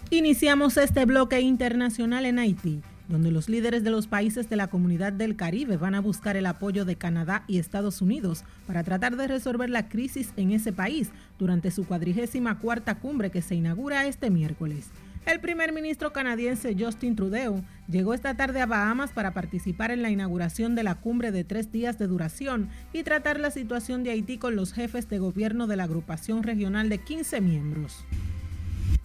Iniciamos 0.09 0.75
este 0.77 1.05
bloque 1.05 1.39
internacional 1.39 2.25
en 2.25 2.39
Haití, 2.39 2.81
donde 3.07 3.31
los 3.31 3.47
líderes 3.47 3.83
de 3.83 3.91
los 3.91 4.07
países 4.07 4.49
de 4.49 4.55
la 4.55 4.67
comunidad 4.67 5.13
del 5.13 5.35
Caribe 5.35 5.77
van 5.77 5.95
a 5.95 6.01
buscar 6.01 6.35
el 6.35 6.47
apoyo 6.47 6.83
de 6.83 6.95
Canadá 6.95 7.43
y 7.47 7.59
Estados 7.59 8.01
Unidos 8.01 8.43
para 8.65 8.83
tratar 8.83 9.15
de 9.15 9.27
resolver 9.27 9.69
la 9.69 9.87
crisis 9.87 10.33
en 10.35 10.51
ese 10.51 10.73
país 10.73 11.11
durante 11.37 11.71
su 11.71 11.85
cuadrigésima 11.85 12.59
cuarta 12.59 12.95
cumbre 12.95 13.29
que 13.29 13.41
se 13.41 13.55
inaugura 13.55 14.05
este 14.05 14.29
miércoles. 14.29 14.89
El 15.25 15.39
primer 15.39 15.71
ministro 15.71 16.11
canadiense 16.11 16.75
Justin 16.77 17.15
Trudeau 17.15 17.63
llegó 17.91 18.13
esta 18.13 18.35
tarde 18.35 18.61
a 18.61 18.65
Bahamas 18.65 19.11
para 19.11 19.33
participar 19.33 19.91
en 19.91 20.01
la 20.01 20.09
inauguración 20.09 20.75
de 20.75 20.83
la 20.83 20.95
cumbre 20.95 21.31
de 21.31 21.43
tres 21.43 21.71
días 21.71 21.99
de 21.99 22.07
duración 22.07 22.69
y 22.93 23.03
tratar 23.03 23.39
la 23.39 23.51
situación 23.51 24.03
de 24.03 24.11
Haití 24.11 24.37
con 24.37 24.55
los 24.55 24.73
jefes 24.73 25.09
de 25.09 25.19
gobierno 25.19 25.67
de 25.67 25.75
la 25.75 25.83
agrupación 25.83 26.43
regional 26.43 26.89
de 26.89 26.99
15 26.99 27.41
miembros. 27.41 28.05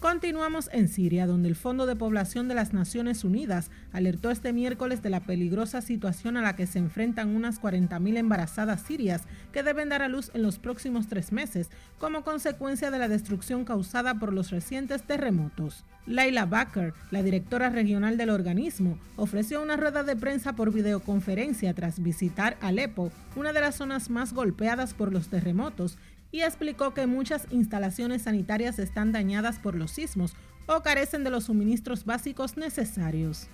Continuamos 0.01 0.69
en 0.73 0.89
Siria, 0.89 1.27
donde 1.27 1.49
el 1.49 1.57
Fondo 1.57 1.87
de 1.87 1.97
Población 1.97 2.49
de 2.49 2.55
las 2.55 2.75
Naciones 2.75 3.25
Unidas 3.25 3.71
alertó 3.95 4.31
este 4.31 4.53
miércoles 4.53 5.03
de 5.03 5.09
la 5.09 5.21
peligrosa 5.21 5.81
situación 5.81 6.37
a 6.37 6.43
la 6.43 6.55
que 6.55 6.67
se 6.67 6.79
enfrentan 6.79 7.35
unas 7.35 7.61
40.000 7.63 8.19
embarazadas 8.19 8.83
sirias 8.83 9.23
que 9.53 9.63
deben 9.63 9.89
dar 9.89 10.03
a 10.03 10.09
luz 10.09 10.31
en 10.35 10.43
los 10.43 10.59
próximos 10.59 11.09
tres 11.09 11.33
meses 11.33 11.71
como 11.99 12.25
consecuencia 12.25 12.91
de 12.91 12.99
la 12.99 13.09
destrucción 13.09 13.65
causada 13.65 14.19
por 14.19 14.35
los 14.35 14.51
recientes 14.51 15.03
terremotos. 15.03 15.83
Laila 16.07 16.45
Baker, 16.45 16.93
la 17.11 17.23
directora 17.23 17.71
regional 17.71 18.19
del 18.19 18.31
organismo, 18.31 18.99
ofreció 19.17 19.63
una 19.63 19.77
rueda 19.77 20.05
de 20.05 20.15
prensa 20.15 20.53
por 20.53 20.73
videoconferencia 20.73 21.73
tras 21.75 22.03
visitar 22.03 22.59
Alepo, 22.61 23.11
una 23.35 23.53
de 23.55 23.61
las 23.61 23.77
zonas 23.77 24.11
más 24.11 24.35
golpeadas 24.35 24.95
por 24.95 25.13
los 25.13 25.29
terremotos, 25.29 25.99
y 26.31 26.41
explicó 26.41 26.95
que 26.95 27.07
muchas 27.07 27.47
instalaciones 27.51 28.23
sanitarias 28.23 28.79
están 28.79 29.13
dañadas 29.13 29.59
por 29.59 29.75
los 29.75 29.91
sismos 29.91 30.35
o 30.67 30.83
carecen 30.83 31.25
de 31.25 31.31
los 31.31 31.45
suministros 31.45 32.05
básicos 32.05 32.57
necesarios. 32.57 33.49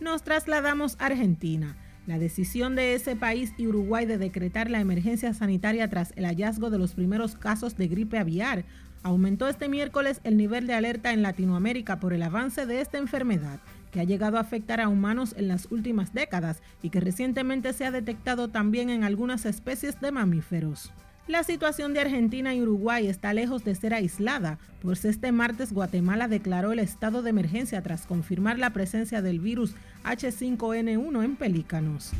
Nos 0.00 0.22
trasladamos 0.22 0.96
a 0.98 1.06
Argentina. 1.06 1.76
La 2.06 2.18
decisión 2.18 2.74
de 2.74 2.94
ese 2.94 3.16
país 3.16 3.52
y 3.58 3.66
Uruguay 3.66 4.06
de 4.06 4.16
decretar 4.16 4.70
la 4.70 4.80
emergencia 4.80 5.34
sanitaria 5.34 5.90
tras 5.90 6.12
el 6.16 6.24
hallazgo 6.24 6.70
de 6.70 6.78
los 6.78 6.94
primeros 6.94 7.34
casos 7.34 7.76
de 7.76 7.88
gripe 7.88 8.18
aviar 8.18 8.64
aumentó 9.02 9.48
este 9.48 9.68
miércoles 9.68 10.20
el 10.24 10.36
nivel 10.36 10.66
de 10.66 10.74
alerta 10.74 11.12
en 11.12 11.22
Latinoamérica 11.22 12.00
por 12.00 12.12
el 12.12 12.22
avance 12.22 12.66
de 12.66 12.80
esta 12.80 12.98
enfermedad, 12.98 13.60
que 13.90 14.00
ha 14.00 14.04
llegado 14.04 14.38
a 14.38 14.40
afectar 14.40 14.80
a 14.80 14.88
humanos 14.88 15.34
en 15.36 15.48
las 15.48 15.70
últimas 15.70 16.12
décadas 16.12 16.62
y 16.82 16.90
que 16.90 17.00
recientemente 17.00 17.72
se 17.72 17.84
ha 17.84 17.90
detectado 17.90 18.48
también 18.48 18.90
en 18.90 19.04
algunas 19.04 19.44
especies 19.44 20.00
de 20.00 20.12
mamíferos. 20.12 20.92
La 21.28 21.44
situación 21.44 21.92
de 21.92 22.00
Argentina 22.00 22.54
y 22.54 22.62
Uruguay 22.62 23.06
está 23.06 23.34
lejos 23.34 23.62
de 23.62 23.74
ser 23.74 23.92
aislada, 23.92 24.58
pues 24.80 25.04
este 25.04 25.30
martes 25.30 25.74
Guatemala 25.74 26.26
declaró 26.26 26.72
el 26.72 26.78
estado 26.78 27.20
de 27.20 27.28
emergencia 27.28 27.82
tras 27.82 28.06
confirmar 28.06 28.58
la 28.58 28.70
presencia 28.70 29.20
del 29.20 29.38
virus 29.38 29.74
H5N1 30.04 31.22
en 31.22 31.36
pelícanos. 31.36 32.12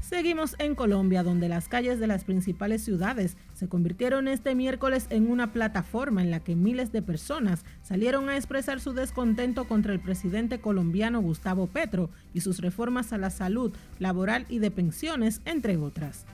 Seguimos 0.00 0.54
en 0.60 0.76
Colombia, 0.76 1.24
donde 1.24 1.48
las 1.48 1.66
calles 1.66 1.98
de 1.98 2.06
las 2.06 2.22
principales 2.22 2.84
ciudades 2.84 3.36
se 3.52 3.68
convirtieron 3.68 4.28
este 4.28 4.54
miércoles 4.54 5.08
en 5.10 5.28
una 5.28 5.52
plataforma 5.52 6.22
en 6.22 6.30
la 6.30 6.38
que 6.38 6.54
miles 6.54 6.92
de 6.92 7.02
personas 7.02 7.64
salieron 7.82 8.28
a 8.28 8.36
expresar 8.36 8.78
su 8.78 8.92
descontento 8.92 9.66
contra 9.66 9.92
el 9.92 9.98
presidente 9.98 10.60
colombiano 10.60 11.20
Gustavo 11.20 11.66
Petro 11.66 12.10
y 12.32 12.42
sus 12.42 12.60
reformas 12.60 13.12
a 13.12 13.18
la 13.18 13.30
salud, 13.30 13.72
laboral 13.98 14.46
y 14.48 14.60
de 14.60 14.70
pensiones, 14.70 15.40
entre 15.44 15.76
otras. 15.76 16.26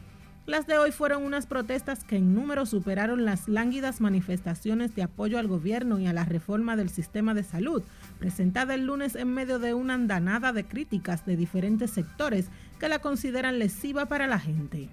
Las 0.46 0.68
de 0.68 0.78
hoy 0.78 0.92
fueron 0.92 1.24
unas 1.24 1.44
protestas 1.44 2.04
que 2.04 2.18
en 2.18 2.32
número 2.32 2.66
superaron 2.66 3.24
las 3.24 3.48
lánguidas 3.48 4.00
manifestaciones 4.00 4.94
de 4.94 5.02
apoyo 5.02 5.40
al 5.40 5.48
gobierno 5.48 5.98
y 5.98 6.06
a 6.06 6.12
la 6.12 6.24
reforma 6.24 6.76
del 6.76 6.88
sistema 6.88 7.34
de 7.34 7.42
salud, 7.42 7.82
presentada 8.20 8.74
el 8.74 8.86
lunes 8.86 9.16
en 9.16 9.34
medio 9.34 9.58
de 9.58 9.74
una 9.74 9.94
andanada 9.94 10.52
de 10.52 10.62
críticas 10.62 11.26
de 11.26 11.36
diferentes 11.36 11.90
sectores 11.90 12.46
que 12.78 12.88
la 12.88 13.00
consideran 13.00 13.58
lesiva 13.58 14.06
para 14.06 14.28
la 14.28 14.38
gente. 14.38 14.88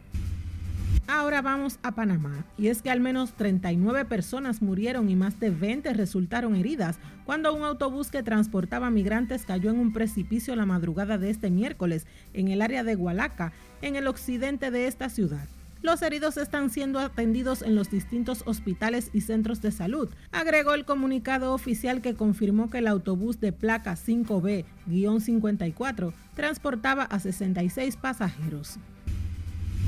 Ahora 1.06 1.42
vamos 1.42 1.80
a 1.84 1.92
Panamá, 1.92 2.46
y 2.58 2.68
es 2.68 2.82
que 2.82 2.89
al 2.89 3.02
menos 3.02 3.34
39 3.34 4.06
personas 4.06 4.62
murieron 4.62 5.10
y 5.10 5.16
más 5.18 5.38
de 5.38 5.50
20 5.50 5.94
resultaron 5.94 6.56
heridas 6.56 6.98
cuando 7.26 7.54
un 7.54 7.63
autobús 7.63 8.10
que 8.10 8.24
transportaba 8.24 8.89
migrantes 8.89 9.46
cayó 9.46 9.70
en 9.70 9.80
un 9.80 9.92
precipicio 9.92 10.56
la 10.56 10.66
madrugada 10.66 11.18
de 11.18 11.30
este 11.30 11.52
miércoles 11.52 12.08
en 12.34 12.48
el 12.48 12.62
área 12.62 12.86
de 12.86 12.96
Hualaca, 12.96 13.52
en 13.84 13.96
el 13.96 14.08
occidente 14.08 14.72
de 14.72 14.88
esta 14.88 15.10
ciudad. 15.10 15.48
Los 15.82 16.02
heridos 16.02 16.38
están 16.38 16.69
siendo 16.69 17.00
atendidos 17.00 17.62
en 17.62 17.76
los 17.76 17.91
distintos 17.91 18.43
hospitales 18.46 19.10
y 19.12 19.19
centros 19.19 19.62
de 19.62 19.74
salud, 19.74 20.08
agregó 20.32 20.74
el 20.74 20.86
comunicado 20.86 21.54
oficial 21.54 22.02
que 22.02 22.15
confirmó 22.15 22.69
que 22.69 22.78
el 22.78 22.88
autobús 22.88 23.41
de 23.41 23.52
placa 23.52 23.96
5B-54 23.96 26.13
transportaba 26.36 27.04
a 27.04 27.19
66 27.19 27.98
pasajeros. 27.98 28.78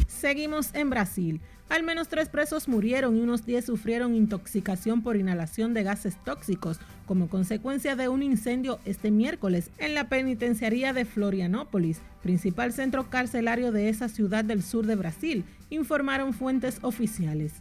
Seguimos 0.08 0.72
en 0.74 0.90
Brasil. 0.90 1.40
Al 1.68 1.82
menos 1.82 2.10
tres 2.10 2.30
presos 2.30 2.68
murieron 2.68 3.18
y 3.18 3.22
unos 3.22 3.46
10 3.46 3.66
sufrieron 3.66 4.14
intoxicación 4.14 5.02
por 5.02 5.18
inhalación 5.18 5.74
de 5.74 5.82
gases 5.82 6.16
tóxicos 6.24 6.80
como 7.08 7.28
consecuencia 7.28 7.96
de 7.96 8.08
un 8.08 8.22
incendio 8.22 8.80
este 8.86 9.10
miércoles 9.10 9.72
en 9.80 9.96
la 9.96 10.08
penitenciaría 10.08 10.94
de 10.94 11.06
Florianópolis, 11.06 12.02
principal 12.22 12.72
centro 12.72 13.10
carcelario 13.10 13.72
de 13.72 13.90
esa 13.90 14.10
ciudad 14.10 14.46
del 14.46 14.62
sur 14.62 14.86
de 14.86 14.96
Brasil, 14.96 15.44
informaron 15.72 16.34
fuentes 16.34 16.78
oficiales. 16.84 17.54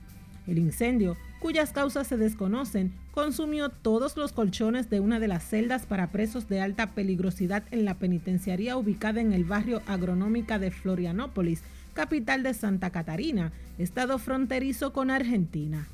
El 0.46 0.58
incendio, 0.58 1.16
cuyas 1.40 1.72
causas 1.72 2.06
se 2.06 2.18
desconocen, 2.18 2.92
consumió 3.12 3.70
todos 3.70 4.18
los 4.18 4.32
colchones 4.32 4.90
de 4.90 5.00
una 5.00 5.18
de 5.18 5.28
las 5.28 5.44
celdas 5.48 5.86
para 5.86 6.10
presos 6.10 6.48
de 6.48 6.60
alta 6.60 6.90
peligrosidad 6.92 7.64
en 7.70 7.86
la 7.86 7.94
penitenciaría 7.94 8.76
ubicada 8.76 9.22
en 9.22 9.32
el 9.32 9.44
barrio 9.44 9.80
agronómica 9.86 10.58
de 10.58 10.70
Florianópolis, 10.70 11.62
capital 11.94 12.42
de 12.42 12.52
Santa 12.52 12.90
Catarina, 12.90 13.52
estado 13.78 14.18
fronterizo 14.18 14.92
con 14.92 15.10
Argentina. 15.10 15.86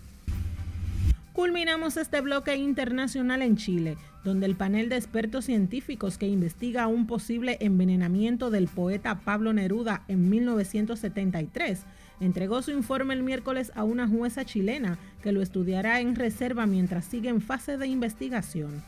Culminamos 1.33 1.97
este 1.97 2.21
bloque 2.21 2.57
internacional 2.57 3.43
en 3.43 3.57
Chile, 3.57 3.97
donde 4.25 4.47
el 4.47 4.57
panel 4.57 4.89
de 4.89 4.97
expertos 4.97 5.45
científicos 5.45 6.19
que 6.19 6.27
investiga 6.27 6.89
un 6.89 7.07
posible 7.07 7.57
envenenamiento 7.61 8.51
del 8.51 8.67
poeta 8.67 9.21
Pablo 9.21 9.53
Neruda 9.53 10.03
en 10.09 10.29
1973 10.29 11.85
entregó 12.21 12.61
su 12.63 12.71
informe 12.73 13.15
el 13.15 13.23
miércoles 13.23 13.73
a 13.75 13.85
una 13.85 14.09
jueza 14.09 14.45
chilena 14.45 14.99
que 15.23 15.33
lo 15.33 15.41
estudiará 15.41 16.01
en 16.01 16.17
reserva 16.17 16.67
mientras 16.67 17.05
sigue 17.05 17.29
en 17.29 17.41
fase 17.41 17.79
de 17.79 17.87
investigación. 17.87 18.83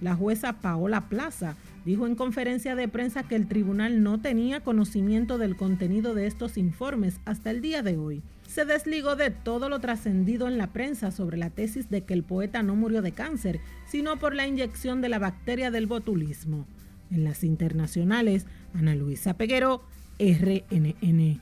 La 0.00 0.16
jueza 0.16 0.54
Paola 0.54 1.02
Plaza 1.02 1.54
dijo 1.84 2.06
en 2.06 2.14
conferencia 2.14 2.74
de 2.74 2.88
prensa 2.88 3.22
que 3.22 3.36
el 3.36 3.48
tribunal 3.48 4.02
no 4.02 4.20
tenía 4.20 4.60
conocimiento 4.60 5.38
del 5.38 5.56
contenido 5.56 6.14
de 6.14 6.26
estos 6.26 6.56
informes 6.56 7.20
hasta 7.24 7.50
el 7.50 7.60
día 7.60 7.82
de 7.82 7.96
hoy. 7.96 8.22
Se 8.46 8.64
desligó 8.64 9.16
de 9.16 9.30
todo 9.30 9.68
lo 9.68 9.80
trascendido 9.80 10.46
en 10.46 10.58
la 10.58 10.68
prensa 10.68 11.10
sobre 11.10 11.38
la 11.38 11.50
tesis 11.50 11.88
de 11.88 12.04
que 12.04 12.14
el 12.14 12.22
poeta 12.22 12.62
no 12.62 12.76
murió 12.76 13.02
de 13.02 13.12
cáncer, 13.12 13.60
sino 13.86 14.18
por 14.18 14.34
la 14.34 14.46
inyección 14.46 15.00
de 15.00 15.08
la 15.08 15.18
bacteria 15.18 15.70
del 15.70 15.86
botulismo. 15.86 16.66
En 17.10 17.24
las 17.24 17.44
internacionales, 17.44 18.46
Ana 18.74 18.94
Luisa 18.94 19.34
Peguero, 19.34 19.82
RNN. 20.18 21.40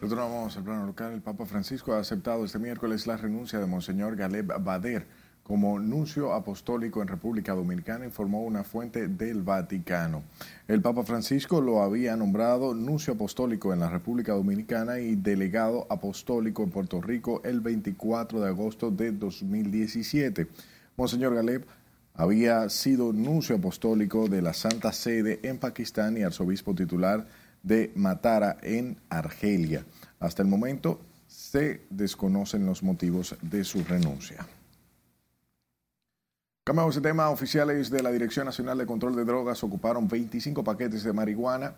Retornamos 0.00 0.56
al 0.56 0.64
plano 0.64 0.86
local. 0.86 1.12
El 1.12 1.22
Papa 1.22 1.46
Francisco 1.46 1.94
ha 1.94 2.00
aceptado 2.00 2.44
este 2.44 2.58
miércoles 2.58 3.06
la 3.06 3.16
renuncia 3.16 3.58
de 3.58 3.66
Monseñor 3.66 4.16
Galeb 4.16 4.52
Bader 4.62 5.06
como 5.44 5.78
nuncio 5.78 6.32
apostólico 6.32 7.02
en 7.02 7.08
República 7.08 7.52
Dominicana, 7.52 8.06
informó 8.06 8.42
una 8.42 8.64
fuente 8.64 9.08
del 9.08 9.42
Vaticano. 9.42 10.22
El 10.66 10.80
Papa 10.80 11.04
Francisco 11.04 11.60
lo 11.60 11.82
había 11.82 12.16
nombrado 12.16 12.74
nuncio 12.74 13.12
apostólico 13.12 13.72
en 13.72 13.80
la 13.80 13.90
República 13.90 14.32
Dominicana 14.32 14.98
y 14.98 15.14
delegado 15.16 15.86
apostólico 15.90 16.62
en 16.62 16.70
Puerto 16.70 17.00
Rico 17.02 17.42
el 17.44 17.60
24 17.60 18.40
de 18.40 18.48
agosto 18.48 18.90
de 18.90 19.12
2017. 19.12 20.46
Monseñor 20.96 21.34
Galeb 21.34 21.66
había 22.14 22.68
sido 22.70 23.12
nuncio 23.12 23.56
apostólico 23.56 24.28
de 24.28 24.40
la 24.40 24.54
Santa 24.54 24.92
Sede 24.92 25.40
en 25.42 25.58
Pakistán 25.58 26.16
y 26.16 26.22
arzobispo 26.22 26.74
titular 26.74 27.26
de 27.62 27.92
Matara 27.96 28.56
en 28.62 28.96
Argelia. 29.10 29.84
Hasta 30.20 30.40
el 30.40 30.48
momento 30.48 31.00
se 31.26 31.82
desconocen 31.90 32.64
los 32.64 32.82
motivos 32.82 33.36
de 33.42 33.64
su 33.64 33.84
renuncia. 33.84 34.46
Cambiamos 36.66 36.94
de 36.94 37.02
tema. 37.02 37.28
Oficiales 37.28 37.90
de 37.90 38.02
la 38.02 38.10
Dirección 38.10 38.46
Nacional 38.46 38.78
de 38.78 38.86
Control 38.86 39.14
de 39.14 39.26
Drogas 39.26 39.62
ocuparon 39.62 40.08
25 40.08 40.64
paquetes 40.64 41.04
de 41.04 41.12
marihuana 41.12 41.74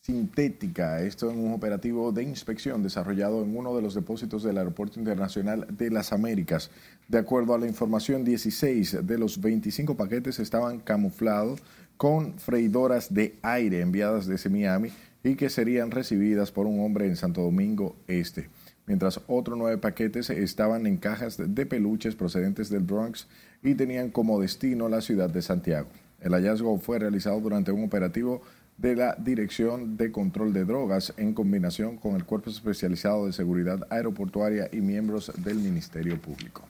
sintética. 0.00 1.00
Esto 1.00 1.30
en 1.30 1.38
un 1.38 1.52
operativo 1.52 2.10
de 2.10 2.24
inspección 2.24 2.82
desarrollado 2.82 3.40
en 3.44 3.56
uno 3.56 3.76
de 3.76 3.82
los 3.82 3.94
depósitos 3.94 4.42
del 4.42 4.58
Aeropuerto 4.58 4.98
Internacional 4.98 5.64
de 5.70 5.90
las 5.92 6.12
Américas. 6.12 6.72
De 7.06 7.18
acuerdo 7.18 7.54
a 7.54 7.58
la 7.58 7.68
información, 7.68 8.24
16 8.24 9.06
de 9.06 9.18
los 9.18 9.40
25 9.40 9.96
paquetes 9.96 10.40
estaban 10.40 10.80
camuflados 10.80 11.60
con 11.96 12.34
freidoras 12.40 13.14
de 13.14 13.38
aire 13.42 13.80
enviadas 13.80 14.26
desde 14.26 14.50
Miami 14.50 14.90
y 15.22 15.36
que 15.36 15.48
serían 15.48 15.92
recibidas 15.92 16.50
por 16.50 16.66
un 16.66 16.84
hombre 16.84 17.06
en 17.06 17.14
Santo 17.14 17.42
Domingo 17.42 17.94
Este 18.08 18.48
mientras 18.86 19.20
otros 19.26 19.58
nueve 19.58 19.78
paquetes 19.78 20.30
estaban 20.30 20.86
en 20.86 20.96
cajas 20.96 21.36
de 21.38 21.66
peluches 21.66 22.14
procedentes 22.14 22.68
del 22.68 22.82
Bronx 22.82 23.26
y 23.62 23.74
tenían 23.74 24.10
como 24.10 24.40
destino 24.40 24.88
la 24.88 25.00
ciudad 25.00 25.30
de 25.30 25.42
Santiago. 25.42 25.88
El 26.20 26.32
hallazgo 26.32 26.78
fue 26.78 26.98
realizado 26.98 27.40
durante 27.40 27.72
un 27.72 27.84
operativo 27.84 28.42
de 28.78 28.96
la 28.96 29.14
Dirección 29.18 29.96
de 29.96 30.10
Control 30.10 30.52
de 30.52 30.64
Drogas 30.64 31.12
en 31.16 31.34
combinación 31.34 31.96
con 31.96 32.14
el 32.16 32.24
Cuerpo 32.24 32.50
Especializado 32.50 33.26
de 33.26 33.32
Seguridad 33.32 33.86
Aeroportuaria 33.90 34.68
y 34.72 34.78
miembros 34.78 35.32
del 35.36 35.58
Ministerio 35.58 36.20
Público. 36.20 36.62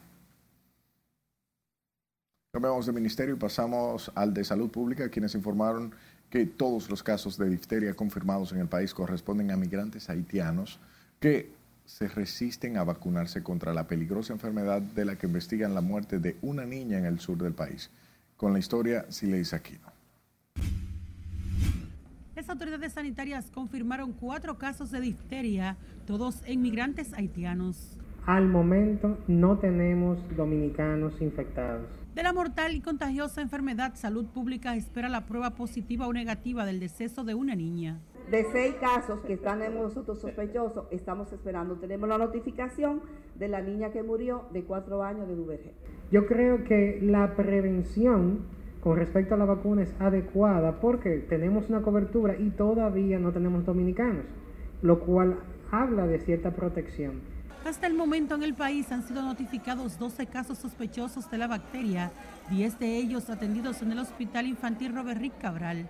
Cambiamos 2.53 2.85
de 2.85 2.93
ministerio 2.93 3.35
y 3.35 3.39
pasamos 3.39 4.13
al 4.15 4.35
de 4.35 4.45
Salud 4.45 4.71
Pública, 4.71 5.09
quienes 5.09 5.35
informaron 5.35 5.95
que 6.29 6.45
todos 6.45 6.91
los 6.91 7.03
casos 7.03 7.39
de 7.39 7.49
difteria 7.49 7.95
confirmados 7.95 8.53
en 8.53 8.59
el 8.59 8.69
país 8.69 8.93
corresponden 8.93 9.51
a 9.51 9.57
migrantes 9.57 10.11
haitianos 10.11 10.79
que 11.19 11.51
se 11.93 12.09
resisten 12.09 12.79
a 12.79 12.85
vacunarse 12.85 13.43
contra 13.43 13.75
la 13.75 13.87
peligrosa 13.87 14.33
enfermedad 14.33 14.81
de 14.81 15.05
la 15.05 15.17
que 15.17 15.27
investigan 15.27 15.75
la 15.75 15.83
muerte 15.83 16.19
de 16.19 16.39
una 16.41 16.65
niña 16.65 16.97
en 16.97 17.05
el 17.05 17.21
sur 17.21 17.37
del 17.37 17.53
país. 17.53 17.91
Con 18.39 18.55
la 18.55 18.59
historia, 18.59 19.05
Sileis 19.11 19.53
Aquino. 19.53 19.93
Las 22.35 22.49
autoridades 22.49 22.95
sanitarias 22.95 23.51
confirmaron 23.51 24.15
cuatro 24.15 24.57
casos 24.57 24.91
de 24.91 25.03
difteria, 25.03 25.77
todos 26.07 26.41
en 26.47 26.63
migrantes 26.63 27.13
haitianos. 27.13 27.99
Al 28.25 28.49
momento 28.49 29.19
no 29.29 29.59
tenemos 29.59 30.19
dominicanos 30.35 31.13
infectados. 31.21 31.87
De 32.15 32.23
la 32.23 32.33
mortal 32.33 32.75
y 32.75 32.81
contagiosa 32.81 33.43
enfermedad, 33.43 33.97
Salud 33.97 34.25
Pública 34.25 34.77
espera 34.77 35.11
la 35.11 35.27
prueba 35.27 35.51
positiva 35.51 36.07
o 36.07 36.13
negativa 36.15 36.65
del 36.65 36.81
deceso 36.81 37.23
de 37.23 37.35
una 37.35 37.55
niña. 37.55 38.01
De 38.31 38.47
seis 38.53 38.75
casos 38.81 39.21
que 39.21 39.35
están 39.35 39.63
en 39.63 39.75
nosotros 39.75 40.21
sospechosos, 40.21 40.87
estamos 40.91 41.33
esperando. 41.33 41.77
Tenemos 41.77 42.09
la 42.09 42.19
notificación 42.19 43.03
de 43.35 43.49
la 43.49 43.61
niña 43.61 43.91
que 43.91 44.03
murió 44.03 44.45
de 44.53 44.65
cuatro 44.65 45.03
años 45.03 45.29
de 45.29 45.37
Duvergé. 45.37 45.75
Yo 46.11 46.27
creo 46.27 46.65
que 46.65 46.99
la 47.03 47.35
prevención 47.37 48.41
con 48.83 48.97
respecto 48.97 49.35
a 49.35 49.39
la 49.39 49.45
vacuna 49.45 49.83
es 49.83 49.95
adecuada 50.01 50.81
porque 50.81 51.19
tenemos 51.29 51.69
una 51.69 51.83
cobertura 51.83 52.37
y 52.37 52.51
todavía 52.51 53.19
no 53.19 53.33
tenemos 53.33 53.65
dominicanos, 53.65 54.25
lo 54.83 55.01
cual 55.01 55.39
habla 55.71 56.07
de 56.07 56.19
cierta 56.19 56.51
protección. 56.51 57.21
Hasta 57.65 57.87
el 57.87 57.95
momento 57.95 58.35
en 58.35 58.43
el 58.43 58.55
país 58.55 58.91
han 58.91 59.05
sido 59.05 59.23
notificados 59.23 59.99
12 59.99 60.27
casos 60.27 60.59
sospechosos 60.59 61.31
de 61.31 61.39
la 61.39 61.47
bacteria, 61.47 62.11
10 62.51 62.79
de 62.81 62.97
ellos 62.97 63.31
atendidos 63.31 63.83
en 63.83 63.93
el 63.93 64.01
Hospital 64.01 64.47
Infantil 64.47 64.93
Robert 64.93 65.21
Rick 65.21 65.39
Cabral. 65.39 65.89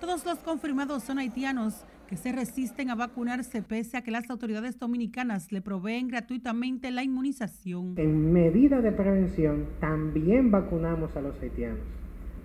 Todos 0.00 0.24
los 0.24 0.38
confirmados 0.38 1.02
son 1.02 1.18
haitianos 1.18 1.84
que 2.08 2.16
se 2.16 2.32
resisten 2.32 2.88
a 2.88 2.94
vacunarse 2.94 3.60
pese 3.62 3.98
a 3.98 4.02
que 4.02 4.10
las 4.10 4.30
autoridades 4.30 4.78
dominicanas 4.78 5.52
le 5.52 5.60
proveen 5.60 6.08
gratuitamente 6.08 6.90
la 6.90 7.04
inmunización. 7.04 7.94
En 7.98 8.32
medida 8.32 8.80
de 8.80 8.92
prevención 8.92 9.66
también 9.78 10.50
vacunamos 10.50 11.14
a 11.16 11.20
los 11.20 11.38
haitianos. 11.42 11.80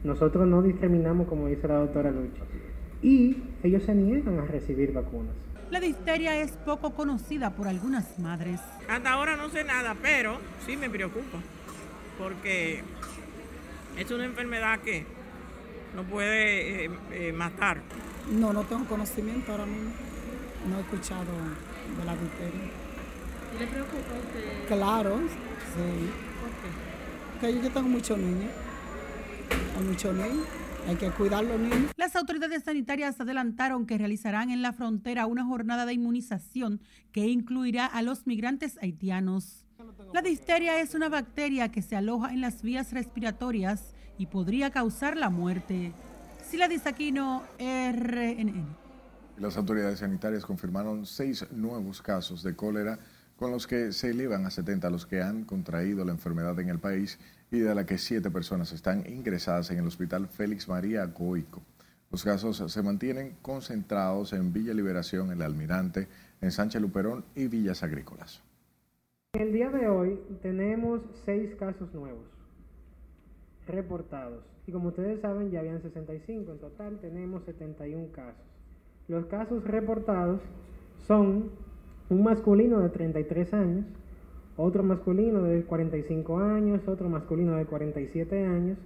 Nosotros 0.03 0.45
no 0.45 0.61
discriminamos 0.61 1.27
como 1.27 1.47
dice 1.47 1.65
la 1.67 1.75
doctora 1.75 2.11
Lucha. 2.11 2.43
Y 3.01 3.37
ellos 3.63 3.83
se 3.83 3.95
niegan 3.95 4.37
a 4.37 4.45
recibir 4.45 4.91
vacunas. 4.91 5.33
La 5.71 5.79
difteria 5.79 6.37
es 6.41 6.51
poco 6.51 6.93
conocida 6.93 7.51
por 7.51 7.69
algunas 7.69 8.19
madres. 8.19 8.59
Hasta 8.89 9.13
ahora 9.13 9.37
no 9.37 9.49
sé 9.49 9.63
nada, 9.63 9.95
pero 10.01 10.39
sí 10.65 10.75
me 10.75 10.89
preocupa, 10.89 11.39
porque 12.19 12.83
es 13.97 14.11
una 14.11 14.25
enfermedad 14.25 14.79
que 14.79 15.05
no 15.95 16.03
puede 16.03 16.85
eh, 16.85 16.89
eh, 17.11 17.33
matar. 17.33 17.81
No, 18.29 18.53
no 18.53 18.63
tengo 18.63 18.85
conocimiento 18.85 19.51
ahora 19.51 19.65
mismo. 19.65 19.91
No 20.69 20.77
he 20.77 20.81
escuchado 20.81 21.25
de 21.97 22.05
la 22.05 22.15
difteria. 22.15 22.71
¿Le 23.59 23.67
preocupa 23.67 24.15
a 24.15 24.19
usted? 24.19 24.67
Claro, 24.67 25.19
sí. 25.19 26.09
¿Por 26.41 27.49
qué? 27.49 27.55
Porque 27.55 27.67
yo 27.67 27.71
tengo 27.71 27.87
muchos 27.87 28.17
niños. 28.17 28.51
Hay 29.77 29.83
muchos 29.83 30.15
niños. 30.15 30.47
Hay 30.87 30.95
que 30.97 31.09
cuidar 31.11 31.43
los 31.43 31.59
niños. 31.59 31.91
Las 31.97 32.15
autoridades 32.15 32.63
sanitarias 32.63 33.19
adelantaron 33.19 33.87
que 33.87 33.97
realizarán 33.97 34.51
en 34.51 34.61
la 34.61 34.73
frontera 34.73 35.25
una 35.25 35.43
jornada 35.43 35.85
de 35.85 35.93
inmunización 35.93 36.81
que 37.11 37.27
incluirá 37.27 37.85
a 37.85 38.01
los 38.01 38.27
migrantes 38.27 38.77
haitianos. 38.81 39.65
La 40.13 40.21
difteria 40.21 40.79
es 40.79 40.93
una 40.93 41.09
bacteria 41.09 41.69
que 41.69 41.81
se 41.81 41.95
aloja 41.95 42.31
en 42.31 42.41
las 42.41 42.61
vías 42.61 42.93
respiratorias 42.93 43.94
y 44.17 44.27
podría 44.27 44.71
causar 44.71 45.17
la 45.17 45.29
muerte. 45.29 45.93
Sila 46.49 46.67
Disaquino, 46.67 47.43
RNN. 47.59 48.65
Las 49.37 49.57
autoridades 49.57 49.99
sanitarias 49.99 50.45
confirmaron 50.45 51.05
seis 51.05 51.45
nuevos 51.51 52.01
casos 52.01 52.43
de 52.43 52.55
cólera 52.55 52.99
con 53.35 53.51
los 53.51 53.67
que 53.67 53.91
se 53.91 54.11
elevan 54.11 54.45
a 54.45 54.49
70 54.49 54.89
los 54.89 55.05
que 55.05 55.21
han 55.21 55.43
contraído 55.43 56.05
la 56.05 56.13
enfermedad 56.13 56.57
en 56.59 56.69
el 56.69 56.79
país 56.79 57.19
y 57.51 57.59
de 57.59 57.75
la 57.75 57.85
que 57.85 57.97
siete 57.97 58.31
personas 58.31 58.71
están 58.71 59.05
ingresadas 59.07 59.71
en 59.71 59.79
el 59.79 59.87
hospital 59.87 60.27
Félix 60.27 60.69
María 60.69 61.05
Goico. 61.05 61.61
Los 62.11 62.23
casos 62.23 62.71
se 62.71 62.81
mantienen 62.81 63.35
concentrados 63.41 64.31
en 64.31 64.53
Villa 64.53 64.73
Liberación, 64.73 65.31
El 65.31 65.41
Almirante, 65.41 66.07
en 66.39 66.51
Sánchez 66.51 66.81
Luperón 66.81 67.25
y 67.35 67.47
Villas 67.47 67.83
Agrícolas. 67.83 68.41
El 69.33 69.51
día 69.51 69.69
de 69.69 69.89
hoy 69.89 70.17
tenemos 70.41 71.01
seis 71.25 71.53
casos 71.55 71.93
nuevos 71.93 72.34
reportados. 73.67 74.43
Y 74.67 74.71
como 74.71 74.89
ustedes 74.89 75.19
saben, 75.21 75.51
ya 75.51 75.59
habían 75.59 75.81
65. 75.81 76.51
En 76.51 76.57
total 76.59 76.97
tenemos 76.99 77.43
71 77.43 78.07
casos. 78.11 78.45
Los 79.07 79.25
casos 79.27 79.63
reportados 79.63 80.41
son 81.07 81.51
un 82.09 82.23
masculino 82.23 82.79
de 82.79 82.89
33 82.89 83.53
años, 83.53 83.85
otro 84.57 84.83
masculino 84.83 85.43
de 85.43 85.63
45 85.63 86.39
años, 86.39 86.87
otro 86.87 87.09
masculino 87.09 87.55
de 87.55 87.65
47 87.65 88.45
años, 88.45 88.77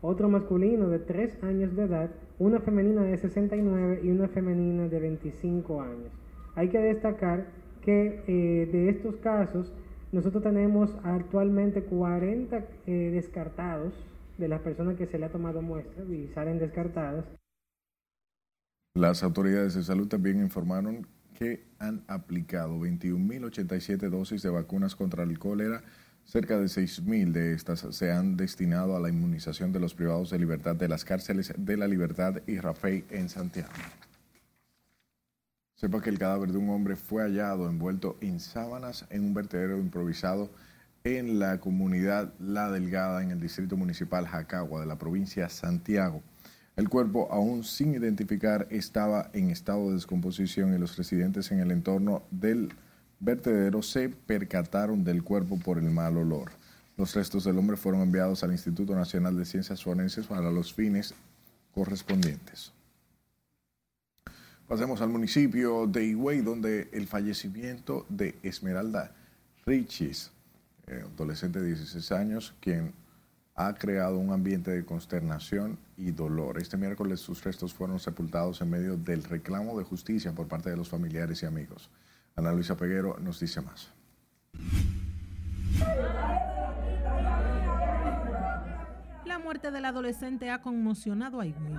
otro 0.00 0.28
masculino 0.28 0.88
de 0.88 0.98
3 0.98 1.42
años 1.42 1.74
de 1.76 1.84
edad, 1.84 2.10
una 2.38 2.60
femenina 2.60 3.02
de 3.02 3.16
69 3.18 4.00
y 4.04 4.10
una 4.10 4.28
femenina 4.28 4.88
de 4.88 5.00
25 5.00 5.82
años. 5.82 6.12
Hay 6.54 6.68
que 6.68 6.78
destacar 6.78 7.46
que 7.82 8.22
eh, 8.26 8.68
de 8.70 8.88
estos 8.88 9.16
casos 9.16 9.72
nosotros 10.12 10.42
tenemos 10.42 10.96
actualmente 11.02 11.82
40 11.82 12.64
eh, 12.86 13.10
descartados 13.12 13.94
de 14.38 14.48
las 14.48 14.60
personas 14.60 14.96
que 14.96 15.06
se 15.06 15.18
le 15.18 15.26
ha 15.26 15.32
tomado 15.32 15.62
muestras 15.62 16.08
y 16.08 16.28
salen 16.28 16.58
descartadas. 16.58 17.24
Las 18.94 19.22
autoridades 19.22 19.74
de 19.74 19.82
salud 19.82 20.08
también 20.08 20.40
informaron 20.40 21.06
que 21.34 21.66
han 21.78 22.02
aplicado 22.08 22.78
21.087 22.78 24.08
dosis 24.08 24.42
de 24.42 24.50
vacunas 24.50 24.96
contra 24.96 25.22
el 25.22 25.38
cólera. 25.38 25.82
Cerca 26.24 26.58
de 26.58 26.64
6.000 26.64 27.30
de 27.32 27.52
estas 27.52 27.80
se 27.90 28.10
han 28.10 28.36
destinado 28.36 28.96
a 28.96 29.00
la 29.00 29.10
inmunización 29.10 29.70
de 29.70 29.80
los 29.80 29.94
privados 29.94 30.30
de 30.30 30.38
libertad 30.38 30.74
de 30.74 30.88
las 30.88 31.04
cárceles 31.04 31.52
de 31.56 31.76
la 31.76 31.86
Libertad 31.86 32.42
y 32.46 32.58
Rafael 32.58 33.04
en 33.10 33.28
Santiago. 33.28 33.70
Sepa 35.74 36.00
que 36.00 36.08
el 36.08 36.18
cadáver 36.18 36.52
de 36.52 36.58
un 36.58 36.70
hombre 36.70 36.96
fue 36.96 37.22
hallado 37.22 37.68
envuelto 37.68 38.16
en 38.22 38.40
sábanas 38.40 39.06
en 39.10 39.24
un 39.24 39.34
vertedero 39.34 39.78
improvisado 39.78 40.50
en 41.06 41.38
la 41.38 41.60
comunidad 41.60 42.34
La 42.40 42.68
Delgada, 42.68 43.22
en 43.22 43.30
el 43.30 43.40
distrito 43.40 43.76
municipal 43.76 44.26
Jacagua 44.26 44.80
de 44.80 44.86
la 44.86 44.98
provincia 44.98 45.48
Santiago. 45.48 46.20
El 46.74 46.88
cuerpo, 46.88 47.28
aún 47.30 47.62
sin 47.62 47.94
identificar, 47.94 48.66
estaba 48.70 49.30
en 49.32 49.50
estado 49.50 49.86
de 49.86 49.94
descomposición 49.94 50.74
y 50.74 50.78
los 50.78 50.96
residentes 50.96 51.52
en 51.52 51.60
el 51.60 51.70
entorno 51.70 52.24
del 52.32 52.72
vertedero 53.20 53.82
se 53.82 54.08
percataron 54.08 55.04
del 55.04 55.22
cuerpo 55.22 55.60
por 55.60 55.78
el 55.78 55.90
mal 55.90 56.16
olor. 56.16 56.50
Los 56.96 57.14
restos 57.14 57.44
del 57.44 57.56
hombre 57.56 57.76
fueron 57.76 58.02
enviados 58.02 58.42
al 58.42 58.50
Instituto 58.50 58.96
Nacional 58.96 59.36
de 59.36 59.44
Ciencias 59.44 59.84
Forenses 59.84 60.26
para 60.26 60.50
los 60.50 60.74
fines 60.74 61.14
correspondientes. 61.72 62.72
Pasemos 64.66 65.00
al 65.00 65.10
municipio 65.10 65.86
de 65.86 66.04
Higüey, 66.04 66.40
donde 66.40 66.88
el 66.92 67.06
fallecimiento 67.06 68.04
de 68.08 68.34
Esmeralda 68.42 69.12
Richis, 69.64 70.32
adolescente 70.88 71.60
de 71.60 71.66
16 71.68 72.12
años, 72.12 72.54
quien 72.60 72.94
ha 73.54 73.74
creado 73.74 74.18
un 74.18 74.32
ambiente 74.32 74.70
de 74.70 74.84
consternación 74.84 75.78
y 75.96 76.12
dolor. 76.12 76.58
Este 76.58 76.76
miércoles 76.76 77.20
sus 77.20 77.42
restos 77.42 77.72
fueron 77.72 77.98
sepultados 77.98 78.60
en 78.60 78.70
medio 78.70 78.96
del 78.96 79.24
reclamo 79.24 79.78
de 79.78 79.84
justicia 79.84 80.32
por 80.32 80.46
parte 80.46 80.70
de 80.70 80.76
los 80.76 80.88
familiares 80.88 81.42
y 81.42 81.46
amigos. 81.46 81.90
Ana 82.36 82.52
Luisa 82.52 82.76
Peguero 82.76 83.16
nos 83.18 83.40
dice 83.40 83.62
más. 83.62 83.90
La 89.24 89.38
muerte 89.38 89.70
del 89.70 89.86
adolescente 89.86 90.50
ha 90.50 90.60
conmocionado 90.60 91.40
a 91.40 91.46
Higüey. 91.46 91.74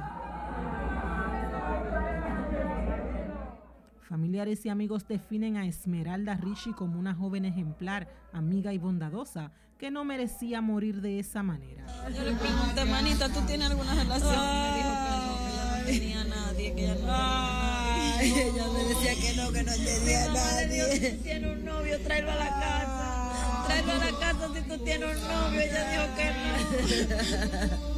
Familiares 4.08 4.66
y 4.66 4.70
amigos 4.70 5.06
definen 5.06 5.58
a 5.58 5.66
Esmeralda 5.66 6.36
Rishi 6.36 6.72
como 6.72 6.98
una 6.98 7.14
joven 7.14 7.44
ejemplar, 7.44 8.08
amiga 8.32 8.72
y 8.72 8.78
bondadosa, 8.78 9.52
que 9.78 9.92
no 9.92 10.06
merecía 10.06 10.62
morir 10.62 11.02
de 11.02 11.20
esa 11.20 11.44
manera. 11.44 11.86
Yo 12.16 12.24
le 12.24 12.32
pregunté, 12.36 12.86
manita, 12.86 13.28
¿tú 13.28 13.42
tienes 13.42 13.70
alguna 13.70 13.94
relación? 13.96 14.34
Me 14.34 14.78
dijo 14.78 14.90
que 15.04 15.12
no, 15.20 15.84
que 15.86 15.92
ella 15.92 16.24
no 16.24 16.24
tenía 16.24 16.24
nadie, 16.24 16.74
que 16.74 16.84
ella 16.86 16.96
no 16.96 17.02
tenía 17.02 18.46
Ella 18.48 18.66
me 18.74 18.84
decía 18.86 19.14
que 19.16 19.36
no, 19.36 19.52
que 19.52 19.64
no 19.64 19.74
tenía 19.74 20.24
a 20.24 20.34
nadie. 20.34 20.84
Si 21.00 21.18
tiene 21.18 21.52
un 21.52 21.66
novio, 21.66 22.00
tráelo 22.00 22.32
a 22.32 22.36
la 22.36 22.50
casa. 22.50 23.64
Tráelo 23.68 23.92
a 23.92 23.98
la 23.98 24.20
casa 24.20 24.50
si 24.54 24.62
tú 24.70 24.78
tienes 24.86 25.18
un 25.18 25.22
novio. 25.28 25.60
Ella 25.60 25.92
dijo 25.92 26.06
que 26.16 26.32
no. 26.32 27.98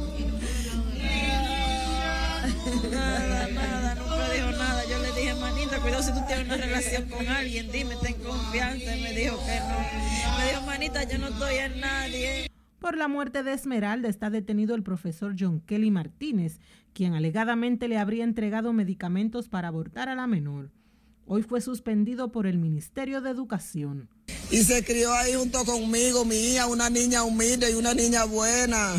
Nada, 2.90 3.48
nada, 3.48 3.79
cuidado 5.78 6.02
si 6.02 6.12
tú 6.12 6.20
tienes 6.26 6.46
una 6.46 6.56
relación 6.56 7.08
con 7.08 7.26
alguien, 7.28 7.70
dime, 7.70 7.94
ten 8.02 8.14
confianza. 8.14 8.96
Y 8.96 9.02
me 9.02 9.12
dijo 9.12 9.38
que 9.38 9.60
no. 9.60 10.38
Me 10.38 10.50
dijo, 10.50 10.62
manita, 10.66 11.04
yo 11.04 11.18
no 11.18 11.28
estoy 11.28 11.54
en 11.56 11.80
nadie. 11.80 12.50
Por 12.80 12.96
la 12.96 13.08
muerte 13.08 13.42
de 13.42 13.52
Esmeralda 13.52 14.08
está 14.08 14.30
detenido 14.30 14.74
el 14.74 14.82
profesor 14.82 15.36
John 15.38 15.60
Kelly 15.60 15.90
Martínez, 15.90 16.60
quien 16.94 17.14
alegadamente 17.14 17.88
le 17.88 17.98
habría 17.98 18.24
entregado 18.24 18.72
medicamentos 18.72 19.48
para 19.48 19.68
abortar 19.68 20.08
a 20.08 20.14
la 20.14 20.26
menor. 20.26 20.70
Hoy 21.26 21.42
fue 21.42 21.60
suspendido 21.60 22.32
por 22.32 22.46
el 22.46 22.58
Ministerio 22.58 23.20
de 23.20 23.30
Educación. 23.30 24.08
Y 24.50 24.64
se 24.64 24.84
crió 24.84 25.12
ahí 25.12 25.34
junto 25.34 25.64
conmigo, 25.64 26.24
mi 26.24 26.34
hija, 26.34 26.66
una 26.66 26.90
niña 26.90 27.22
humilde 27.22 27.70
y 27.70 27.74
una 27.74 27.94
niña 27.94 28.24
buena. 28.24 28.94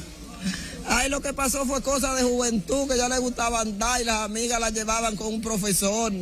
Ay, 0.88 1.10
lo 1.10 1.22
que 1.22 1.34
pasó 1.34 1.66
fue 1.66 1.82
cosa 1.82 2.16
de 2.16 2.24
juventud, 2.24 2.88
que 2.88 2.98
ya 2.98 3.10
le 3.10 3.18
gustaba 3.20 3.62
andar 3.62 4.00
y 4.00 4.06
las 4.06 4.22
amigas 4.22 4.60
la 4.60 4.70
llevaban 4.70 5.16
con 5.16 5.28
un 5.28 5.42
profesor. 5.42 6.14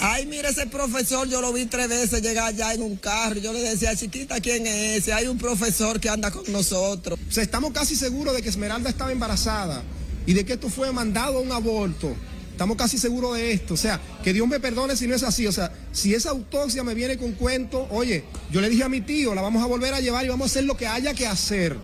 Ay, 0.00 0.26
mire 0.26 0.48
ese 0.48 0.66
profesor, 0.66 1.28
yo 1.28 1.40
lo 1.40 1.52
vi 1.52 1.66
tres 1.66 1.88
veces 1.88 2.22
llegar 2.22 2.48
allá 2.48 2.72
en 2.72 2.82
un 2.82 2.96
carro. 2.96 3.40
Yo 3.40 3.52
le 3.52 3.60
decía, 3.60 3.96
chiquita, 3.96 4.40
¿quién 4.40 4.66
es 4.66 4.98
ese? 4.98 5.12
Hay 5.12 5.26
un 5.26 5.38
profesor 5.38 5.98
que 5.98 6.08
anda 6.08 6.30
con 6.30 6.50
nosotros. 6.52 7.18
O 7.28 7.32
sea, 7.32 7.42
estamos 7.42 7.72
casi 7.72 7.96
seguros 7.96 8.34
de 8.34 8.42
que 8.42 8.48
Esmeralda 8.48 8.90
estaba 8.90 9.10
embarazada 9.10 9.82
y 10.24 10.34
de 10.34 10.44
que 10.44 10.52
esto 10.52 10.68
fue 10.68 10.92
mandado 10.92 11.38
a 11.38 11.40
un 11.40 11.50
aborto. 11.50 12.14
Estamos 12.52 12.76
casi 12.76 12.98
seguros 12.98 13.36
de 13.36 13.52
esto. 13.52 13.74
O 13.74 13.76
sea, 13.76 14.00
que 14.22 14.32
Dios 14.32 14.46
me 14.46 14.60
perdone 14.60 14.94
si 14.94 15.08
no 15.08 15.16
es 15.16 15.24
así. 15.24 15.46
O 15.48 15.52
sea, 15.52 15.72
si 15.90 16.14
esa 16.14 16.30
autopsia 16.30 16.84
me 16.84 16.94
viene 16.94 17.18
con 17.18 17.32
cuento, 17.32 17.88
oye, 17.90 18.24
yo 18.52 18.60
le 18.60 18.68
dije 18.68 18.84
a 18.84 18.88
mi 18.88 19.00
tío, 19.00 19.34
la 19.34 19.42
vamos 19.42 19.62
a 19.62 19.66
volver 19.66 19.94
a 19.94 20.00
llevar 20.00 20.24
y 20.24 20.28
vamos 20.28 20.46
a 20.46 20.50
hacer 20.50 20.64
lo 20.64 20.76
que 20.76 20.86
haya 20.86 21.12
que 21.14 21.26
hacer. 21.26 21.76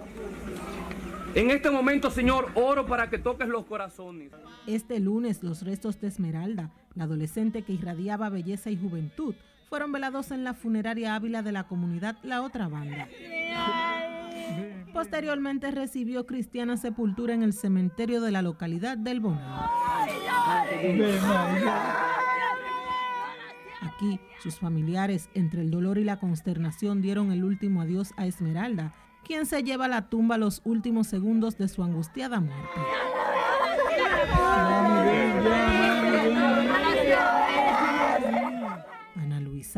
En 1.35 1.51
este 1.51 1.69
momento, 1.69 2.13
Señor, 2.13 2.53
oro 2.55 2.87
para 2.87 3.11
que 3.11 3.19
toques 3.19 3.49
los 3.49 3.67
corazones. 3.67 4.31
Este 4.69 5.01
lunes, 5.01 5.43
los 5.43 5.63
restos 5.63 6.01
de 6.01 6.07
Esmeralda, 6.07 6.71
la 6.95 7.05
adolescente 7.05 7.63
que 7.63 7.73
irradiaba 7.73 8.29
belleza 8.29 8.71
y 8.71 8.77
juventud, 8.77 9.35
fueron 9.69 9.93
velados 9.93 10.31
en 10.31 10.45
la 10.45 10.55
funeraria 10.55 11.15
Ávila 11.15 11.43
de 11.43 11.53
la 11.53 11.65
comunidad 11.65 12.17
La 12.23 12.43
Otra 12.43 12.69
Banda. 12.69 13.09
Posteriormente 14.93 15.71
recibió 15.71 16.27
cristiana 16.27 16.77
sepultura 16.77 17.35
en 17.35 17.43
el 17.43 17.53
cementerio 17.53 18.21
de 18.21 18.31
la 18.31 18.43
localidad 18.43 18.97
del 18.97 19.21
Bonao. 19.21 19.71
Aquí, 23.83 24.21
sus 24.43 24.61
familiares, 24.61 25.29
entre 25.35 25.63
el 25.63 25.71
dolor 25.71 25.99
y 25.99 26.05
la 26.05 26.19
consternación, 26.19 27.03
dieron 27.03 27.33
el 27.33 27.45
último 27.45 27.81
adiós 27.81 28.13
a 28.17 28.27
Esmeralda, 28.27 28.95
quien 29.25 29.47
se 29.47 29.63
lleva 29.63 29.87
a 29.87 29.89
la 29.89 30.09
tumba 30.09 30.39
los 30.39 30.63
últimos 30.65 31.07
segundos 31.07 31.59
de 31.59 31.69
su 31.69 31.83
angustiada 31.83 32.41
muerte. 32.41 32.81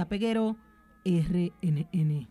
Peguero, 0.09 0.57
RNN. 1.05 2.29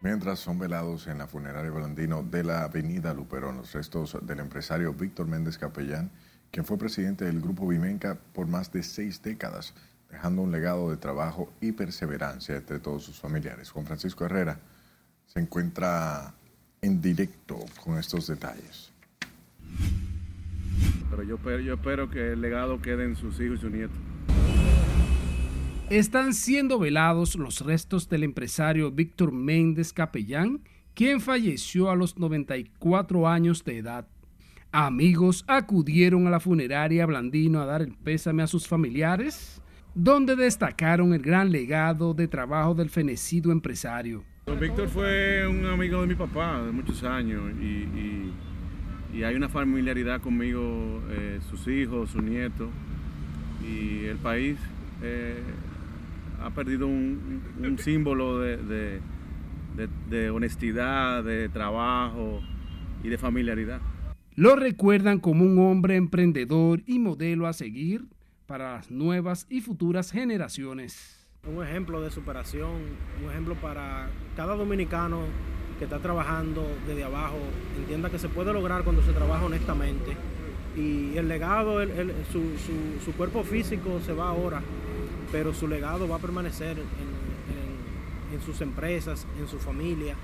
Mientras 0.00 0.38
son 0.38 0.58
velados 0.58 1.08
en 1.08 1.18
la 1.18 1.26
funeraria 1.26 1.70
Blandino 1.70 2.22
de 2.22 2.44
la 2.44 2.62
avenida 2.64 3.12
Luperón 3.12 3.56
los 3.56 3.72
restos 3.72 4.16
del 4.22 4.38
empresario 4.38 4.92
Víctor 4.94 5.26
Méndez 5.26 5.58
Capellán, 5.58 6.10
quien 6.52 6.64
fue 6.64 6.78
presidente 6.78 7.24
del 7.24 7.40
Grupo 7.40 7.66
Vimenca 7.66 8.16
por 8.32 8.46
más 8.46 8.70
de 8.72 8.82
seis 8.82 9.20
décadas, 9.22 9.74
dejando 10.08 10.42
un 10.42 10.52
legado 10.52 10.90
de 10.90 10.96
trabajo 10.96 11.52
y 11.60 11.72
perseverancia 11.72 12.56
entre 12.56 12.78
todos 12.78 13.02
sus 13.02 13.18
familiares. 13.18 13.70
Juan 13.70 13.86
Francisco 13.86 14.24
Herrera 14.24 14.60
se 15.26 15.40
encuentra 15.40 16.32
en 16.80 17.00
directo 17.00 17.58
con 17.84 17.98
estos 17.98 18.28
detalles. 18.28 18.92
Pero 21.10 21.22
yo, 21.22 21.38
yo 21.60 21.74
espero 21.74 22.08
que 22.08 22.32
el 22.32 22.40
legado 22.40 22.80
quede 22.80 23.04
en 23.04 23.16
sus 23.16 23.40
hijos 23.40 23.58
y 23.58 23.60
sus 23.62 23.70
nietos. 23.72 23.98
Están 25.90 26.34
siendo 26.34 26.78
velados 26.78 27.34
los 27.36 27.62
restos 27.62 28.10
del 28.10 28.22
empresario 28.22 28.90
Víctor 28.90 29.32
Méndez 29.32 29.94
Capellán, 29.94 30.60
quien 30.92 31.18
falleció 31.18 31.90
a 31.90 31.96
los 31.96 32.18
94 32.18 33.26
años 33.26 33.64
de 33.64 33.78
edad. 33.78 34.06
Amigos 34.70 35.46
acudieron 35.48 36.26
a 36.26 36.30
la 36.30 36.40
funeraria 36.40 37.06
Blandino 37.06 37.62
a 37.62 37.64
dar 37.64 37.80
el 37.80 37.94
pésame 37.94 38.42
a 38.42 38.46
sus 38.46 38.68
familiares, 38.68 39.62
donde 39.94 40.36
destacaron 40.36 41.14
el 41.14 41.22
gran 41.22 41.50
legado 41.50 42.12
de 42.12 42.28
trabajo 42.28 42.74
del 42.74 42.90
fenecido 42.90 43.50
empresario. 43.50 44.22
Don 44.44 44.60
Víctor 44.60 44.88
fue 44.88 45.48
un 45.48 45.64
amigo 45.64 46.02
de 46.02 46.06
mi 46.06 46.14
papá 46.14 46.64
de 46.64 46.70
muchos 46.70 47.02
años 47.02 47.50
y, 47.62 48.34
hay 49.24 49.34
una 49.34 49.48
familiaridad 49.48 50.20
conmigo, 50.20 51.02
eh, 51.08 51.40
sus 51.48 51.66
hijos, 51.66 52.10
sus 52.10 52.22
nietos 52.22 52.68
y 53.66 54.04
el 54.04 54.18
país 54.18 54.58
eh, 55.02 55.42
ha 56.40 56.50
perdido 56.50 56.86
un, 56.86 57.42
un 57.58 57.78
símbolo 57.78 58.38
de, 58.38 58.56
de, 58.56 59.00
de, 59.76 59.88
de 60.08 60.30
honestidad, 60.30 61.24
de 61.24 61.48
trabajo 61.48 62.40
y 63.02 63.08
de 63.08 63.18
familiaridad. 63.18 63.80
Lo 64.34 64.56
recuerdan 64.56 65.18
como 65.18 65.44
un 65.44 65.58
hombre 65.58 65.96
emprendedor 65.96 66.82
y 66.86 66.98
modelo 66.98 67.46
a 67.46 67.52
seguir 67.52 68.04
para 68.46 68.74
las 68.74 68.90
nuevas 68.90 69.46
y 69.50 69.60
futuras 69.60 70.10
generaciones 70.10 71.18
un 71.46 71.64
ejemplo 71.64 72.00
de 72.00 72.10
superación, 72.10 72.70
un 73.22 73.30
ejemplo 73.30 73.54
para 73.54 74.08
cada 74.36 74.54
dominicano 74.54 75.20
que 75.78 75.84
está 75.84 75.98
trabajando 75.98 76.66
desde 76.86 77.04
abajo, 77.04 77.38
entienda 77.78 78.10
que 78.10 78.18
se 78.18 78.28
puede 78.28 78.52
lograr 78.52 78.82
cuando 78.82 79.02
se 79.02 79.12
trabaja 79.12 79.44
honestamente. 79.44 80.16
Y 80.76 81.16
el 81.16 81.28
legado, 81.28 81.80
su, 82.30 83.12
cuerpo 83.12 83.42
físico 83.42 84.00
se 84.04 84.12
va 84.12 84.28
ahora, 84.28 84.60
pero 85.32 85.52
su 85.52 85.68
legado 85.68 86.08
va 86.08 86.16
a 86.16 86.20
permanecer 86.20 86.78
en, 86.78 88.40
sus 88.44 88.60
empresas, 88.60 89.26
en 89.38 89.48
su 89.48 89.58
familia 89.58 90.14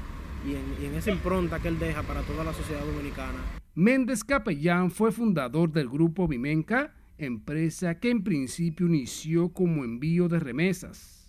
y 0.46 0.54
en, 0.54 0.62
y 0.80 0.86
en 0.86 0.94
esa 0.94 1.10
impronta 1.10 1.58
que 1.58 1.68
él 1.68 1.78
deja 1.78 2.02
para 2.02 2.22
toda 2.22 2.44
la 2.44 2.52
sociedad 2.52 2.84
dominicana. 2.84 3.38
Méndez 3.74 4.22
Capellán 4.22 4.90
fue 4.90 5.10
fundador 5.10 5.72
del 5.72 5.88
grupo 5.88 6.28
Vimenca, 6.28 6.94
empresa 7.18 7.98
que 7.98 8.10
en 8.10 8.22
principio 8.22 8.86
inició 8.86 9.48
como 9.48 9.84
envío 9.84 10.28
de 10.28 10.38
remesas 10.38 11.24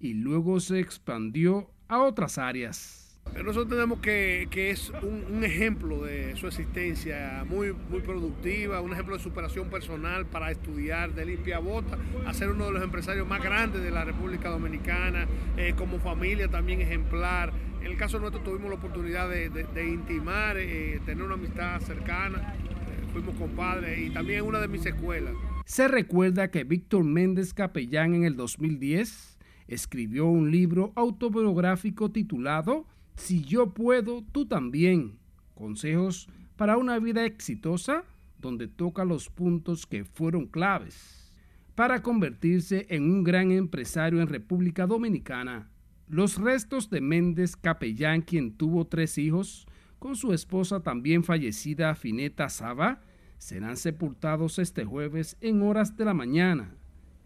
y 0.00 0.14
luego 0.14 0.60
se 0.60 0.80
expandió 0.80 1.70
a 1.88 2.02
otras 2.02 2.36
áreas. 2.38 3.03
Nosotros 3.44 3.68
tenemos 3.68 3.98
que, 3.98 4.46
que 4.50 4.70
es 4.70 4.90
un, 5.02 5.42
ejemplo 5.42 6.04
de 6.04 6.36
su 6.36 6.46
existencia 6.46 7.44
muy, 7.46 7.74
muy 7.90 8.00
productiva, 8.00 8.80
un 8.80 8.92
ejemplo 8.92 9.16
de 9.16 9.22
superación 9.22 9.68
personal 9.68 10.24
para 10.24 10.50
estudiar 10.50 11.12
de 11.14 11.26
limpia 11.26 11.58
bota, 11.58 11.98
a 12.26 12.32
ser 12.32 12.50
uno 12.50 12.66
de 12.66 12.72
los 12.72 12.82
empresarios 12.82 13.26
más 13.26 13.42
grandes 13.42 13.82
de 13.82 13.90
la 13.90 14.04
República 14.04 14.48
Dominicana, 14.48 15.26
eh, 15.56 15.74
como 15.76 15.98
familia 15.98 16.48
también 16.48 16.80
ejemplar. 16.80 17.52
En 17.80 17.88
el 17.88 17.96
caso 17.96 18.18
nuestro 18.20 18.40
tuvimos 18.40 18.70
la 18.70 18.76
oportunidad 18.76 19.28
de, 19.28 19.84
intimar, 19.84 20.56
eh, 20.56 21.00
tener 21.04 21.24
una 21.24 21.34
amistad 21.34 21.80
cercana, 21.80 22.54
eh, 22.56 23.06
fuimos 23.12 23.34
compadres 23.34 23.98
y 23.98 24.10
también 24.10 24.42
una 24.42 24.60
de 24.60 24.68
mis 24.68 24.86
escuelas. 24.86 25.34
Se 25.66 25.88
recuerda 25.88 26.50
que 26.50 26.64
Víctor 26.64 27.04
Méndez 27.04 27.52
Capellán 27.52 28.14
en 28.14 28.24
el 28.24 28.36
2010 28.36 29.36
escribió 29.66 30.26
un 30.26 30.50
libro 30.50 30.92
autobiográfico 30.94 32.10
titulado 32.10 32.86
Si 33.16 33.42
yo 33.44 33.74
puedo, 33.74 34.22
tú 34.32 34.46
también. 34.46 35.18
Consejos 35.54 36.28
para 36.56 36.76
una 36.76 36.98
vida 36.98 37.24
exitosa 37.24 38.04
donde 38.38 38.68
toca 38.68 39.04
los 39.04 39.30
puntos 39.30 39.86
que 39.86 40.04
fueron 40.04 40.46
claves 40.46 41.32
para 41.74 42.02
convertirse 42.02 42.86
en 42.90 43.04
un 43.04 43.24
gran 43.24 43.50
empresario 43.50 44.20
en 44.20 44.28
República 44.28 44.86
Dominicana. 44.86 45.70
Los 46.08 46.38
restos 46.38 46.90
de 46.90 47.00
Méndez 47.00 47.56
Capellán, 47.56 48.22
quien 48.22 48.52
tuvo 48.52 48.86
tres 48.86 49.18
hijos, 49.18 49.66
con 49.98 50.16
su 50.16 50.32
esposa 50.32 50.80
también 50.80 51.24
fallecida 51.24 51.94
Fineta 51.94 52.48
Saba, 52.48 53.00
serán 53.38 53.76
sepultados 53.76 54.58
este 54.58 54.84
jueves 54.84 55.36
en 55.40 55.62
horas 55.62 55.96
de 55.96 56.04
la 56.04 56.14
mañana 56.14 56.74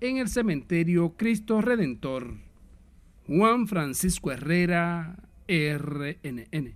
en 0.01 0.19
el 0.19 0.29
cementerio 0.29 1.15
Cristo 1.17 1.61
Redentor. 1.61 2.35
Juan 3.27 3.67
Francisco 3.67 4.31
Herrera, 4.31 5.28
RNN. 5.49 6.75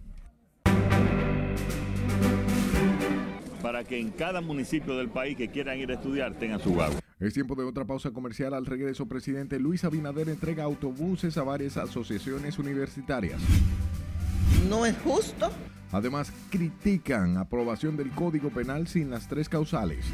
Para 3.62 3.84
que 3.84 4.00
en 4.00 4.10
cada 4.10 4.40
municipio 4.40 4.96
del 4.96 5.08
país 5.08 5.36
que 5.36 5.48
quieran 5.48 5.78
ir 5.78 5.90
a 5.90 5.94
estudiar 5.94 6.38
tengan 6.38 6.58
su 6.58 6.80
agua. 6.80 7.00
Es 7.20 7.34
tiempo 7.34 7.54
de 7.54 7.64
otra 7.64 7.84
pausa 7.84 8.10
comercial. 8.10 8.54
Al 8.54 8.66
regreso, 8.66 9.06
presidente 9.06 9.60
Luis 9.60 9.84
Abinader 9.84 10.28
entrega 10.28 10.64
autobuses 10.64 11.36
a 11.36 11.44
varias 11.44 11.76
asociaciones 11.76 12.58
universitarias. 12.58 13.40
No 14.68 14.86
es 14.86 14.96
justo. 14.98 15.50
Además, 15.92 16.32
critican 16.50 17.36
aprobación 17.36 17.96
del 17.96 18.10
Código 18.10 18.50
Penal 18.50 18.88
sin 18.88 19.10
las 19.10 19.28
tres 19.28 19.48
causales. 19.48 20.06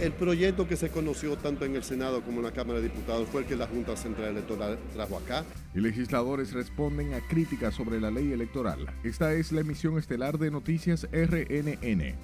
El 0.00 0.12
proyecto 0.12 0.66
que 0.66 0.76
se 0.76 0.90
conoció 0.90 1.36
tanto 1.36 1.64
en 1.64 1.76
el 1.76 1.82
Senado 1.82 2.22
como 2.22 2.38
en 2.38 2.44
la 2.44 2.52
Cámara 2.52 2.80
de 2.80 2.88
Diputados 2.88 3.28
fue 3.28 3.42
el 3.42 3.46
que 3.46 3.56
la 3.56 3.66
Junta 3.66 3.96
Central 3.96 4.30
Electoral 4.30 4.78
trajo 4.94 5.18
acá. 5.18 5.44
Y 5.74 5.80
legisladores 5.80 6.52
responden 6.52 7.14
a 7.14 7.20
críticas 7.20 7.74
sobre 7.74 8.00
la 8.00 8.10
ley 8.10 8.32
electoral. 8.32 8.86
Esta 9.04 9.32
es 9.34 9.52
la 9.52 9.60
emisión 9.60 9.98
estelar 9.98 10.38
de 10.38 10.50
Noticias 10.50 11.06
RNN. 11.12 12.16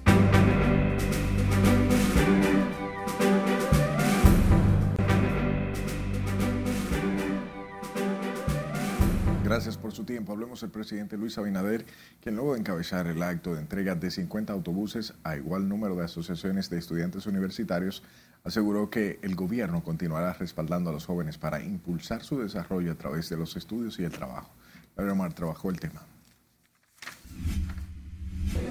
Gracias 9.57 9.75
por 9.75 9.91
su 9.91 10.03
tiempo. 10.03 10.33
Hablemos 10.33 10.61
del 10.61 10.69
presidente 10.69 11.17
Luis 11.17 11.35
Abinader, 11.39 11.83
quien 12.21 12.35
luego 12.35 12.53
de 12.53 12.59
encabezar 12.59 13.07
el 13.07 13.23
acto 13.23 13.55
de 13.55 13.61
entrega 13.61 13.95
de 13.95 14.11
50 14.11 14.53
autobuses 14.53 15.15
a 15.23 15.35
igual 15.35 15.67
número 15.67 15.95
de 15.95 16.05
asociaciones 16.05 16.69
de 16.69 16.77
estudiantes 16.77 17.25
universitarios, 17.25 18.03
aseguró 18.43 18.91
que 18.91 19.17
el 19.23 19.33
gobierno 19.33 19.83
continuará 19.83 20.33
respaldando 20.33 20.91
a 20.91 20.93
los 20.93 21.07
jóvenes 21.07 21.39
para 21.39 21.59
impulsar 21.59 22.21
su 22.23 22.39
desarrollo 22.39 22.91
a 22.91 22.95
través 22.99 23.29
de 23.29 23.37
los 23.37 23.57
estudios 23.57 23.97
y 23.97 24.03
el 24.03 24.11
trabajo. 24.11 24.51
Gabriel 24.95 25.13
Omar 25.13 25.33
trabajó 25.33 25.71
el 25.71 25.79
tema 25.79 26.03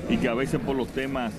y 0.09 0.17
que 0.19 0.29
a 0.29 0.35
veces 0.35 0.61
por 0.61 0.77
los 0.77 0.89
temas 0.89 1.33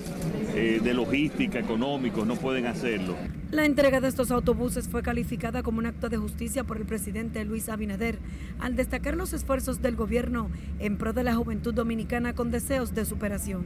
eh, 0.54 0.80
de 0.82 0.94
logística, 0.94 1.58
económicos, 1.58 2.26
no 2.26 2.36
pueden 2.36 2.66
hacerlo. 2.66 3.14
La 3.50 3.64
entrega 3.64 4.00
de 4.00 4.08
estos 4.08 4.30
autobuses 4.30 4.88
fue 4.88 5.02
calificada 5.02 5.62
como 5.62 5.78
un 5.78 5.86
acto 5.86 6.08
de 6.08 6.18
justicia 6.18 6.64
por 6.64 6.76
el 6.76 6.84
presidente 6.84 7.44
Luis 7.44 7.68
Abinader, 7.68 8.18
al 8.58 8.76
destacar 8.76 9.16
los 9.16 9.32
esfuerzos 9.32 9.80
del 9.80 9.96
gobierno 9.96 10.50
en 10.78 10.98
pro 10.98 11.12
de 11.12 11.24
la 11.24 11.34
juventud 11.34 11.72
dominicana 11.72 12.34
con 12.34 12.50
deseos 12.50 12.94
de 12.94 13.04
superación. 13.04 13.64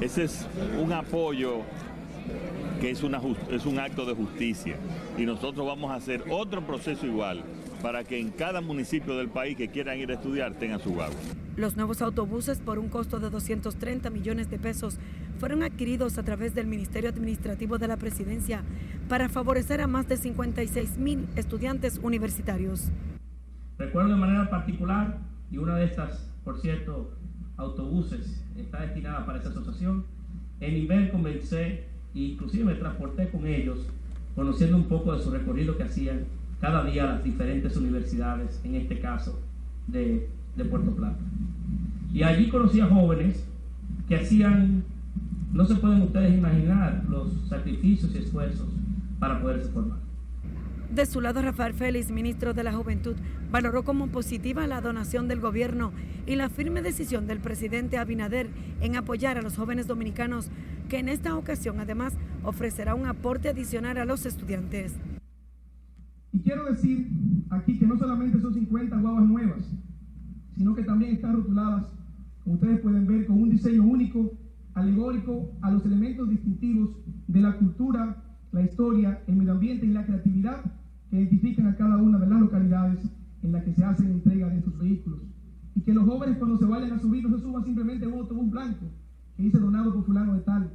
Ese 0.00 0.24
es 0.24 0.46
un 0.80 0.92
apoyo 0.92 1.62
que 2.80 2.90
es, 2.90 3.02
una, 3.02 3.20
es 3.50 3.66
un 3.66 3.78
acto 3.78 4.04
de 4.06 4.14
justicia 4.14 4.76
y 5.16 5.24
nosotros 5.24 5.66
vamos 5.66 5.90
a 5.90 5.94
hacer 5.94 6.22
otro 6.30 6.64
proceso 6.64 7.06
igual 7.06 7.42
para 7.82 8.04
que 8.04 8.18
en 8.18 8.30
cada 8.30 8.60
municipio 8.60 9.16
del 9.16 9.28
país 9.28 9.56
que 9.56 9.68
quieran 9.68 9.98
ir 9.98 10.10
a 10.10 10.14
estudiar 10.14 10.54
tengan 10.54 10.80
su 10.80 11.00
agua. 11.00 11.16
Los 11.56 11.76
nuevos 11.76 12.02
autobuses, 12.02 12.58
por 12.58 12.78
un 12.78 12.88
costo 12.88 13.18
de 13.18 13.30
230 13.30 14.10
millones 14.10 14.50
de 14.50 14.58
pesos, 14.58 14.98
fueron 15.38 15.62
adquiridos 15.62 16.18
a 16.18 16.22
través 16.22 16.54
del 16.54 16.66
Ministerio 16.66 17.10
Administrativo 17.10 17.78
de 17.78 17.88
la 17.88 17.96
Presidencia 17.96 18.62
para 19.08 19.28
favorecer 19.28 19.80
a 19.80 19.86
más 19.86 20.08
de 20.08 20.16
56 20.16 20.98
mil 20.98 21.26
estudiantes 21.36 21.98
universitarios. 22.02 22.90
Recuerdo 23.78 24.10
de 24.10 24.16
manera 24.16 24.50
particular, 24.50 25.18
y 25.50 25.58
una 25.58 25.76
de 25.76 25.84
estas, 25.84 26.30
por 26.44 26.60
cierto, 26.60 27.12
autobuses 27.56 28.42
está 28.56 28.82
destinada 28.82 29.24
para 29.24 29.38
esa 29.38 29.48
asociación, 29.50 30.04
en 30.60 30.74
nivel 30.74 31.10
comencé 31.10 31.84
e 32.14 32.20
inclusive 32.20 32.64
me 32.64 32.74
transporté 32.74 33.28
con 33.30 33.46
ellos, 33.46 33.86
conociendo 34.34 34.76
un 34.76 34.84
poco 34.84 35.12
de 35.12 35.22
su 35.22 35.30
recorrido 35.30 35.76
que 35.76 35.84
hacían 35.84 36.26
cada 36.60 36.84
día 36.84 37.06
las 37.06 37.24
diferentes 37.24 37.76
universidades, 37.76 38.60
en 38.64 38.74
este 38.74 39.00
caso 39.00 39.40
de, 39.86 40.28
de 40.56 40.64
Puerto 40.64 40.94
Plata. 40.94 41.18
Y 42.12 42.22
allí 42.22 42.48
conocí 42.48 42.80
a 42.80 42.86
jóvenes 42.86 43.46
que 44.08 44.16
hacían, 44.16 44.84
no 45.52 45.64
se 45.64 45.76
pueden 45.76 46.02
ustedes 46.02 46.36
imaginar 46.36 47.04
los 47.08 47.28
sacrificios 47.48 48.14
y 48.14 48.18
esfuerzos 48.18 48.68
para 49.18 49.40
poderse 49.40 49.70
formar. 49.70 49.98
De 50.92 51.04
su 51.04 51.20
lado, 51.20 51.42
Rafael 51.42 51.74
Félix, 51.74 52.10
ministro 52.10 52.54
de 52.54 52.64
la 52.64 52.72
Juventud, 52.72 53.14
valoró 53.50 53.84
como 53.84 54.06
positiva 54.08 54.66
la 54.66 54.80
donación 54.80 55.28
del 55.28 55.38
gobierno 55.38 55.92
y 56.26 56.36
la 56.36 56.48
firme 56.48 56.80
decisión 56.80 57.26
del 57.26 57.40
presidente 57.40 57.98
Abinader 57.98 58.48
en 58.80 58.96
apoyar 58.96 59.36
a 59.36 59.42
los 59.42 59.56
jóvenes 59.56 59.86
dominicanos, 59.86 60.50
que 60.88 60.98
en 60.98 61.10
esta 61.10 61.36
ocasión 61.36 61.78
además 61.78 62.14
ofrecerá 62.42 62.94
un 62.94 63.06
aporte 63.06 63.50
adicional 63.50 63.98
a 63.98 64.06
los 64.06 64.24
estudiantes. 64.24 64.94
Y 66.38 66.42
quiero 66.42 66.66
decir 66.66 67.08
aquí 67.50 67.76
que 67.80 67.86
no 67.88 67.98
solamente 67.98 68.40
son 68.40 68.54
50 68.54 68.96
guaguas 68.96 69.26
nuevas, 69.26 69.68
sino 70.56 70.72
que 70.72 70.84
también 70.84 71.16
están 71.16 71.34
rotuladas, 71.34 71.88
como 72.44 72.54
ustedes 72.54 72.78
pueden 72.78 73.08
ver, 73.08 73.26
con 73.26 73.42
un 73.42 73.50
diseño 73.50 73.82
único, 73.82 74.38
alegórico 74.74 75.50
a 75.62 75.72
los 75.72 75.84
elementos 75.84 76.30
distintivos 76.30 76.90
de 77.26 77.40
la 77.40 77.58
cultura, 77.58 78.22
la 78.52 78.62
historia, 78.62 79.20
el 79.26 79.34
medio 79.34 79.54
ambiente 79.54 79.86
y 79.86 79.88
la 79.88 80.06
creatividad 80.06 80.62
que 81.10 81.16
identifican 81.16 81.66
a 81.66 81.74
cada 81.74 81.96
una 81.96 82.18
de 82.20 82.28
las 82.28 82.40
localidades 82.40 83.00
en 83.42 83.50
las 83.50 83.64
que 83.64 83.74
se 83.74 83.82
hacen 83.82 84.12
entrega 84.12 84.48
de 84.48 84.58
estos 84.58 84.78
vehículos. 84.78 85.18
Y 85.74 85.80
que 85.80 85.92
los 85.92 86.04
jóvenes 86.04 86.38
cuando 86.38 86.56
se 86.56 86.66
vayan 86.66 86.92
a 86.92 87.00
subir 87.00 87.28
no 87.28 87.36
se 87.36 87.42
suban 87.42 87.64
simplemente 87.64 88.04
a 88.04 88.08
un 88.10 88.14
autobús 88.14 88.48
blanco 88.48 88.86
que 89.36 89.42
dice 89.42 89.58
donado 89.58 89.92
por 89.92 90.04
fulano 90.04 90.34
de 90.34 90.40
tal, 90.42 90.70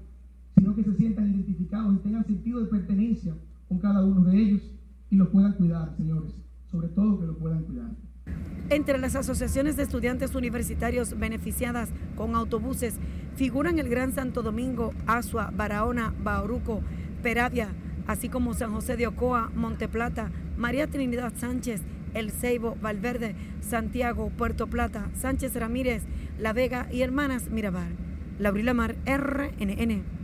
sino 0.58 0.76
que 0.76 0.84
se 0.84 0.94
sientan 0.96 1.30
identificados 1.30 1.96
y 1.96 2.00
tengan 2.00 2.26
sentido 2.26 2.60
de 2.60 2.66
pertenencia 2.66 3.34
con 3.70 3.80
cada 3.80 4.04
uno 4.04 4.26
de 4.26 4.38
ellos 4.38 4.74
y 5.14 5.16
lo 5.16 5.30
puedan 5.30 5.54
cuidar, 5.54 5.96
señores. 5.96 6.34
Sobre 6.72 6.88
todo 6.88 7.20
que 7.20 7.28
lo 7.28 7.38
puedan 7.38 7.64
cuidar. 7.66 7.92
Entre 8.70 8.98
las 8.98 9.16
asociaciones 9.16 9.78
de 9.78 9.84
estudiantes 9.84 10.34
universitarios 10.34 11.20
beneficiadas 11.20 11.90
con 12.16 12.34
autobuses 12.34 12.96
figuran 13.36 13.78
el 13.78 13.90
Gran 13.90 14.12
Santo 14.12 14.42
Domingo, 14.42 14.92
Asua, 15.06 15.52
Barahona, 15.56 16.16
Bauruco, 16.24 16.82
Peravia, 17.22 17.70
así 18.08 18.28
como 18.28 18.56
San 18.56 18.74
José 18.74 18.98
de 18.98 19.06
Ocoa, 19.06 19.52
Monteplata, 19.54 20.32
María 20.58 20.88
Trinidad 20.88 21.34
Sánchez, 21.36 21.82
El 22.16 22.32
Ceibo, 22.32 22.76
Valverde, 22.82 23.36
Santiago, 23.62 24.32
Puerto 24.36 24.66
Plata, 24.66 25.12
Sánchez 25.14 25.54
Ramírez, 25.56 26.02
La 26.40 26.54
Vega 26.54 26.88
y 26.92 27.02
Hermanas 27.02 27.52
Mirabal. 27.52 27.96
Laurila 28.40 28.74
Mar, 28.74 28.96
RNN. 29.06 30.23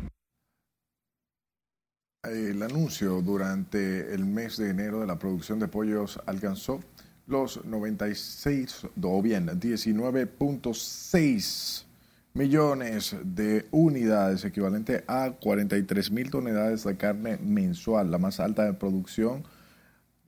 El 2.24 2.62
anuncio 2.64 3.22
durante 3.22 4.14
el 4.14 4.26
mes 4.26 4.58
de 4.58 4.72
enero 4.72 5.00
de 5.00 5.08
la 5.08 5.18
producción 5.18 5.58
de 5.58 5.70
pollos 5.70 6.20
alcanzó 6.26 6.82
los 7.28 7.64
96, 7.64 8.88
o 9.02 9.22
bien 9.22 9.48
19.6 9.48 11.86
millones 12.34 13.16
de 13.24 13.68
unidades, 13.72 14.44
equivalente 14.44 15.06
a 15.08 15.32
43 15.32 16.12
mil 16.12 16.30
toneladas 16.30 16.84
de 16.84 16.98
carne 16.98 17.38
mensual, 17.38 18.12
la 18.12 18.18
más 18.18 18.42
alta 18.42 18.66
de 18.66 18.74
producción, 18.74 19.46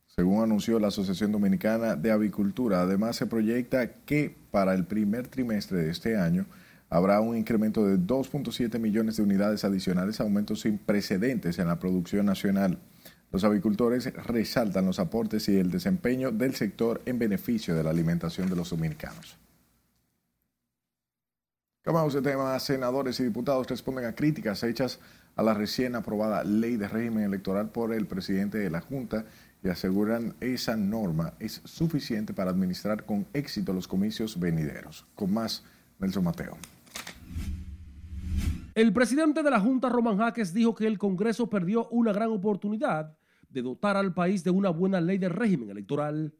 según 0.07 0.43
anunció 0.43 0.79
la 0.79 0.87
Asociación 0.87 1.33
Dominicana 1.33 1.97
de 1.97 2.11
Avicultura. 2.11 2.83
Además, 2.83 3.17
se 3.17 3.25
proyecta 3.25 3.95
que 4.05 4.33
para 4.49 4.73
el 4.75 4.85
primer 4.85 5.27
trimestre 5.27 5.79
de 5.79 5.91
este 5.91 6.15
año, 6.15 6.45
habrá 6.91 7.21
un 7.21 7.37
incremento 7.37 7.87
de 7.87 7.97
2.7 7.97 8.77
millones 8.77 9.15
de 9.15 9.23
unidades 9.23 9.63
adicionales, 9.63 10.19
aumentos 10.19 10.59
sin 10.59 10.77
precedentes 10.77 11.57
en 11.57 11.67
la 11.67 11.79
producción 11.79 12.25
nacional. 12.25 12.77
Los 13.31 13.45
avicultores 13.45 14.13
resaltan 14.25 14.85
los 14.85 14.99
aportes 14.99 15.47
y 15.47 15.57
el 15.57 15.71
desempeño 15.71 16.31
del 16.31 16.53
sector 16.53 17.01
en 17.05 17.17
beneficio 17.17 17.73
de 17.73 17.83
la 17.83 17.91
alimentación 17.91 18.49
de 18.49 18.57
los 18.57 18.69
dominicanos. 18.69 19.37
Cambiamos 21.81 22.13
de 22.13 22.21
tema. 22.21 22.59
Senadores 22.59 23.21
y 23.21 23.23
diputados 23.23 23.67
responden 23.67 24.05
a 24.05 24.13
críticas 24.13 24.61
hechas 24.63 24.99
a 25.37 25.43
la 25.43 25.53
recién 25.53 25.95
aprobada 25.95 26.43
ley 26.43 26.75
de 26.75 26.89
régimen 26.89 27.23
electoral 27.23 27.69
por 27.69 27.93
el 27.93 28.05
presidente 28.05 28.57
de 28.57 28.69
la 28.69 28.81
Junta 28.81 29.23
y 29.63 29.69
aseguran 29.69 30.35
esa 30.41 30.75
norma 30.75 31.33
es 31.39 31.61
suficiente 31.63 32.33
para 32.33 32.51
administrar 32.51 33.05
con 33.05 33.25
éxito 33.33 33.71
los 33.71 33.87
comicios 33.87 34.37
venideros. 34.37 35.05
Con 35.15 35.33
más, 35.33 35.63
Nelson 35.99 36.25
Mateo. 36.25 36.57
El 38.81 38.93
presidente 38.93 39.43
de 39.43 39.51
la 39.51 39.59
Junta, 39.59 39.89
Roman 39.89 40.17
Jaques, 40.17 40.55
dijo 40.55 40.73
que 40.73 40.87
el 40.87 40.97
Congreso 40.97 41.47
perdió 41.47 41.87
una 41.89 42.11
gran 42.11 42.31
oportunidad 42.31 43.15
de 43.47 43.61
dotar 43.61 43.95
al 43.95 44.11
país 44.11 44.43
de 44.43 44.49
una 44.49 44.71
buena 44.71 44.99
ley 44.99 45.19
de 45.19 45.29
régimen 45.29 45.69
electoral. 45.69 46.33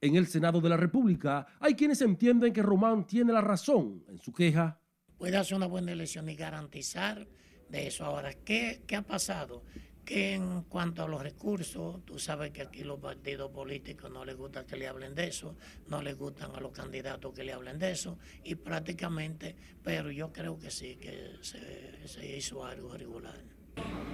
En 0.00 0.16
el 0.16 0.28
Senado 0.28 0.62
de 0.62 0.70
la 0.70 0.78
República 0.78 1.46
hay 1.60 1.74
quienes 1.74 2.00
entienden 2.00 2.54
que 2.54 2.62
Román 2.62 3.06
tiene 3.06 3.34
la 3.34 3.42
razón 3.42 4.02
en 4.08 4.16
su 4.16 4.32
queja. 4.32 4.80
Puede 5.18 5.36
hacer 5.36 5.58
una 5.58 5.66
buena 5.66 5.92
elección 5.92 6.30
y 6.30 6.36
garantizar 6.36 7.28
de 7.68 7.86
eso. 7.88 8.06
Ahora, 8.06 8.32
¿qué, 8.32 8.82
qué 8.86 8.96
ha 8.96 9.02
pasado? 9.02 9.62
Que 10.08 10.32
en 10.32 10.62
cuanto 10.62 11.02
a 11.02 11.06
los 11.06 11.22
recursos, 11.22 12.02
tú 12.06 12.18
sabes 12.18 12.50
que 12.50 12.62
aquí 12.62 12.82
los 12.82 12.98
partidos 12.98 13.50
políticos 13.50 14.10
no 14.10 14.24
les 14.24 14.36
gusta 14.36 14.64
que 14.64 14.74
le 14.74 14.88
hablen 14.88 15.14
de 15.14 15.26
eso, 15.26 15.54
no 15.88 16.00
les 16.00 16.16
gustan 16.16 16.50
a 16.56 16.60
los 16.60 16.72
candidatos 16.72 17.34
que 17.34 17.44
le 17.44 17.52
hablen 17.52 17.78
de 17.78 17.90
eso, 17.90 18.18
y 18.42 18.54
prácticamente, 18.54 19.54
pero 19.84 20.10
yo 20.10 20.32
creo 20.32 20.58
que 20.58 20.70
sí, 20.70 20.96
que 20.96 21.32
se, 21.42 22.08
se 22.08 22.36
hizo 22.38 22.64
algo 22.64 22.96
regular. 22.96 23.34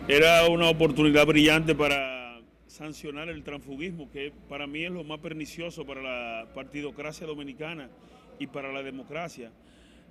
Era 0.09 0.49
una 0.49 0.69
oportunidad 0.69 1.27
brillante 1.27 1.77
para 1.77 2.41
sancionar 2.67 3.29
el 3.29 3.45
transfugismo, 3.45 4.11
que 4.11 4.33
para 4.49 4.67
mí 4.67 4.85
es 4.85 4.91
lo 4.91 5.05
más 5.05 5.21
pernicioso 5.21 5.87
para 5.87 6.03
la 6.03 6.53
partidocracia 6.55 7.25
dominicana 7.25 7.89
y 8.41 8.49
para 8.49 8.73
la 8.73 8.83
democracia. 8.83 9.53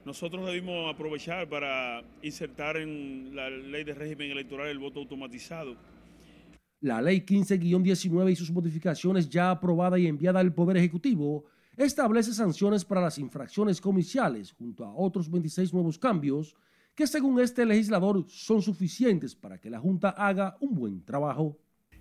Nosotros 0.06 0.46
debimos 0.46 0.94
aprovechar 0.94 1.48
para 1.48 2.04
insertar 2.22 2.76
en 2.76 3.34
la 3.34 3.50
ley 3.50 3.86
de 3.86 3.94
régimen 3.94 4.32
electoral 4.32 4.68
el 4.68 4.80
voto 4.80 5.00
automatizado. 5.00 5.78
La 6.82 7.02
ley 7.02 7.22
15-19 7.22 8.32
y 8.32 8.36
sus 8.36 8.52
modificaciones 8.52 9.30
ya 9.30 9.52
aprobada 9.52 9.98
y 9.98 10.08
enviada 10.08 10.42
al 10.42 10.54
Poder 10.54 10.76
Ejecutivo 10.76 11.46
establece 11.78 12.34
sanciones 12.34 12.84
para 12.84 13.00
las 13.00 13.18
infracciones 13.18 13.80
comiciales 13.80 14.52
junto 14.52 14.84
a 14.84 14.94
otros 14.94 15.32
26 15.32 15.74
nuevos 15.74 15.98
cambios 15.98 16.54
que 16.94 17.08
según 17.08 17.40
este 17.40 17.66
legislador 17.66 18.26
son 18.28 18.62
suficientes 18.62 19.36
para 19.36 19.58
que 19.60 19.70
la 19.70 19.80
Junta 19.80 20.10
haga 20.10 20.58
un 20.60 20.76
buen 20.76 21.06
trabajo. 21.06 21.58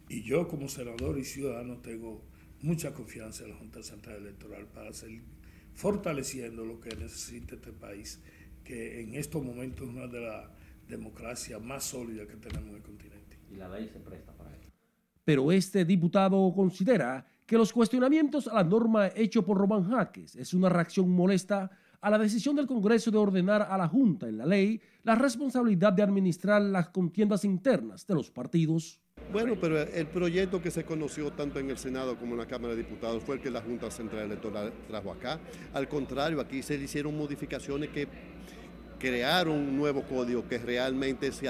Y 0.09 0.23
yo 0.25 0.49
como 0.49 0.69
senador 0.69 1.19
y 1.19 1.25
ciudadano 1.25 1.79
tengo 1.79 2.25
mucha 2.61 2.93
confianza 2.93 3.45
en 3.45 3.51
la 3.51 3.57
Junta 3.57 3.83
Central 3.83 4.17
Electoral 4.17 4.67
para 4.67 4.93
seguir 4.93 5.23
fortaleciendo 5.75 6.65
lo 6.65 6.81
que 6.81 6.95
necesita 6.97 7.55
este 7.55 7.73
país, 7.73 8.21
que 8.65 9.01
en 9.01 9.15
estos 9.15 9.45
momentos 9.45 9.89
es 9.89 9.95
una 9.95 10.07
de 10.07 10.21
las 10.21 10.51
democracias 10.89 11.61
más 11.61 11.85
sólidas 11.85 12.27
que 12.27 12.37
tenemos 12.37 12.71
en 12.71 12.77
el 12.77 12.83
continente. 12.83 13.39
Y 13.51 13.57
la 13.57 13.69
ley 13.69 13.89
se 13.93 13.99
presta 14.01 14.33
para 14.33 14.51
eso. 14.55 14.71
Pero 15.25 15.53
este 15.53 15.85
diputado 15.85 16.53
considera 16.55 17.25
que 17.47 17.59
los 17.59 17.73
cuestionamientos 17.73 18.49
a 18.49 18.55
la 18.55 18.65
norma 18.65 19.09
hecho 19.15 19.45
por 19.45 19.59
Román 19.59 19.91
Jaques 19.91 20.37
es 20.37 20.55
una 20.55 20.69
reacción 20.69 21.11
molesta 21.11 21.71
a 22.01 22.11
la 22.11 22.19
decisión 22.19 22.57
del 22.57 22.67
Congreso 22.67 23.11
de 23.11 23.19
ordenar 23.19 23.63
a 23.63 23.77
la 23.77 23.89
Junta 23.89 24.29
en 24.29 24.39
la 24.39 24.47
ley 24.47 24.81
la 25.03 25.15
responsabilidad 25.15 25.93
de 25.93 26.03
administrar 26.03 26.63
las 26.63 26.89
contiendas 26.89 27.45
internas 27.45 28.07
de 28.07 28.15
los 28.15 28.31
partidos. 28.31 29.02
Bueno, 29.31 29.57
pero 29.61 29.81
el 29.81 30.07
proyecto 30.07 30.61
que 30.61 30.71
se 30.71 30.85
conoció 30.85 31.31
tanto 31.33 31.59
en 31.59 31.71
el 31.71 31.79
Senado 31.79 32.17
como 32.17 32.33
en 32.33 32.39
la 32.39 32.47
Cámara 32.47 32.75
de 32.75 32.83
Diputados 32.83 33.23
fue 33.23 33.37
el 33.37 33.41
que 33.41 33.51
la 33.51 33.63
Junta 33.63 33.91
Central 33.91 34.25
Electoral 34.25 34.73
trajo 34.89 35.13
acá. 35.13 35.39
Al 35.73 35.89
contrario, 35.89 36.41
aquí 36.41 36.63
se 36.63 36.77
le 36.77 36.85
hicieron 36.85 37.17
modificaciones 37.17 37.91
que 37.91 38.09
crearon 38.99 39.57
un 39.57 39.77
nuevo 39.77 40.03
código 40.03 40.47
que 40.47 40.59
realmente 40.59 41.33
se 41.33 41.49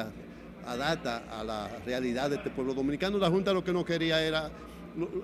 adapta 0.64 1.24
a 1.30 1.44
la 1.44 1.68
realidad 1.84 2.30
de 2.30 2.36
este 2.36 2.50
pueblo 2.50 2.72
dominicano. 2.72 3.18
La 3.18 3.30
Junta 3.30 3.52
lo 3.52 3.64
que 3.64 3.72
no 3.72 3.84
quería 3.84 4.22
era 4.22 4.50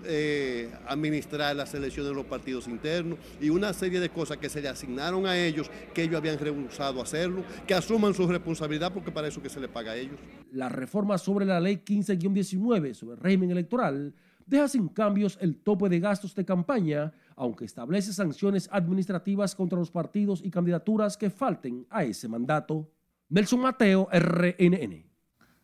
eh, 0.04 0.72
administrar 0.86 1.54
las 1.54 1.72
elecciones 1.74 2.10
de 2.10 2.14
los 2.14 2.26
partidos 2.26 2.68
internos 2.68 3.18
y 3.40 3.50
una 3.50 3.72
serie 3.72 4.00
de 4.00 4.08
cosas 4.08 4.36
que 4.38 4.48
se 4.48 4.60
le 4.60 4.68
asignaron 4.68 5.26
a 5.26 5.36
ellos, 5.36 5.70
que 5.94 6.02
ellos 6.02 6.16
habían 6.16 6.38
rehusado 6.38 7.00
hacerlo, 7.00 7.44
que 7.66 7.74
asuman 7.74 8.14
su 8.14 8.26
responsabilidad 8.26 8.92
porque 8.92 9.10
para 9.10 9.28
eso 9.28 9.42
que 9.42 9.48
se 9.48 9.60
le 9.60 9.68
paga 9.68 9.92
a 9.92 9.96
ellos. 9.96 10.18
La 10.52 10.68
reforma 10.68 11.18
sobre 11.18 11.44
la 11.44 11.60
ley 11.60 11.82
15-19 11.84 12.94
sobre 12.94 13.16
el 13.16 13.20
régimen 13.20 13.50
electoral 13.50 14.14
deja 14.48 14.68
sin 14.68 14.88
cambios 14.88 15.38
el 15.40 15.56
tope 15.56 15.88
de 15.88 16.00
gastos 16.00 16.34
de 16.34 16.44
campaña, 16.44 17.12
aunque 17.36 17.64
establece 17.64 18.12
sanciones 18.12 18.68
administrativas 18.72 19.54
contra 19.54 19.78
los 19.78 19.90
partidos 19.90 20.40
y 20.42 20.50
candidaturas 20.50 21.16
que 21.16 21.30
falten 21.30 21.86
a 21.90 22.04
ese 22.04 22.28
mandato. 22.28 22.90
Nelson 23.28 23.60
Mateo, 23.60 24.08
RNN. 24.10 25.04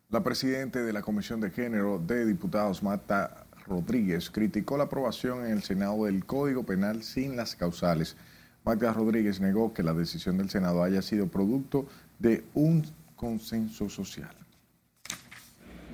La 0.09 0.23
presidenta 0.23 0.83
de 0.83 0.93
la 0.93 1.01
Comisión 1.01 1.41
de 1.41 1.49
Género 1.49 1.97
de 1.97 2.25
Diputados, 2.25 2.83
Mata 2.83 3.44
Rodríguez 3.65 4.29
criticó 4.29 4.77
la 4.77 4.85
aprobación 4.85 5.45
en 5.45 5.51
el 5.51 5.63
Senado 5.63 6.05
del 6.05 6.25
Código 6.25 6.63
Penal 6.63 7.03
sin 7.03 7.35
las 7.35 7.55
causales. 7.55 8.15
Magda 8.63 8.93
Rodríguez 8.93 9.39
negó 9.39 9.73
que 9.73 9.83
la 9.83 9.93
decisión 9.93 10.37
del 10.37 10.49
Senado 10.49 10.83
haya 10.83 11.01
sido 11.01 11.27
producto 11.27 11.87
de 12.19 12.43
un 12.53 12.85
consenso 13.15 13.89
social. 13.89 14.35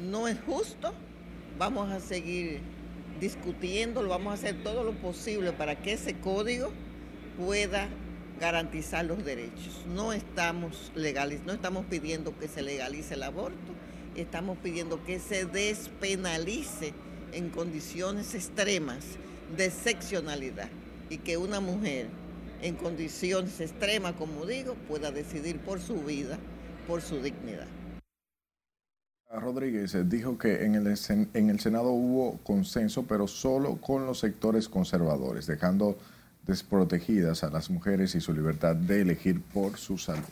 No 0.09 0.27
es 0.27 0.37
justo, 0.45 0.93
vamos 1.57 1.91
a 1.91 1.99
seguir 1.99 2.61
discutiendo, 3.19 4.07
vamos 4.07 4.31
a 4.31 4.33
hacer 4.33 4.63
todo 4.63 4.83
lo 4.83 4.93
posible 4.93 5.53
para 5.53 5.81
que 5.81 5.93
ese 5.93 6.17
código 6.19 6.71
pueda 7.37 7.87
garantizar 8.39 9.05
los 9.05 9.23
derechos. 9.23 9.85
No 9.93 10.11
estamos 10.11 10.91
legales, 10.95 11.41
no 11.45 11.53
estamos 11.53 11.85
pidiendo 11.85 12.37
que 12.37 12.47
se 12.47 12.63
legalice 12.63 13.13
el 13.13 13.23
aborto, 13.23 13.73
estamos 14.15 14.57
pidiendo 14.57 15.03
que 15.05 15.19
se 15.19 15.45
despenalice 15.45 16.93
en 17.33 17.49
condiciones 17.49 18.35
extremas 18.35 19.05
de 19.55 19.69
seccionalidad 19.69 20.69
y 21.09 21.17
que 21.17 21.37
una 21.37 21.59
mujer 21.59 22.07
en 22.61 22.75
condiciones 22.75 23.59
extremas, 23.59 24.13
como 24.13 24.45
digo, 24.45 24.75
pueda 24.87 25.11
decidir 25.11 25.59
por 25.59 25.79
su 25.79 25.95
vida, 25.95 26.37
por 26.87 27.01
su 27.01 27.21
dignidad. 27.21 27.67
Rodríguez 29.29 29.95
dijo 30.09 30.37
que 30.37 30.65
en 30.65 30.75
el, 30.75 30.97
en 31.33 31.49
el 31.49 31.59
Senado 31.59 31.91
hubo 31.91 32.37
consenso, 32.43 33.03
pero 33.03 33.27
solo 33.27 33.77
con 33.77 34.05
los 34.05 34.19
sectores 34.19 34.67
conservadores, 34.67 35.47
dejando 35.47 35.97
desprotegidas 36.45 37.43
a 37.43 37.49
las 37.49 37.69
mujeres 37.69 38.13
y 38.15 38.21
su 38.21 38.33
libertad 38.33 38.75
de 38.75 39.01
elegir 39.01 39.41
por 39.41 39.77
su 39.77 39.97
salud. 39.97 40.23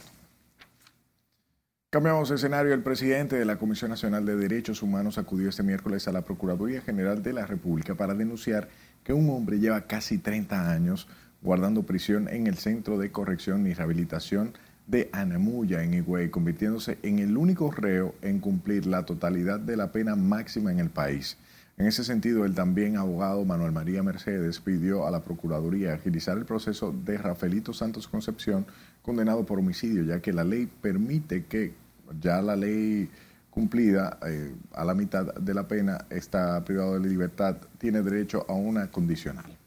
Cambiamos 1.92 2.30
de 2.30 2.36
escenario. 2.36 2.72
El 2.76 2.84
presidente 2.84 3.36
de 3.36 3.46
la 3.46 3.58
Comisión 3.58 3.90
Nacional 3.90 4.24
de 4.24 4.36
Derechos 4.36 4.84
Humanos 4.84 5.18
acudió 5.18 5.50
este 5.50 5.64
miércoles 5.64 6.08
a 6.08 6.12
la 6.12 6.22
Procuraduría 6.22 6.82
General 6.82 7.24
de 7.24 7.34
la 7.34 7.48
República 7.48 7.96
para 7.96 8.14
denunciar 8.14 8.70
que 9.04 9.12
un 9.12 9.28
hombre 9.32 9.58
lleva 9.58 9.88
casi 9.88 10.20
30 10.20 10.70
años 10.70 11.08
guardando 11.42 11.88
prisión 11.88 12.28
en 12.28 12.46
el 12.46 12.58
Centro 12.58 13.00
de 13.00 13.12
Corrección 13.12 13.66
y 13.66 13.74
Rehabilitación 13.74 14.54
de 14.86 15.10
Anamuya, 15.14 15.82
en 15.82 15.96
Higüey, 15.96 16.30
convirtiéndose 16.30 17.00
en 17.02 17.18
el 17.18 17.36
único 17.36 17.72
reo 17.72 18.14
en 18.22 18.38
cumplir 18.38 18.86
la 18.86 19.08
totalidad 19.08 19.60
de 19.60 19.76
la 19.76 19.92
pena 19.92 20.16
máxima 20.16 20.72
en 20.72 20.78
el 20.78 20.92
país. 20.92 21.38
En 21.80 21.86
ese 21.86 22.04
sentido, 22.04 22.44
el 22.44 22.54
también 22.54 22.98
abogado 22.98 23.46
Manuel 23.46 23.72
María 23.72 24.04
Mercedes 24.04 24.60
pidió 24.60 25.08
a 25.08 25.12
la 25.12 25.24
Procuraduría 25.24 25.94
agilizar 25.94 26.38
el 26.38 26.44
proceso 26.44 26.92
de 26.92 27.18
Rafaelito 27.18 27.72
Santos 27.72 28.10
Concepción, 28.10 28.66
condenado 29.02 29.46
por 29.46 29.60
homicidio, 29.60 30.04
ya 30.04 30.22
que 30.22 30.34
la 30.34 30.44
ley 30.44 30.68
permite 30.82 31.46
que 31.46 31.74
ya 32.20 32.42
la 32.42 32.58
ley 32.58 33.10
cumplida 33.50 34.20
eh, 34.28 34.54
a 34.74 34.84
la 34.84 34.94
mitad 34.94 35.34
de 35.36 35.54
la 35.54 35.70
pena 35.70 36.06
está 36.10 36.66
privado 36.66 37.00
de 37.00 37.08
libertad, 37.08 37.56
tiene 37.78 38.02
derecho 38.02 38.46
a 38.50 38.54
una 38.56 38.92
condicional. 38.92 39.58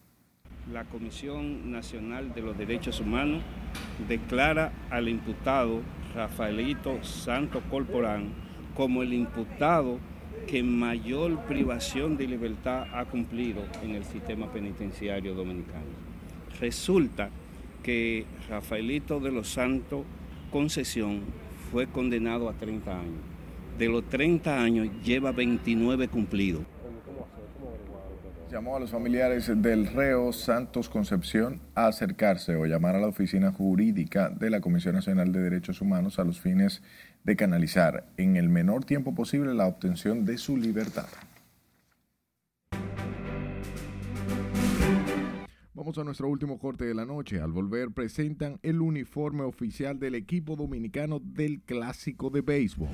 La 0.70 0.84
Comisión 0.84 1.72
Nacional 1.72 2.34
de 2.34 2.42
los 2.42 2.58
Derechos 2.58 3.00
Humanos 3.00 3.42
declara 4.06 4.70
al 4.90 5.08
imputado 5.08 5.80
Rafaelito 6.14 7.02
Santos 7.02 7.62
Corporán 7.70 8.34
como 8.74 9.02
el 9.02 9.14
imputado 9.14 9.98
que 10.47 10.62
mayor 10.62 11.40
privación 11.47 12.16
de 12.16 12.26
libertad 12.26 12.86
ha 12.93 13.05
cumplido 13.05 13.62
en 13.82 13.95
el 13.95 14.05
sistema 14.05 14.53
penitenciario 14.53 15.34
dominicano. 15.34 15.84
Resulta 16.61 17.30
que 17.82 18.26
Rafaelito 18.49 19.20
de 19.20 19.32
los 19.32 19.49
Santos 19.49 20.05
Concesión 20.51 21.22
fue 21.70 21.86
condenado 21.86 22.49
a 22.49 22.53
30 22.53 22.93
años. 22.93 23.20
De 23.78 23.88
los 23.88 24.09
30 24.09 24.62
años 24.62 24.88
lleva 25.03 25.32
29 25.32 26.09
cumplidos. 26.09 26.62
Llamó 28.51 28.76
a 28.76 28.80
los 28.80 28.90
familiares 28.90 29.51
del 29.62 29.86
reo 29.86 30.30
Santos 30.34 30.90
Concepción 30.90 31.62
a 31.74 31.86
acercarse 31.86 32.55
o 32.55 32.66
llamar 32.66 32.95
a 32.95 33.01
la 33.01 33.07
oficina 33.07 33.51
jurídica 33.51 34.28
de 34.28 34.51
la 34.51 34.61
Comisión 34.61 34.95
Nacional 34.95 35.32
de 35.32 35.40
Derechos 35.40 35.80
Humanos 35.80 36.18
a 36.18 36.24
los 36.24 36.38
fines 36.38 36.82
de 37.25 37.37
canalizar 37.37 38.12
en 38.16 38.37
el 38.37 38.49
menor 38.49 38.85
tiempo 38.85 39.14
posible 39.14 39.55
la 39.55 39.66
obtención 39.66 40.25
de 40.25 40.39
su 40.39 40.57
libertad. 40.57 41.07
Vamos 45.75 45.99
a 45.99 46.05
nuestro 46.05 46.29
último 46.29 46.59
corte 46.59 46.85
de 46.85 46.95
la 46.95 47.05
noche. 47.05 47.41
Al 47.41 47.51
volver 47.51 47.91
presentan 47.91 48.61
el 48.62 48.81
uniforme 48.81 49.43
oficial 49.43 49.99
del 49.99 50.14
equipo 50.14 50.55
dominicano 50.55 51.18
del 51.20 51.61
clásico 51.62 52.31
de 52.31 52.41
béisbol. 52.41 52.91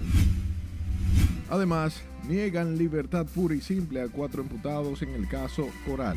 Además, 1.51 2.03
niegan 2.29 2.79
libertad 2.79 3.27
pura 3.27 3.55
y 3.55 3.61
simple 3.61 4.01
a 4.01 4.09
cuatro 4.09 4.43
imputados 4.43 5.03
en 5.03 5.11
el 5.11 5.29
caso 5.29 5.67
Coral. 5.87 6.17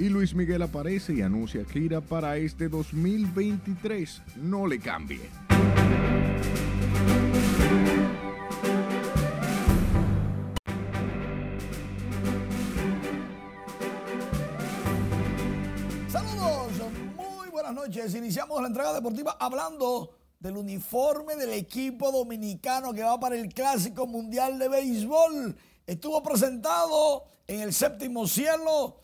Y 0.00 0.08
Luis 0.10 0.32
Miguel 0.32 0.62
aparece 0.62 1.12
y 1.12 1.22
anuncia 1.22 1.64
gira 1.64 2.00
para 2.00 2.36
este 2.36 2.68
2023. 2.68 4.22
No 4.36 4.64
le 4.64 4.78
cambie. 4.78 5.28
Saludos, 16.08 16.70
muy 17.16 17.48
buenas 17.50 17.74
noches. 17.74 18.14
Iniciamos 18.14 18.62
la 18.62 18.68
entrega 18.68 18.92
deportiva 18.92 19.36
hablando 19.40 20.14
del 20.38 20.58
uniforme 20.58 21.34
del 21.34 21.54
equipo 21.54 22.12
dominicano 22.12 22.92
que 22.92 23.02
va 23.02 23.18
para 23.18 23.34
el 23.34 23.52
Clásico 23.52 24.06
Mundial 24.06 24.60
de 24.60 24.68
Béisbol. 24.68 25.56
Estuvo 25.88 26.22
presentado 26.22 27.24
en 27.48 27.62
el 27.62 27.72
séptimo 27.72 28.28
cielo 28.28 29.00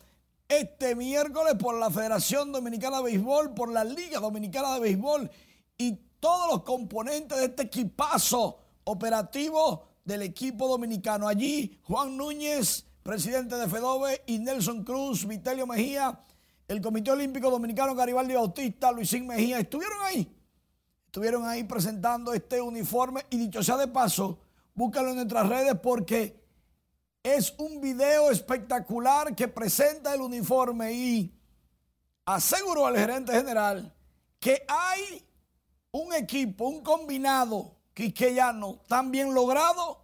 este 0.47 0.95
miércoles 0.95 1.55
por 1.55 1.77
la 1.79 1.89
Federación 1.89 2.51
Dominicana 2.51 2.97
de 2.97 3.03
Béisbol, 3.03 3.53
por 3.53 3.71
la 3.71 3.83
Liga 3.83 4.19
Dominicana 4.19 4.75
de 4.75 4.79
Béisbol 4.79 5.31
y 5.77 5.93
todos 6.19 6.51
los 6.51 6.63
componentes 6.63 7.37
de 7.37 7.45
este 7.45 7.63
equipazo 7.63 8.59
operativo 8.83 9.87
del 10.03 10.21
equipo 10.21 10.67
dominicano. 10.67 11.27
Allí 11.27 11.79
Juan 11.83 12.15
Núñez, 12.15 12.85
presidente 13.03 13.55
de 13.55 13.67
FEDOBE, 13.67 14.21
y 14.27 14.39
Nelson 14.39 14.83
Cruz, 14.83 15.27
Vitelio 15.27 15.67
Mejía, 15.67 16.19
el 16.67 16.81
Comité 16.81 17.11
Olímpico 17.11 17.49
Dominicano 17.49 17.93
Garibaldi 17.93 18.33
Bautista, 18.33 18.91
Luisín 18.91 19.27
Mejía, 19.27 19.59
estuvieron 19.59 19.97
ahí. 20.03 20.31
Estuvieron 21.05 21.47
ahí 21.47 21.63
presentando 21.63 22.33
este 22.33 22.61
uniforme 22.61 23.25
y 23.29 23.37
dicho 23.37 23.63
sea 23.63 23.77
de 23.77 23.87
paso, 23.87 24.39
búscalo 24.73 25.09
en 25.09 25.15
nuestras 25.15 25.47
redes 25.47 25.75
porque 25.81 26.44
es 27.25 27.55
un 27.57 27.81
video 27.81 28.29
espectacular 28.29 29.35
que 29.35 29.47
presenta 29.47 30.13
el 30.13 30.21
uniforme 30.21 30.93
y 30.93 31.35
aseguró 32.23 32.85
al 32.85 32.95
gerente 32.95 33.33
general 33.33 33.91
que 34.39 34.63
hay 34.67 35.25
un 35.89 36.13
equipo, 36.13 36.67
un 36.67 36.83
combinado 36.83 37.77
quiqueyano 37.95 38.79
tan 38.87 39.09
bien 39.09 39.33
logrado 39.33 40.03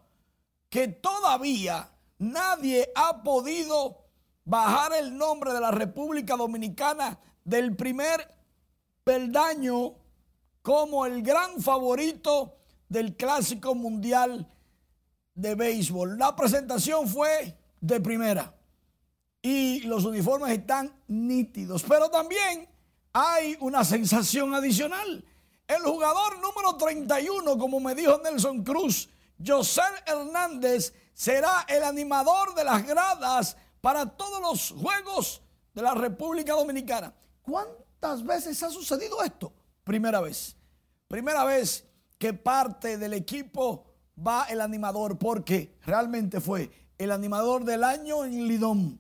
que 0.67 0.87
todavía 0.87 1.91
nadie 2.17 2.91
ha 2.95 3.21
podido 3.21 4.03
bajar 4.43 4.93
el 4.93 5.15
nombre 5.15 5.53
de 5.53 5.61
la 5.61 5.69
República 5.69 6.35
Dominicana 6.35 7.19
del 7.43 7.75
primer 7.75 8.33
peldaño 9.03 9.93
como 10.63 11.05
el 11.05 11.21
gran 11.21 11.61
favorito 11.61 12.57
del 12.89 13.15
Clásico 13.15 13.75
Mundial 13.75 14.51
de 15.33 15.55
Béisbol. 15.55 16.17
La 16.17 16.35
presentación 16.35 17.07
fue 17.07 17.57
de 17.79 17.99
primera 17.99 18.53
y 19.41 19.81
los 19.81 20.05
uniformes 20.05 20.51
están 20.51 20.93
nítidos, 21.07 21.83
pero 21.87 22.09
también 22.09 22.69
hay 23.13 23.57
una 23.59 23.83
sensación 23.83 24.53
adicional. 24.53 25.25
El 25.67 25.81
jugador 25.83 26.39
número 26.39 26.75
31, 26.77 27.57
como 27.57 27.79
me 27.79 27.95
dijo 27.95 28.19
Nelson 28.23 28.63
Cruz, 28.63 29.09
José 29.45 29.81
Hernández, 30.05 30.93
será 31.13 31.65
el 31.67 31.83
animador 31.83 32.53
de 32.53 32.63
las 32.63 32.85
gradas 32.85 33.57
para 33.79 34.05
todos 34.05 34.41
los 34.41 34.81
Juegos 34.81 35.41
de 35.73 35.81
la 35.81 35.93
República 35.93 36.53
Dominicana. 36.53 37.13
¿Cuántas 37.41 38.23
veces 38.23 38.61
ha 38.63 38.69
sucedido 38.69 39.23
esto? 39.23 39.53
Primera 39.83 40.21
vez. 40.21 40.55
Primera 41.07 41.43
vez 41.43 41.85
que 42.17 42.33
parte 42.33 42.97
del 42.97 43.13
equipo 43.13 43.90
va 44.25 44.45
el 44.45 44.61
animador, 44.61 45.17
porque 45.17 45.77
realmente 45.85 46.39
fue 46.39 46.71
el 46.97 47.11
animador 47.11 47.65
del 47.65 47.83
año 47.83 48.25
en 48.25 48.47
Lidón. 48.47 48.99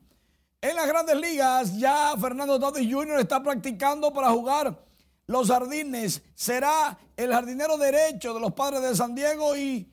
En 0.61 0.75
las 0.75 0.87
grandes 0.87 1.15
ligas, 1.15 1.77
ya 1.77 2.15
Fernando 2.19 2.59
Tatis 2.59 2.91
Jr. 2.91 3.19
está 3.19 3.41
practicando 3.41 4.13
para 4.13 4.29
jugar 4.29 4.85
los 5.25 5.47
jardines. 5.47 6.21
Será 6.35 6.97
el 7.15 7.31
jardinero 7.31 7.77
derecho 7.77 8.33
de 8.33 8.39
los 8.39 8.53
padres 8.53 8.81
de 8.81 8.95
San 8.95 9.15
Diego 9.15 9.55
y 9.55 9.91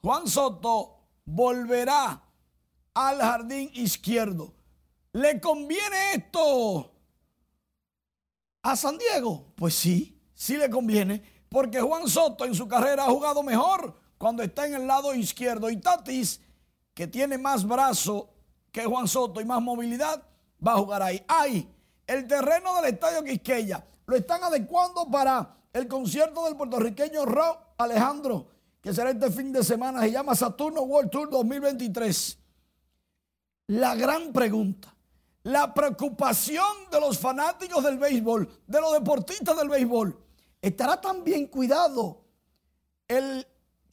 Juan 0.00 0.26
Soto 0.26 1.00
volverá 1.24 2.22
al 2.94 3.18
jardín 3.18 3.70
izquierdo. 3.74 4.54
¿Le 5.12 5.40
conviene 5.40 6.12
esto 6.14 6.92
a 8.62 8.76
San 8.76 8.96
Diego? 8.98 9.52
Pues 9.54 9.74
sí, 9.74 10.18
sí 10.34 10.56
le 10.56 10.70
conviene, 10.70 11.22
porque 11.48 11.80
Juan 11.80 12.08
Soto 12.08 12.44
en 12.44 12.54
su 12.54 12.68
carrera 12.68 13.04
ha 13.04 13.10
jugado 13.10 13.42
mejor 13.42 14.05
cuando 14.18 14.42
está 14.42 14.66
en 14.66 14.74
el 14.74 14.86
lado 14.86 15.14
izquierdo 15.14 15.70
y 15.70 15.76
Tatis, 15.76 16.40
que 16.94 17.06
tiene 17.06 17.38
más 17.38 17.66
brazo 17.66 18.30
que 18.72 18.84
Juan 18.84 19.08
Soto 19.08 19.40
y 19.40 19.44
más 19.44 19.60
movilidad, 19.62 20.22
va 20.64 20.72
a 20.72 20.76
jugar 20.78 21.02
ahí. 21.02 21.24
Ahí, 21.28 21.68
el 22.06 22.26
terreno 22.26 22.74
del 22.76 22.94
Estadio 22.94 23.22
Quisqueya 23.22 23.84
lo 24.06 24.16
están 24.16 24.42
adecuando 24.44 25.10
para 25.10 25.56
el 25.72 25.88
concierto 25.88 26.44
del 26.44 26.56
puertorriqueño 26.56 27.26
Raúl 27.26 27.58
Alejandro, 27.78 28.48
que 28.80 28.94
será 28.94 29.10
este 29.10 29.30
fin 29.30 29.52
de 29.52 29.62
semana, 29.62 30.00
se 30.00 30.12
llama 30.12 30.34
Saturno 30.34 30.82
World 30.82 31.10
Tour 31.10 31.28
2023. 31.28 32.38
La 33.68 33.94
gran 33.94 34.32
pregunta, 34.32 34.94
la 35.42 35.74
preocupación 35.74 36.64
de 36.90 37.00
los 37.00 37.18
fanáticos 37.18 37.82
del 37.84 37.98
béisbol, 37.98 38.48
de 38.66 38.80
los 38.80 38.92
deportistas 38.92 39.56
del 39.56 39.68
béisbol, 39.68 40.18
¿estará 40.62 41.00
tan 41.00 41.24
bien 41.24 41.46
cuidado 41.48 42.24
el 43.08 43.46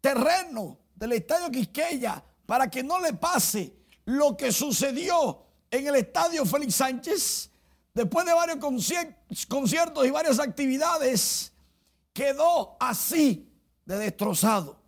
terreno 0.04 0.78
del 0.96 1.14
Estadio 1.14 1.50
Quisqueya 1.50 2.22
para 2.46 2.70
que 2.70 2.84
no 2.84 3.00
le 3.00 3.14
pase 3.14 3.74
lo 4.04 4.36
que 4.36 4.52
sucedió 4.52 5.46
en 5.72 5.88
el 5.88 5.96
Estadio 5.96 6.46
Félix 6.46 6.76
Sánchez? 6.76 7.50
después 7.94 8.26
de 8.26 8.34
varios 8.34 8.58
conciertos 9.48 10.06
y 10.06 10.12
varias 10.12 10.40
actividades, 10.40 11.54
quedó 12.12 12.76
así 12.80 13.52
de 13.86 13.98
destrozado. 13.98 14.82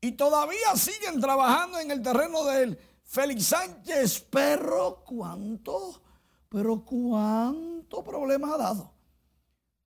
Y 0.00 0.12
todavía 0.12 0.74
siguen 0.76 1.20
trabajando 1.20 1.78
en 1.78 1.90
el 1.90 2.02
terreno 2.02 2.44
del 2.44 2.78
Félix 3.04 3.46
Sánchez, 3.46 4.26
pero 4.30 5.02
cuánto, 5.04 6.02
pero 6.48 6.84
cuánto 6.84 8.02
problema 8.02 8.54
ha 8.54 8.58
dado. 8.58 8.92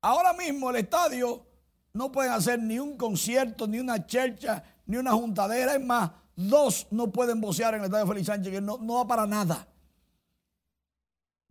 Ahora 0.03 0.33
mismo 0.33 0.71
el 0.71 0.77
estadio 0.77 1.45
no 1.93 2.13
pueden 2.13 2.33
hacer 2.33 2.61
ni 2.61 2.79
un 2.79 2.97
concierto, 2.97 3.67
ni 3.67 3.79
una 3.79 4.07
chercha, 4.07 4.63
ni 4.87 4.97
una 4.97 5.13
juntadera. 5.13 5.75
Es 5.75 5.85
más, 5.85 6.11
dos 6.37 6.87
no 6.91 7.11
pueden 7.11 7.41
vocear 7.41 7.75
en 7.75 7.81
el 7.81 7.87
estadio 7.87 8.07
Félix 8.07 8.27
Sánchez, 8.27 8.53
que 8.53 8.61
no, 8.61 8.79
no 8.79 9.07
para 9.07 9.27
nada. 9.27 9.67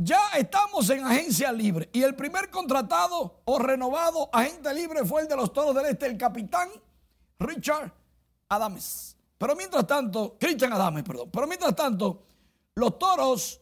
Ya 0.01 0.19
estamos 0.37 0.89
en 0.91 1.05
agencia 1.05 1.51
libre 1.51 1.89
y 1.91 2.03
el 2.03 2.15
primer 2.15 2.49
contratado 2.49 3.41
o 3.43 3.59
renovado 3.59 4.29
agente 4.31 4.73
libre 4.73 5.03
fue 5.03 5.23
el 5.23 5.27
de 5.27 5.35
los 5.35 5.51
Toros 5.51 5.75
del 5.75 5.87
Este, 5.87 6.05
el 6.05 6.17
capitán 6.17 6.69
Richard 7.37 7.91
Adames. 8.47 9.17
Pero 9.37 9.57
mientras 9.57 9.85
tanto, 9.85 10.37
Christian 10.39 10.71
Adames, 10.71 11.03
perdón. 11.03 11.29
Pero 11.31 11.47
mientras 11.47 11.75
tanto, 11.75 12.23
los 12.75 12.97
Toros 12.97 13.59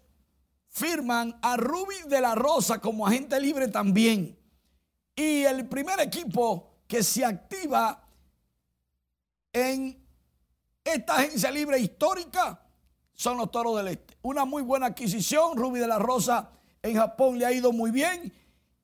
firman 0.70 1.40
a 1.42 1.58
Ruby 1.58 1.96
de 2.08 2.22
la 2.22 2.36
Rosa 2.36 2.80
como 2.80 3.08
agente 3.08 3.40
libre 3.40 3.68
también. 3.68 4.37
Y 5.18 5.44
el 5.46 5.68
primer 5.68 6.00
equipo 6.00 6.84
que 6.88 7.02
se 7.02 7.26
activa 7.26 8.08
en 9.52 10.00
esta 10.84 11.16
agencia 11.16 11.50
libre 11.50 11.80
histórica 11.80 12.62
son 13.16 13.38
los 13.38 13.50
Toros 13.50 13.78
del 13.78 13.88
Este. 13.88 14.16
Una 14.22 14.46
muy 14.46 14.62
buena 14.62 14.86
adquisición. 14.86 15.58
Ruby 15.58 15.80
de 15.80 15.88
la 15.88 15.98
Rosa 15.98 16.52
en 16.84 16.96
Japón 16.96 17.40
le 17.40 17.48
ha 17.48 17.52
ido 17.52 17.72
muy 17.72 17.90
bien. 17.90 18.32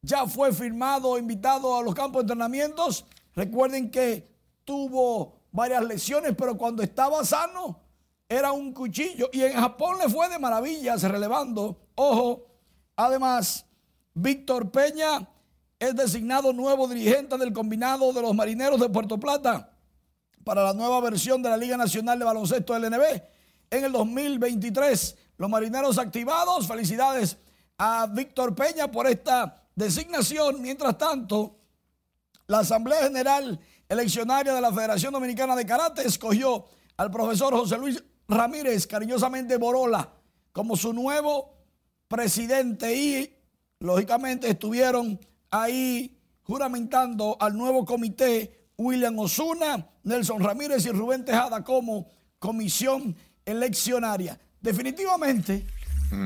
Ya 0.02 0.26
fue 0.26 0.52
firmado, 0.52 1.20
invitado 1.20 1.78
a 1.78 1.84
los 1.84 1.94
campos 1.94 2.26
de 2.26 2.34
entrenamientos. 2.34 3.06
Recuerden 3.36 3.92
que 3.92 4.28
tuvo 4.66 5.40
varias 5.52 5.84
lesiones, 5.84 6.34
pero 6.36 6.58
cuando 6.58 6.82
estaba 6.82 7.24
sano 7.24 7.80
era 8.28 8.52
un 8.52 8.74
cuchillo. 8.74 9.30
Y 9.32 9.44
en 9.44 9.54
Japón 9.54 10.00
le 10.00 10.10
fue 10.10 10.28
de 10.30 10.40
maravillas, 10.40 11.04
relevando. 11.04 11.78
Ojo, 11.94 12.48
además, 12.96 13.68
Víctor 14.16 14.72
Peña 14.72 15.30
es 15.84 15.96
designado 15.96 16.54
nuevo 16.54 16.88
dirigente 16.88 17.38
del 17.38 17.52
combinado 17.52 18.14
de 18.14 18.22
los 18.22 18.34
marineros 18.34 18.80
de 18.80 18.88
Puerto 18.88 19.20
Plata 19.20 19.70
para 20.46 20.64
la 20.64 20.74
nueva 20.74 21.02
versión 21.02 21.42
de 21.44 21.50
la 21.50 21.58
Liga 21.58 21.76
Nacional 21.76 22.18
de 22.18 22.26
Baloncesto 22.26 22.78
LNB 22.78 23.04
en 23.70 23.84
el 23.84 23.92
2023. 23.92 25.18
Los 25.38 25.50
marineros 25.50 25.98
activados, 25.98 26.68
felicidades 26.68 27.38
a 27.78 28.08
Víctor 28.08 28.56
Peña 28.56 28.90
por 28.90 29.08
esta 29.08 29.62
designación. 29.76 30.62
Mientras 30.62 30.98
tanto, 30.98 31.58
la 32.48 32.60
Asamblea 32.60 33.04
General 33.04 33.60
Eleccionaria 33.90 34.54
de 34.54 34.62
la 34.62 34.72
Federación 34.72 35.12
Dominicana 35.12 35.54
de 35.54 35.66
Karate 35.66 36.08
escogió 36.08 36.66
al 36.96 37.12
profesor 37.12 37.54
José 37.54 37.78
Luis 37.78 38.02
Ramírez, 38.30 38.88
cariñosamente 38.88 39.58
Borola, 39.58 40.14
como 40.54 40.78
su 40.78 40.94
nuevo 40.94 41.58
presidente 42.08 42.96
y, 42.96 43.36
lógicamente, 43.80 44.50
estuvieron 44.50 45.20
ahí 45.54 46.18
juramentando 46.41 47.38
al 47.39 47.56
nuevo 47.56 47.86
comité 47.86 48.70
William 48.76 49.18
Osuna, 49.20 49.88
Nelson 50.04 50.41
Ramírez 50.41 50.86
y 50.86 50.89
Rubén 50.89 51.24
Tejada 51.24 51.64
como 51.64 52.08
comisión 52.39 53.16
eleccionaria. 53.45 54.39
Definitivamente, 54.60 55.66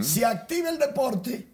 si 0.02 0.24
activa 0.24 0.70
el 0.70 0.80
deporte, 0.80 1.46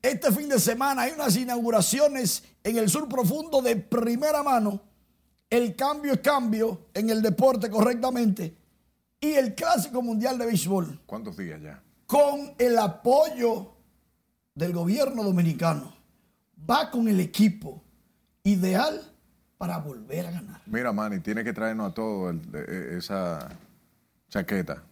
este 0.00 0.30
fin 0.30 0.48
de 0.48 0.60
semana 0.60 1.02
hay 1.02 1.12
unas 1.12 1.36
inauguraciones 1.36 2.44
en 2.62 2.78
el 2.78 2.88
sur 2.88 3.08
profundo 3.08 3.60
de 3.60 3.74
primera 3.76 4.42
mano. 4.42 4.80
El 5.50 5.74
cambio 5.74 6.12
es 6.12 6.20
cambio 6.20 6.86
en 6.94 7.10
el 7.10 7.22
deporte 7.22 7.68
correctamente. 7.68 8.56
Y 9.20 9.32
el 9.32 9.54
Clásico 9.54 10.00
Mundial 10.00 10.38
de 10.38 10.46
Béisbol. 10.46 11.00
¿Cuántos 11.06 11.36
días 11.36 11.60
ya? 11.60 11.82
Con 12.06 12.54
el 12.58 12.78
apoyo 12.78 13.72
del 14.54 14.72
gobierno 14.72 15.24
dominicano. 15.24 15.95
Va 16.58 16.90
con 16.90 17.08
el 17.08 17.20
equipo 17.20 17.82
ideal 18.42 19.00
para 19.58 19.78
volver 19.78 20.26
a 20.26 20.30
ganar. 20.30 20.60
Mira, 20.66 20.92
Manny, 20.92 21.20
tiene 21.20 21.42
que 21.42 21.52
traernos 21.52 21.90
a 21.90 21.94
todos 21.94 22.30
el- 22.34 22.42
eh, 22.54 22.94
esa 22.98 23.48
chaqueta 24.28 24.82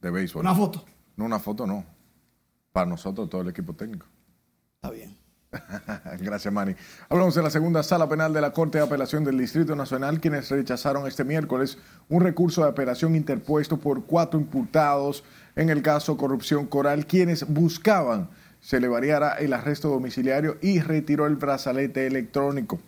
de 0.00 0.10
béisbol. 0.10 0.42
Una 0.42 0.54
foto. 0.54 0.84
No, 1.16 1.24
una 1.24 1.38
foto 1.38 1.66
no. 1.66 1.84
Para 2.72 2.86
nosotros, 2.86 3.28
todo 3.28 3.40
el 3.42 3.48
equipo 3.48 3.74
técnico. 3.74 4.06
Está 4.76 4.90
bien. 4.90 5.16
Gracias, 6.20 6.52
Manny. 6.52 6.74
Hablamos 7.08 7.34
de 7.34 7.42
la 7.42 7.50
segunda 7.50 7.82
sala 7.82 8.08
penal 8.08 8.32
de 8.34 8.40
la 8.40 8.52
Corte 8.52 8.78
de 8.78 8.84
Apelación 8.84 9.24
del 9.24 9.38
Distrito 9.38 9.74
Nacional, 9.74 10.20
quienes 10.20 10.50
rechazaron 10.50 11.06
este 11.06 11.24
miércoles 11.24 11.78
un 12.08 12.20
recurso 12.22 12.62
de 12.62 12.68
apelación 12.68 13.16
interpuesto 13.16 13.78
por 13.78 14.04
cuatro 14.04 14.38
imputados 14.38 15.24
en 15.56 15.70
el 15.70 15.80
caso 15.82 16.16
corrupción 16.16 16.66
coral, 16.66 17.06
quienes 17.06 17.46
buscaban 17.48 18.28
se 18.60 18.80
le 18.80 18.88
variara 18.88 19.34
el 19.34 19.52
arresto 19.52 19.88
domiciliario 19.88 20.58
y 20.60 20.80
retiró 20.80 21.26
el 21.26 21.36
brazalete 21.36 22.06
electrónico. 22.06 22.80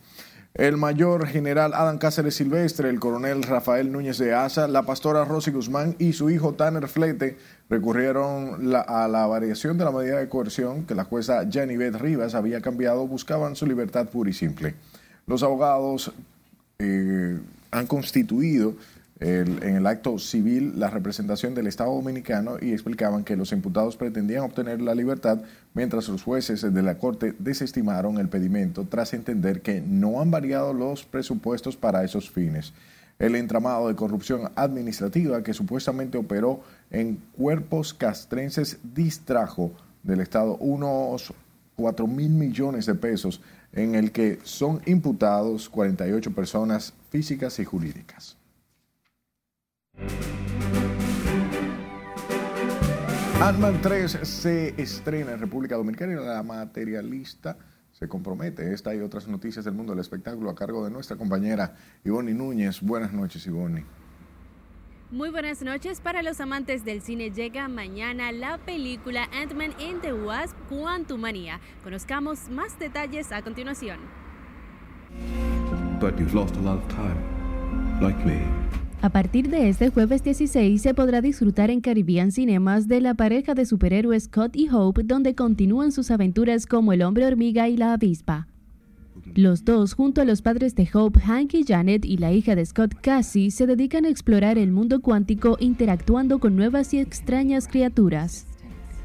El 0.55 0.77
mayor 0.77 1.29
general 1.29 1.73
Adam 1.75 1.99
Cáceres 1.99 2.35
Silvestre, 2.35 2.91
el 2.91 2.99
coronel 2.99 3.45
Rafael 3.45 3.93
Núñez 3.93 4.19
de 4.19 4.35
Asa, 4.35 4.67
la 4.67 4.83
pastora 4.83 5.25
Rosy 5.25 5.53
Guzmán 5.53 5.95
y 6.01 6.13
su 6.13 6.29
hijo 6.29 6.55
Tanner 6.55 6.89
Flete 6.89 7.39
recurrieron 7.69 8.75
a 8.75 9.07
la 9.07 9.27
variación 9.27 9.79
de 9.79 9.85
la 9.85 9.93
medida 9.93 10.19
de 10.19 10.29
coerción 10.29 10.87
que 10.87 10.97
la 10.97 11.05
jueza 11.05 11.49
Janivet 11.49 11.95
Rivas 11.95 12.35
había 12.35 12.61
cambiado, 12.61 13.07
buscaban 13.07 13.55
su 13.55 13.65
libertad 13.65 14.09
pura 14.09 14.31
y 14.31 14.33
simple. 14.33 14.75
Los 15.27 15.45
abogados 15.45 16.13
eh, 16.81 17.39
han 17.71 17.87
constituido 17.87 18.75
en 19.21 19.77
el 19.77 19.87
acto 19.87 20.19
civil 20.19 20.81
la 20.81 20.89
representación 20.89 21.55
del 21.55 21.67
Estado 21.67 21.95
Dominicano 21.95 22.57
y 22.61 22.73
explicaban 22.73 23.23
que 23.23 23.37
los 23.37 23.53
imputados 23.53 23.97
pretendían 23.97 24.45
obtener 24.45 24.81
la 24.81 24.95
libertad 24.95 25.43
mientras 25.75 26.09
los 26.09 26.23
jueces 26.23 26.63
de 26.63 26.83
la 26.83 26.97
Corte 26.97 27.35
desestimaron 27.39 28.17
el 28.17 28.31
pedimento 28.31 28.87
tras 28.89 29.13
entender 29.13 29.61
que 29.61 29.83
no 29.83 30.23
han 30.23 30.31
variado 30.31 30.73
los 30.73 31.05
presupuestos 31.05 31.77
para 31.77 32.03
esos 32.03 32.31
fines. 32.31 32.73
El 33.19 33.37
entramado 33.37 33.89
de 33.89 33.95
corrupción 33.95 34.51
administrativa 34.57 35.43
que 35.43 35.53
supuestamente 35.53 36.17
operó 36.17 36.63
en 36.91 37.17
cuerpos 37.37 37.93
castrenses 37.93 38.79
distrajo 38.95 39.73
del 40.03 40.21
Estado 40.21 40.57
unos 40.57 41.35
4 41.77 42.07
mil 42.07 42.31
millones 42.31 42.87
de 42.87 42.95
pesos 42.95 43.43
en 43.75 43.95
el 43.95 44.13
que 44.13 44.39
son 44.45 44.81
imputados 44.87 45.69
48 45.69 46.35
personas 46.35 46.95
físicas 47.11 47.59
y 47.59 47.67
jurídicas. 47.67 48.40
Ant-Man 53.43 53.81
3 53.81 54.11
se 54.23 54.75
estrena 54.81 55.33
en 55.33 55.41
República 55.41 55.75
Dominicana 55.77 56.13
y 56.13 56.17
la 56.17 56.43
materialista 56.43 57.57
se 57.91 58.07
compromete. 58.07 58.73
Esta 58.73 58.95
y 58.95 59.01
otras 59.01 59.29
noticias 59.29 59.65
del 59.65 59.75
mundo 59.75 59.93
del 59.93 60.01
espectáculo 60.01 60.51
a 60.51 60.55
cargo 60.55 60.85
de 60.85 60.91
nuestra 60.91 61.17
compañera 61.17 61.75
Ivonne 62.05 62.35
Núñez. 62.35 62.81
Buenas 62.81 63.13
noches, 63.13 63.47
Ivonne. 63.47 63.85
Muy 65.11 65.31
buenas 65.31 65.61
noches 65.63 66.01
para 66.01 66.23
los 66.23 66.41
amantes 66.41 66.85
del 66.85 67.03
cine. 67.03 67.31
Llega 67.31 67.67
mañana 67.67 68.31
la 68.31 68.59
película 68.59 69.29
Ant-Man 69.33 69.73
and 69.81 70.01
the 70.03 70.13
Wasp 70.13 70.55
Quantumania. 70.69 71.61
Conozcamos 71.83 72.49
más 72.49 72.79
detalles 72.79 73.33
a 73.33 73.43
continuación. 73.43 73.99
But 75.99 76.19
you've 76.19 76.35
lost 76.35 76.57
a 76.57 76.61
lot 76.61 76.79
of 76.79 76.89
time, 76.89 78.01
like 78.01 78.25
me. 78.25 78.41
A 79.03 79.09
partir 79.09 79.49
de 79.49 79.71
este 79.71 79.89
jueves 79.89 80.23
16 80.23 80.83
se 80.83 80.93
podrá 80.93 81.23
disfrutar 81.23 81.71
en 81.71 81.81
Caribbean 81.81 82.33
Cinemas 82.33 82.87
de 82.87 83.01
la 83.01 83.15
pareja 83.15 83.55
de 83.55 83.65
superhéroes 83.65 84.25
Scott 84.25 84.55
y 84.55 84.69
Hope, 84.69 85.05
donde 85.05 85.35
continúan 85.35 85.91
sus 85.91 86.11
aventuras 86.11 86.67
como 86.67 86.93
el 86.93 87.01
hombre 87.01 87.27
hormiga 87.27 87.67
y 87.67 87.79
la 87.79 87.95
avispa. 87.95 88.47
Los 89.35 89.65
dos, 89.65 89.95
junto 89.95 90.21
a 90.21 90.27
los 90.27 90.43
padres 90.43 90.75
de 90.75 90.87
Hope, 90.93 91.19
Hank 91.21 91.55
y 91.55 91.65
Janet, 91.65 92.05
y 92.05 92.19
la 92.19 92.33
hija 92.33 92.55
de 92.55 92.67
Scott, 92.67 92.95
Cassie, 93.01 93.51
se 93.51 93.67
dedican 93.67 94.05
a 94.05 94.11
explorar 94.11 94.59
el 94.59 94.71
mundo 94.71 95.01
cuántico 95.01 95.57
interactuando 95.61 96.39
con 96.39 96.55
nuevas 96.55 96.93
y 96.93 96.99
extrañas 96.99 97.69
criaturas. 97.69 98.47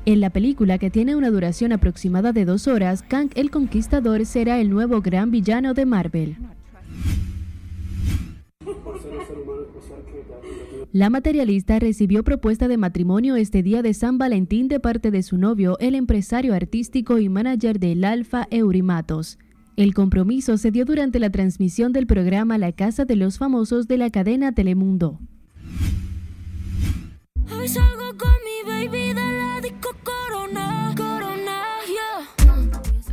En 0.05 0.19
la 0.19 0.29
película, 0.29 0.77
que 0.77 0.89
tiene 0.89 1.15
una 1.15 1.29
duración 1.29 1.71
aproximada 1.71 2.33
de 2.33 2.43
dos 2.43 2.67
horas, 2.67 3.01
Kang 3.01 3.29
el 3.35 3.49
Conquistador 3.49 4.25
será 4.25 4.59
el 4.59 4.69
nuevo 4.69 5.01
gran 5.01 5.31
villano 5.31 5.73
de 5.73 5.85
Marvel. 5.85 6.37
La 10.95 11.09
materialista 11.09 11.77
recibió 11.77 12.23
propuesta 12.23 12.69
de 12.69 12.77
matrimonio 12.77 13.35
este 13.35 13.61
día 13.61 13.81
de 13.81 13.93
San 13.93 14.17
Valentín 14.17 14.69
de 14.69 14.79
parte 14.79 15.11
de 15.11 15.23
su 15.23 15.37
novio, 15.37 15.77
el 15.81 15.93
empresario 15.93 16.53
artístico 16.53 17.17
y 17.17 17.27
manager 17.27 17.81
del 17.81 18.05
Alfa 18.05 18.47
Eurimatos. 18.49 19.37
El 19.75 19.93
compromiso 19.93 20.57
se 20.57 20.71
dio 20.71 20.85
durante 20.85 21.19
la 21.19 21.29
transmisión 21.29 21.91
del 21.91 22.07
programa 22.07 22.57
La 22.57 22.71
Casa 22.71 23.03
de 23.03 23.17
los 23.17 23.37
Famosos 23.37 23.89
de 23.89 23.97
la 23.97 24.09
cadena 24.09 24.53
Telemundo. 24.53 25.19
Hoy 27.51 27.67
salgo 27.67 28.15
con 28.17 28.31
mi 28.45 28.87
baby 28.87 29.09
de 29.09 29.15
la 29.15 29.59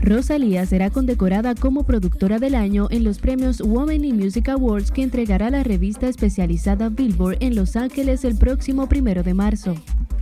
Rosalía 0.03 0.67
será 0.67 0.91
condecorada 0.91 1.55
como 1.55 1.85
productora 1.85 2.41
del 2.41 2.57
año 2.57 2.89
en 2.91 3.05
los 3.05 3.19
premios 3.19 3.61
Women 3.61 4.05
in 4.05 4.17
Music 4.17 4.49
Awards 4.49 4.91
que 4.91 5.05
entregará 5.05 5.49
la 5.49 5.63
revista 5.63 6.09
especializada 6.09 6.89
Billboard 6.89 7.37
en 7.39 7.55
Los 7.55 7.77
Ángeles 7.77 8.25
el 8.25 8.37
próximo 8.37 8.89
primero 8.89 9.23
de 9.23 9.33
marzo. 9.33 9.77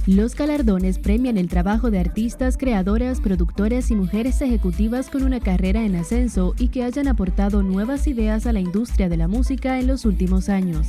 Los 0.07 0.35
galardones 0.35 0.99
premian 0.99 1.39
el 1.39 1.49
trabajo 1.49 1.91
de 1.91 1.99
artistas, 1.99 2.59
creadoras, 2.59 3.21
productoras 3.21 3.91
y 3.91 3.95
mujeres 3.95 4.43
ejecutivas 4.43 5.09
con 5.09 5.23
una 5.23 5.41
carrera 5.41 5.85
en 5.85 5.97
ascenso 5.97 6.55
y 6.59 6.69
que 6.69 6.85
hayan 6.85 7.09
aportado 7.09 7.63
nuevas 7.63 8.07
ideas 8.07 8.47
a 8.47 8.53
la 8.53 8.61
industria 8.61 9.09
de 9.09 9.17
la 9.17 9.29
música 9.29 9.79
en 9.79 9.87
los 9.87 10.05
últimos 10.05 10.51
años. 10.51 10.89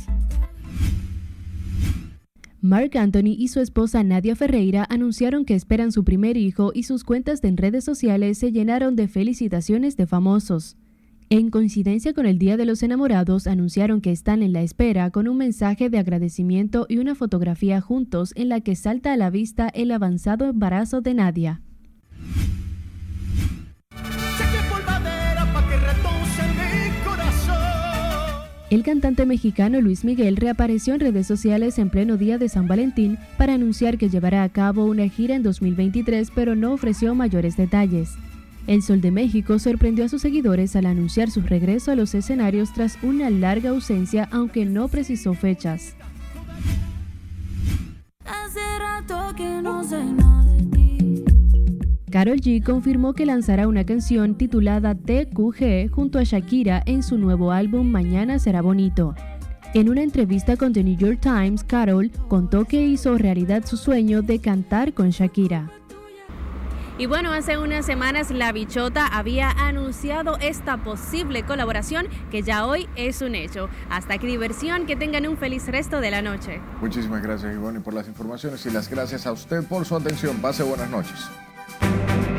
Mark 2.64 2.96
Anthony 2.96 3.34
y 3.36 3.48
su 3.48 3.58
esposa 3.58 4.04
Nadia 4.04 4.36
Ferreira 4.36 4.86
anunciaron 4.88 5.44
que 5.44 5.56
esperan 5.56 5.90
su 5.90 6.04
primer 6.04 6.36
hijo 6.36 6.70
y 6.72 6.84
sus 6.84 7.02
cuentas 7.02 7.42
en 7.42 7.56
redes 7.56 7.82
sociales 7.82 8.38
se 8.38 8.52
llenaron 8.52 8.94
de 8.94 9.08
felicitaciones 9.08 9.96
de 9.96 10.06
famosos. 10.06 10.76
En 11.28 11.50
coincidencia 11.50 12.12
con 12.12 12.24
el 12.24 12.38
Día 12.38 12.56
de 12.56 12.64
los 12.64 12.84
Enamorados, 12.84 13.48
anunciaron 13.48 14.00
que 14.00 14.12
están 14.12 14.44
en 14.44 14.52
la 14.52 14.62
espera 14.62 15.10
con 15.10 15.26
un 15.26 15.38
mensaje 15.38 15.90
de 15.90 15.98
agradecimiento 15.98 16.86
y 16.88 16.98
una 16.98 17.16
fotografía 17.16 17.80
juntos 17.80 18.32
en 18.36 18.48
la 18.48 18.60
que 18.60 18.76
salta 18.76 19.12
a 19.12 19.16
la 19.16 19.30
vista 19.30 19.68
el 19.68 19.90
avanzado 19.90 20.44
embarazo 20.44 21.00
de 21.00 21.14
Nadia. 21.14 21.62
El 28.72 28.82
cantante 28.84 29.26
mexicano 29.26 29.82
Luis 29.82 30.02
Miguel 30.02 30.36
reapareció 30.36 30.94
en 30.94 31.00
redes 31.00 31.26
sociales 31.26 31.78
en 31.78 31.90
pleno 31.90 32.16
día 32.16 32.38
de 32.38 32.48
San 32.48 32.68
Valentín 32.68 33.18
para 33.36 33.52
anunciar 33.52 33.98
que 33.98 34.08
llevará 34.08 34.44
a 34.44 34.48
cabo 34.48 34.86
una 34.86 35.06
gira 35.10 35.34
en 35.34 35.42
2023, 35.42 36.30
pero 36.34 36.54
no 36.54 36.72
ofreció 36.72 37.14
mayores 37.14 37.58
detalles. 37.58 38.14
El 38.66 38.82
Sol 38.82 39.02
de 39.02 39.10
México 39.10 39.58
sorprendió 39.58 40.06
a 40.06 40.08
sus 40.08 40.22
seguidores 40.22 40.74
al 40.74 40.86
anunciar 40.86 41.30
su 41.30 41.42
regreso 41.42 41.90
a 41.90 41.96
los 41.96 42.14
escenarios 42.14 42.72
tras 42.72 42.96
una 43.02 43.28
larga 43.28 43.68
ausencia, 43.68 44.26
aunque 44.32 44.64
no 44.64 44.88
precisó 44.88 45.34
fechas. 45.34 45.94
Hace 48.24 48.78
rato 48.78 49.34
que 49.36 49.60
no 49.60 49.84
de 49.84 50.62
ti. 50.74 50.81
Carol 52.12 52.42
G 52.42 52.62
confirmó 52.62 53.14
que 53.14 53.24
lanzará 53.24 53.66
una 53.66 53.86
canción 53.86 54.34
titulada 54.34 54.94
TQG 54.94 55.90
junto 55.90 56.18
a 56.18 56.24
Shakira 56.24 56.82
en 56.84 57.02
su 57.02 57.16
nuevo 57.16 57.52
álbum 57.52 57.90
Mañana 57.90 58.38
será 58.38 58.60
bonito. 58.60 59.14
En 59.72 59.88
una 59.88 60.02
entrevista 60.02 60.58
con 60.58 60.74
The 60.74 60.84
New 60.84 60.98
York 60.98 61.20
Times, 61.22 61.64
Carol 61.64 62.10
contó 62.28 62.66
que 62.66 62.82
hizo 62.82 63.16
realidad 63.16 63.64
su 63.64 63.78
sueño 63.78 64.20
de 64.20 64.40
cantar 64.40 64.92
con 64.92 65.08
Shakira. 65.08 65.70
Y 66.98 67.06
bueno, 67.06 67.32
hace 67.32 67.56
unas 67.56 67.86
semanas 67.86 68.30
La 68.30 68.52
Bichota 68.52 69.06
había 69.06 69.50
anunciado 69.50 70.36
esta 70.42 70.84
posible 70.84 71.44
colaboración 71.44 72.08
que 72.30 72.42
ya 72.42 72.66
hoy 72.66 72.90
es 72.94 73.22
un 73.22 73.34
hecho. 73.34 73.70
Hasta 73.88 74.14
aquí 74.14 74.26
diversión, 74.26 74.84
que 74.84 74.96
tengan 74.96 75.26
un 75.26 75.38
feliz 75.38 75.66
resto 75.66 76.02
de 76.02 76.10
la 76.10 76.20
noche. 76.20 76.60
Muchísimas 76.82 77.22
gracias, 77.22 77.54
Ivonne, 77.54 77.80
por 77.80 77.94
las 77.94 78.06
informaciones 78.06 78.66
y 78.66 78.70
las 78.70 78.90
gracias 78.90 79.26
a 79.26 79.32
usted 79.32 79.64
por 79.64 79.86
su 79.86 79.96
atención. 79.96 80.36
Pase 80.42 80.62
buenas 80.62 80.90
noches. 80.90 81.30
Thank 81.82 82.26
you. 82.26 82.31